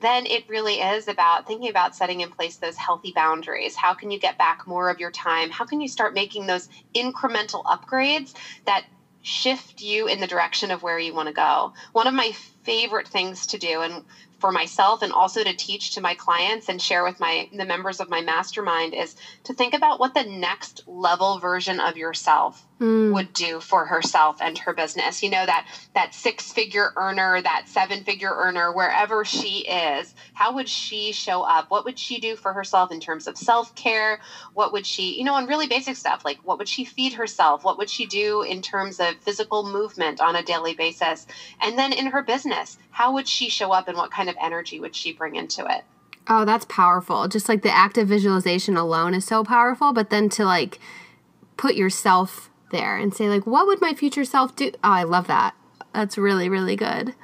then 0.00 0.26
it 0.26 0.48
really 0.48 0.74
is 0.80 1.08
about 1.08 1.46
thinking 1.46 1.68
about 1.68 1.94
setting 1.94 2.20
in 2.20 2.30
place 2.30 2.56
those 2.56 2.76
healthy 2.76 3.12
boundaries. 3.14 3.76
How 3.76 3.94
can 3.94 4.10
you 4.10 4.18
get 4.18 4.38
back 4.38 4.66
more 4.66 4.90
of 4.90 4.98
your 4.98 5.10
time? 5.10 5.50
How 5.50 5.64
can 5.64 5.80
you 5.80 5.88
start 5.88 6.14
making 6.14 6.46
those 6.46 6.68
incremental 6.94 7.64
upgrades 7.64 8.34
that 8.64 8.84
shift 9.22 9.80
you 9.80 10.08
in 10.08 10.18
the 10.18 10.26
direction 10.26 10.72
of 10.72 10.82
where 10.82 10.98
you 10.98 11.14
want 11.14 11.28
to 11.28 11.34
go? 11.34 11.72
One 11.92 12.06
of 12.06 12.14
my 12.14 12.32
favorite 12.64 13.08
things 13.08 13.46
to 13.46 13.58
do, 13.58 13.80
and 13.80 14.04
for 14.42 14.50
myself 14.50 15.02
and 15.02 15.12
also 15.12 15.44
to 15.44 15.54
teach 15.54 15.92
to 15.92 16.00
my 16.00 16.14
clients 16.14 16.68
and 16.68 16.82
share 16.82 17.04
with 17.04 17.20
my 17.20 17.48
the 17.52 17.64
members 17.64 18.00
of 18.00 18.10
my 18.10 18.20
mastermind 18.20 18.92
is 18.92 19.14
to 19.44 19.54
think 19.54 19.72
about 19.72 20.00
what 20.00 20.14
the 20.14 20.24
next 20.24 20.82
level 20.88 21.38
version 21.38 21.78
of 21.78 21.96
yourself 21.96 22.66
mm. 22.82 23.12
would 23.12 23.32
do 23.32 23.60
for 23.60 23.86
herself 23.86 24.38
and 24.40 24.58
her 24.58 24.72
business 24.72 25.22
you 25.22 25.30
know 25.30 25.44
that 25.46 25.66
that 25.94 26.14
six 26.14 26.52
figure 26.52 26.92
earner 26.96 27.40
that 27.40 27.64
seven 27.66 28.04
figure 28.04 28.34
earner 28.34 28.72
wherever 28.72 29.24
she 29.24 29.60
is 29.60 30.14
how 30.34 30.54
would 30.54 30.68
she 30.68 31.12
show 31.12 31.42
up 31.42 31.70
what 31.70 31.84
would 31.84 31.98
she 31.98 32.18
do 32.18 32.36
for 32.36 32.52
herself 32.52 32.90
in 32.90 33.00
terms 33.00 33.26
of 33.26 33.36
self-care 33.36 34.20
what 34.54 34.72
would 34.72 34.86
she 34.86 35.16
you 35.18 35.24
know 35.24 35.34
on 35.34 35.46
really 35.46 35.66
basic 35.66 35.96
stuff 35.96 36.24
like 36.24 36.38
what 36.44 36.58
would 36.58 36.68
she 36.68 36.84
feed 36.84 37.12
herself 37.12 37.64
what 37.64 37.78
would 37.78 37.90
she 37.90 38.06
do 38.06 38.42
in 38.42 38.60
terms 38.60 39.00
of 39.00 39.14
physical 39.20 39.64
movement 39.64 40.20
on 40.20 40.36
a 40.36 40.42
daily 40.42 40.74
basis 40.74 41.26
and 41.60 41.78
then 41.78 41.92
in 41.92 42.06
her 42.06 42.22
business 42.22 42.78
how 42.92 43.12
would 43.14 43.26
she 43.26 43.48
show 43.48 43.72
up 43.72 43.88
and 43.88 43.96
what 43.96 44.10
kind 44.10 44.28
of 44.28 44.36
energy 44.40 44.78
would 44.78 44.94
she 44.94 45.12
bring 45.12 45.34
into 45.34 45.64
it? 45.66 45.84
Oh, 46.28 46.44
that's 46.44 46.66
powerful. 46.66 47.26
Just 47.26 47.48
like 47.48 47.62
the 47.62 47.74
active 47.74 48.06
visualization 48.06 48.76
alone 48.76 49.14
is 49.14 49.24
so 49.24 49.42
powerful, 49.42 49.92
but 49.92 50.10
then 50.10 50.28
to 50.30 50.44
like 50.44 50.78
put 51.56 51.74
yourself 51.74 52.50
there 52.72 52.96
and 52.96 53.14
say 53.14 53.28
like 53.28 53.46
what 53.46 53.66
would 53.66 53.80
my 53.80 53.94
future 53.94 54.24
self 54.24 54.56
do? 54.56 54.72
Oh, 54.82 54.90
I 54.90 55.04
love 55.04 55.28
that. 55.28 55.54
That's 55.94 56.18
really 56.18 56.48
really 56.48 56.76
good. 56.76 57.14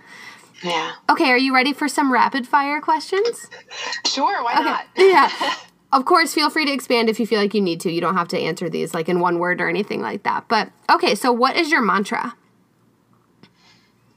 Yeah. 0.62 0.92
Okay, 1.08 1.30
are 1.30 1.38
you 1.38 1.54
ready 1.54 1.72
for 1.72 1.88
some 1.88 2.12
rapid 2.12 2.46
fire 2.46 2.80
questions? 2.80 3.48
Sure, 4.06 4.42
why 4.42 4.54
okay. 4.54 4.62
not? 4.62 4.87
yeah. 4.96 5.54
Of 5.90 6.04
course, 6.04 6.34
feel 6.34 6.50
free 6.50 6.66
to 6.66 6.72
expand 6.72 7.08
if 7.08 7.18
you 7.18 7.26
feel 7.26 7.40
like 7.40 7.54
you 7.54 7.62
need 7.62 7.80
to. 7.80 7.90
You 7.90 8.02
don't 8.02 8.14
have 8.14 8.28
to 8.28 8.38
answer 8.38 8.68
these 8.68 8.92
like 8.92 9.08
in 9.08 9.20
one 9.20 9.38
word 9.38 9.58
or 9.58 9.70
anything 9.70 10.02
like 10.02 10.22
that. 10.24 10.46
But 10.46 10.70
okay, 10.90 11.14
so 11.14 11.32
what 11.32 11.56
is 11.56 11.70
your 11.70 11.80
mantra? 11.80 12.34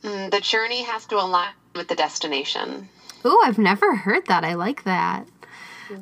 Mm, 0.03 0.31
the 0.31 0.41
journey 0.41 0.83
has 0.83 1.05
to 1.05 1.15
align 1.15 1.53
with 1.73 1.87
the 1.87 1.95
destination. 1.95 2.89
Ooh, 3.25 3.41
I've 3.45 3.57
never 3.57 3.95
heard 3.95 4.25
that. 4.27 4.43
I 4.43 4.55
like 4.55 4.83
that. 4.83 5.27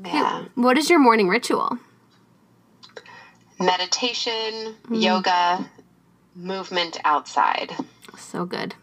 Yeah. 0.06 0.46
What 0.56 0.78
is 0.78 0.90
your 0.90 1.00
morning 1.00 1.28
ritual? 1.28 1.78
Meditation, 3.60 4.76
mm. 4.88 5.02
yoga, 5.02 5.70
movement 6.36 6.98
outside. 7.04 7.76
So 8.18 8.46
good. 8.46 8.76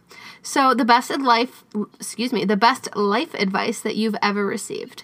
So, 0.43 0.75
the 0.75 0.85
best 0.85 1.11
life, 1.19 1.65
excuse 1.95 2.33
me, 2.33 2.45
the 2.45 2.57
best 2.57 2.95
life 2.95 3.35
advice 3.35 3.81
that 3.81 3.97
you've 3.97 4.17
ever 4.23 4.47
received? 4.47 5.03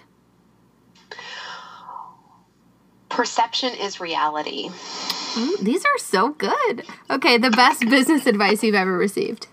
Perception 3.09 3.73
is 3.73 3.99
reality. 3.99 4.69
Mm, 4.69 5.59
these 5.59 5.83
are 5.83 5.97
so 5.97 6.29
good. 6.29 6.83
Okay, 7.09 7.37
the 7.37 7.49
best 7.49 7.81
business 7.89 8.25
advice 8.25 8.63
you've 8.63 8.73
ever 8.75 8.97
received? 8.97 9.47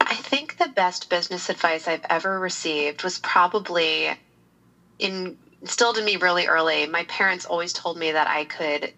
I 0.00 0.14
think 0.14 0.58
the 0.58 0.68
best 0.68 1.08
business 1.08 1.48
advice 1.48 1.86
I've 1.86 2.04
ever 2.10 2.40
received 2.40 3.04
was 3.04 3.18
probably 3.18 4.10
in, 4.98 5.38
instilled 5.62 5.96
in 5.96 6.04
me 6.04 6.16
really 6.16 6.46
early. 6.46 6.86
My 6.86 7.04
parents 7.04 7.46
always 7.46 7.72
told 7.72 7.96
me 7.96 8.12
that 8.12 8.28
I 8.28 8.44
could 8.44 8.92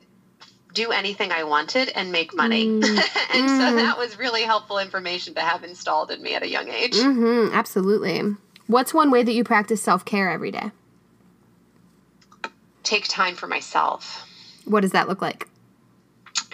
do 0.73 0.91
anything 0.91 1.31
I 1.31 1.45
wanted 1.45 1.91
and 1.91 2.11
make 2.11 2.35
money. 2.35 2.67
Mm. 2.67 2.83
and 2.83 3.49
mm. 3.49 3.59
so 3.59 3.77
that 3.77 3.97
was 3.97 4.19
really 4.19 4.43
helpful 4.43 4.79
information 4.79 5.35
to 5.35 5.41
have 5.41 5.63
installed 5.63 6.11
in 6.11 6.21
me 6.21 6.35
at 6.35 6.43
a 6.43 6.49
young 6.49 6.69
age. 6.69 6.95
Mm-hmm, 6.95 7.55
absolutely. 7.55 8.23
What's 8.67 8.93
one 8.93 9.11
way 9.11 9.23
that 9.23 9.33
you 9.33 9.45
practice 9.45 9.81
self 9.81 10.05
care 10.05 10.31
every 10.31 10.51
day? 10.51 10.73
Take 12.83 13.07
time 13.09 13.35
for 13.35 13.47
myself. 13.47 14.29
What 14.65 14.81
does 14.81 14.93
that 14.93 15.09
look 15.09 15.23
like? 15.23 15.49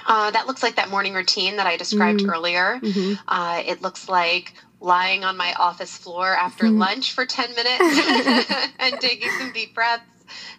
Uh, 0.07 0.31
that 0.31 0.46
looks 0.46 0.62
like 0.62 0.77
that 0.77 0.90
morning 0.90 1.14
routine 1.14 1.57
that 1.57 1.66
I 1.66 1.77
described 1.77 2.20
mm. 2.20 2.33
earlier. 2.33 2.81
Mm-hmm. 2.83 3.14
Uh, 3.29 3.62
it 3.64 3.81
looks 3.83 4.09
like 4.09 4.55
lying 4.80 5.24
on 5.24 5.36
my 5.36 5.52
office 5.54 5.96
floor 5.96 6.34
after 6.34 6.64
mm-hmm. 6.64 6.78
lunch 6.78 7.12
for 7.12 7.26
10 7.26 7.54
minutes 7.54 8.70
and 8.78 9.00
taking 9.00 9.30
some 9.38 9.52
deep 9.52 9.74
breaths 9.74 10.04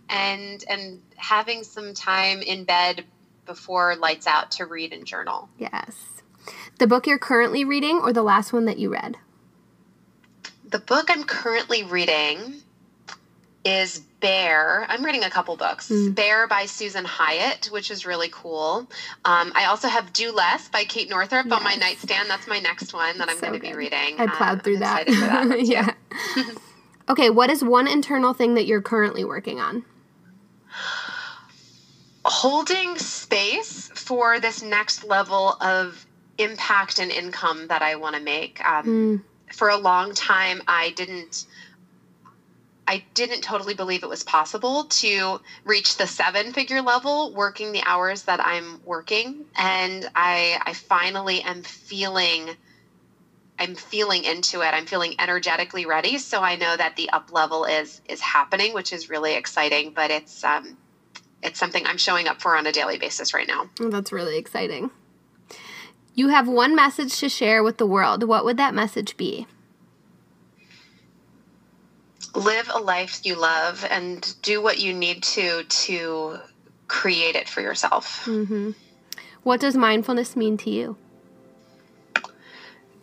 and 0.09 0.63
and 0.69 1.01
having 1.15 1.63
some 1.63 1.93
time 1.93 2.41
in 2.41 2.63
bed 2.63 3.05
before 3.45 3.95
lights 3.95 4.27
out 4.27 4.51
to 4.51 4.65
read 4.65 4.93
and 4.93 5.05
journal. 5.05 5.49
Yes. 5.57 5.97
The 6.79 6.87
book 6.87 7.07
you're 7.07 7.19
currently 7.19 7.63
reading 7.63 7.97
or 7.97 8.13
the 8.13 8.23
last 8.23 8.53
one 8.53 8.65
that 8.65 8.79
you 8.79 8.91
read? 8.91 9.17
The 10.69 10.79
book 10.79 11.07
I'm 11.09 11.23
currently 11.23 11.83
reading 11.83 12.61
is 13.63 14.01
Bare. 14.19 14.85
I'm 14.87 15.03
reading 15.03 15.23
a 15.23 15.29
couple 15.29 15.55
books. 15.55 15.89
Mm. 15.89 16.13
Bare 16.13 16.47
by 16.47 16.65
Susan 16.65 17.03
Hyatt, 17.03 17.69
which 17.71 17.89
is 17.89 18.05
really 18.05 18.29
cool. 18.31 18.87
Um, 19.25 19.51
I 19.55 19.65
also 19.65 19.87
have 19.87 20.13
Do 20.13 20.31
Less 20.31 20.69
by 20.69 20.83
Kate 20.83 21.09
Northrup 21.09 21.47
yes. 21.47 21.53
on 21.53 21.63
my 21.63 21.75
nightstand. 21.75 22.29
That's 22.29 22.47
my 22.47 22.59
next 22.59 22.93
one 22.93 23.17
that 23.17 23.29
I'm 23.29 23.35
so 23.37 23.47
going 23.47 23.53
to 23.53 23.59
be 23.59 23.73
reading. 23.73 24.19
I 24.19 24.27
plowed 24.27 24.49
um, 24.49 24.59
through 24.59 24.77
that. 24.77 25.07
that 25.07 25.61
yeah. 25.65 25.93
okay, 27.09 27.29
what 27.31 27.49
is 27.49 27.63
one 27.63 27.87
internal 27.87 28.33
thing 28.33 28.53
that 28.55 28.65
you're 28.65 28.81
currently 28.81 29.23
working 29.23 29.59
on? 29.59 29.83
Holding 32.23 32.97
space 32.97 33.89
for 33.95 34.39
this 34.39 34.61
next 34.61 35.03
level 35.03 35.57
of 35.61 36.05
impact 36.37 36.99
and 36.99 37.11
income 37.11 37.67
that 37.67 37.81
I 37.81 37.95
want 37.95 38.15
to 38.15 38.21
make. 38.21 38.63
Um, 38.63 38.85
mm. 38.85 39.55
For 39.55 39.69
a 39.69 39.77
long 39.77 40.13
time, 40.13 40.61
I 40.67 40.91
didn't 40.91 41.45
I 42.91 43.05
didn't 43.13 43.39
totally 43.39 43.73
believe 43.73 44.03
it 44.03 44.09
was 44.09 44.21
possible 44.21 44.83
to 44.83 45.39
reach 45.63 45.95
the 45.95 46.05
seven 46.05 46.51
figure 46.51 46.81
level 46.81 47.33
working 47.33 47.71
the 47.71 47.81
hours 47.85 48.23
that 48.23 48.45
I'm 48.45 48.81
working. 48.83 49.45
And 49.55 50.09
I, 50.13 50.59
I 50.65 50.73
finally 50.73 51.41
am 51.41 51.63
feeling, 51.63 52.49
I'm 53.57 53.75
feeling 53.75 54.25
into 54.25 54.59
it. 54.59 54.73
I'm 54.73 54.87
feeling 54.87 55.15
energetically 55.19 55.85
ready. 55.85 56.17
So 56.17 56.41
I 56.41 56.57
know 56.57 56.75
that 56.75 56.97
the 56.97 57.09
up 57.11 57.31
level 57.31 57.63
is, 57.63 58.01
is 58.09 58.19
happening, 58.19 58.73
which 58.73 58.91
is 58.91 59.09
really 59.09 59.35
exciting, 59.35 59.93
but 59.95 60.11
it's, 60.11 60.43
um, 60.43 60.75
it's 61.41 61.57
something 61.57 61.87
I'm 61.87 61.97
showing 61.97 62.27
up 62.27 62.41
for 62.41 62.57
on 62.57 62.67
a 62.67 62.73
daily 62.73 62.97
basis 62.97 63.33
right 63.33 63.47
now. 63.47 63.69
Oh, 63.79 63.89
that's 63.89 64.11
really 64.11 64.37
exciting. 64.37 64.91
You 66.13 66.27
have 66.27 66.45
one 66.45 66.75
message 66.75 67.17
to 67.19 67.29
share 67.29 67.63
with 67.63 67.77
the 67.77 67.87
world. 67.87 68.25
What 68.25 68.43
would 68.43 68.57
that 68.57 68.73
message 68.73 69.15
be? 69.15 69.47
Live 72.35 72.69
a 72.73 72.79
life 72.79 73.21
you 73.23 73.35
love 73.35 73.85
and 73.89 74.35
do 74.41 74.61
what 74.61 74.79
you 74.79 74.93
need 74.93 75.23
to 75.23 75.63
to 75.63 76.37
create 76.87 77.35
it 77.35 77.47
for 77.47 77.61
yourself. 77.61 78.25
Mm-hmm. 78.25 78.71
What 79.43 79.59
does 79.59 79.75
mindfulness 79.75 80.35
mean 80.35 80.57
to 80.57 80.69
you? 80.69 80.97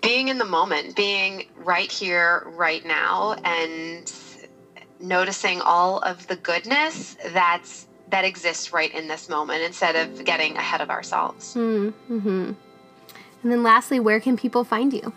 Being 0.02 0.28
in 0.28 0.38
the 0.38 0.44
moment, 0.44 0.94
being 0.94 1.48
right 1.56 1.90
here, 1.90 2.44
right 2.46 2.84
now, 2.86 3.34
and 3.44 4.12
noticing 5.00 5.60
all 5.60 5.98
of 6.00 6.26
the 6.26 6.36
goodness 6.36 7.16
that's 7.32 7.86
that 8.10 8.24
exists 8.24 8.72
right 8.72 8.92
in 8.94 9.06
this 9.06 9.28
moment 9.28 9.62
instead 9.62 9.94
of 9.96 10.24
getting 10.24 10.56
ahead 10.56 10.80
of 10.80 10.88
ourselves. 10.88 11.54
Mm-hmm. 11.54 12.52
And 13.42 13.52
then 13.52 13.62
lastly, 13.62 14.00
where 14.00 14.18
can 14.20 14.36
people 14.36 14.64
find 14.64 14.92
you? 14.92 15.12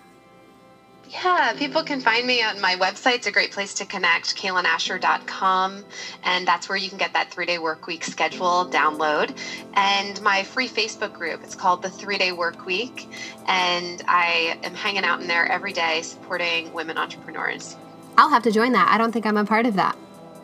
Yeah, 1.11 1.53
people 1.57 1.83
can 1.83 1.99
find 1.99 2.25
me 2.25 2.41
on 2.41 2.61
my 2.61 2.75
website. 2.75 3.15
It's 3.15 3.27
a 3.27 3.31
great 3.31 3.51
place 3.51 3.73
to 3.75 3.85
connect, 3.85 4.37
kaylinasher.com. 4.37 5.83
And 6.23 6.47
that's 6.47 6.69
where 6.69 6.77
you 6.77 6.87
can 6.87 6.97
get 6.97 7.11
that 7.13 7.31
three 7.31 7.45
day 7.45 7.59
work 7.59 7.85
week 7.85 8.05
schedule 8.05 8.65
download. 8.71 9.37
And 9.73 10.21
my 10.21 10.43
free 10.43 10.69
Facebook 10.69 11.11
group, 11.13 11.43
it's 11.43 11.55
called 11.55 11.81
the 11.81 11.89
Three 11.89 12.17
Day 12.17 12.31
Work 12.31 12.65
Week. 12.65 13.09
And 13.45 14.01
I 14.07 14.57
am 14.63 14.73
hanging 14.73 15.03
out 15.03 15.19
in 15.19 15.27
there 15.27 15.45
every 15.45 15.73
day 15.73 16.01
supporting 16.01 16.71
women 16.71 16.97
entrepreneurs. 16.97 17.75
I'll 18.17 18.29
have 18.29 18.43
to 18.43 18.51
join 18.51 18.71
that. 18.71 18.87
I 18.89 18.97
don't 18.97 19.11
think 19.11 19.25
I'm 19.25 19.37
a 19.37 19.45
part 19.45 19.65
of 19.65 19.75
that. 19.75 19.97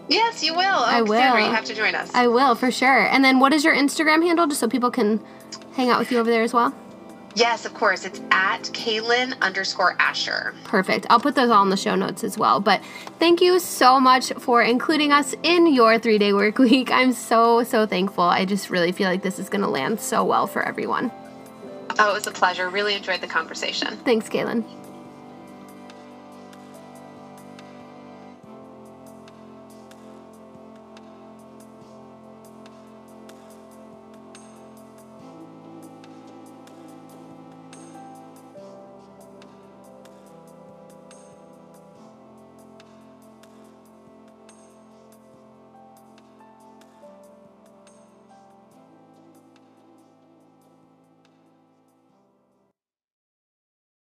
Yes, 0.10 0.44
you 0.44 0.54
will. 0.54 0.64
Oh, 0.64 0.86
I 0.86 1.02
will. 1.02 1.20
Sandra, 1.20 1.46
you 1.46 1.52
have 1.52 1.66
to 1.66 1.76
join 1.76 1.96
us. 1.96 2.14
I 2.14 2.28
will, 2.28 2.56
for 2.56 2.72
sure. 2.72 3.08
And 3.08 3.24
then 3.24 3.40
what 3.40 3.54
is 3.54 3.64
your 3.64 3.76
Instagram 3.76 4.22
handle, 4.24 4.48
just 4.48 4.60
so 4.60 4.68
people 4.68 4.92
can 4.92 5.22
hang 5.74 5.90
out 5.90 6.00
with 6.00 6.12
you 6.12 6.20
over 6.20 6.30
there 6.30 6.44
as 6.44 6.54
well? 6.54 6.74
Yes, 7.38 7.66
of 7.66 7.76
course. 7.76 8.04
It's 8.04 8.20
at 8.32 8.64
Kaylin 8.74 9.40
underscore 9.42 9.96
Asher. 10.00 10.56
Perfect. 10.64 11.06
I'll 11.12 11.20
put 11.20 11.36
those 11.36 11.52
all 11.52 11.62
in 11.62 11.70
the 11.70 11.78
show 11.78 11.94
notes 11.94 12.24
as 12.24 12.36
well. 12.36 12.60
But 12.60 12.82
thank 13.20 13.42
you 13.42 13.60
so 13.60 14.00
much 14.00 14.34
for 14.40 14.64
including 14.64 15.12
us 15.12 15.36
in 15.44 15.72
your 15.72 16.00
three 16.00 16.18
day 16.18 16.34
work 16.34 16.58
week. 16.58 16.90
I'm 16.92 17.14
so, 17.14 17.64
so 17.64 17.86
thankful. 17.86 18.24
I 18.24 18.46
just 18.46 18.72
really 18.72 18.92
feel 18.92 19.08
like 19.08 19.22
this 19.22 19.38
is 19.38 19.50
going 19.50 19.62
to 19.62 19.68
land 19.68 20.00
so 20.00 20.24
well 20.24 20.48
for 20.48 20.64
everyone. 20.64 21.12
Oh, 22.00 22.10
it 22.10 22.14
was 22.16 22.26
a 22.26 22.32
pleasure. 22.32 22.70
Really 22.70 22.96
enjoyed 22.96 23.22
the 23.22 23.28
conversation. 23.28 23.98
Thanks, 23.98 24.28
Kaylin. 24.30 24.66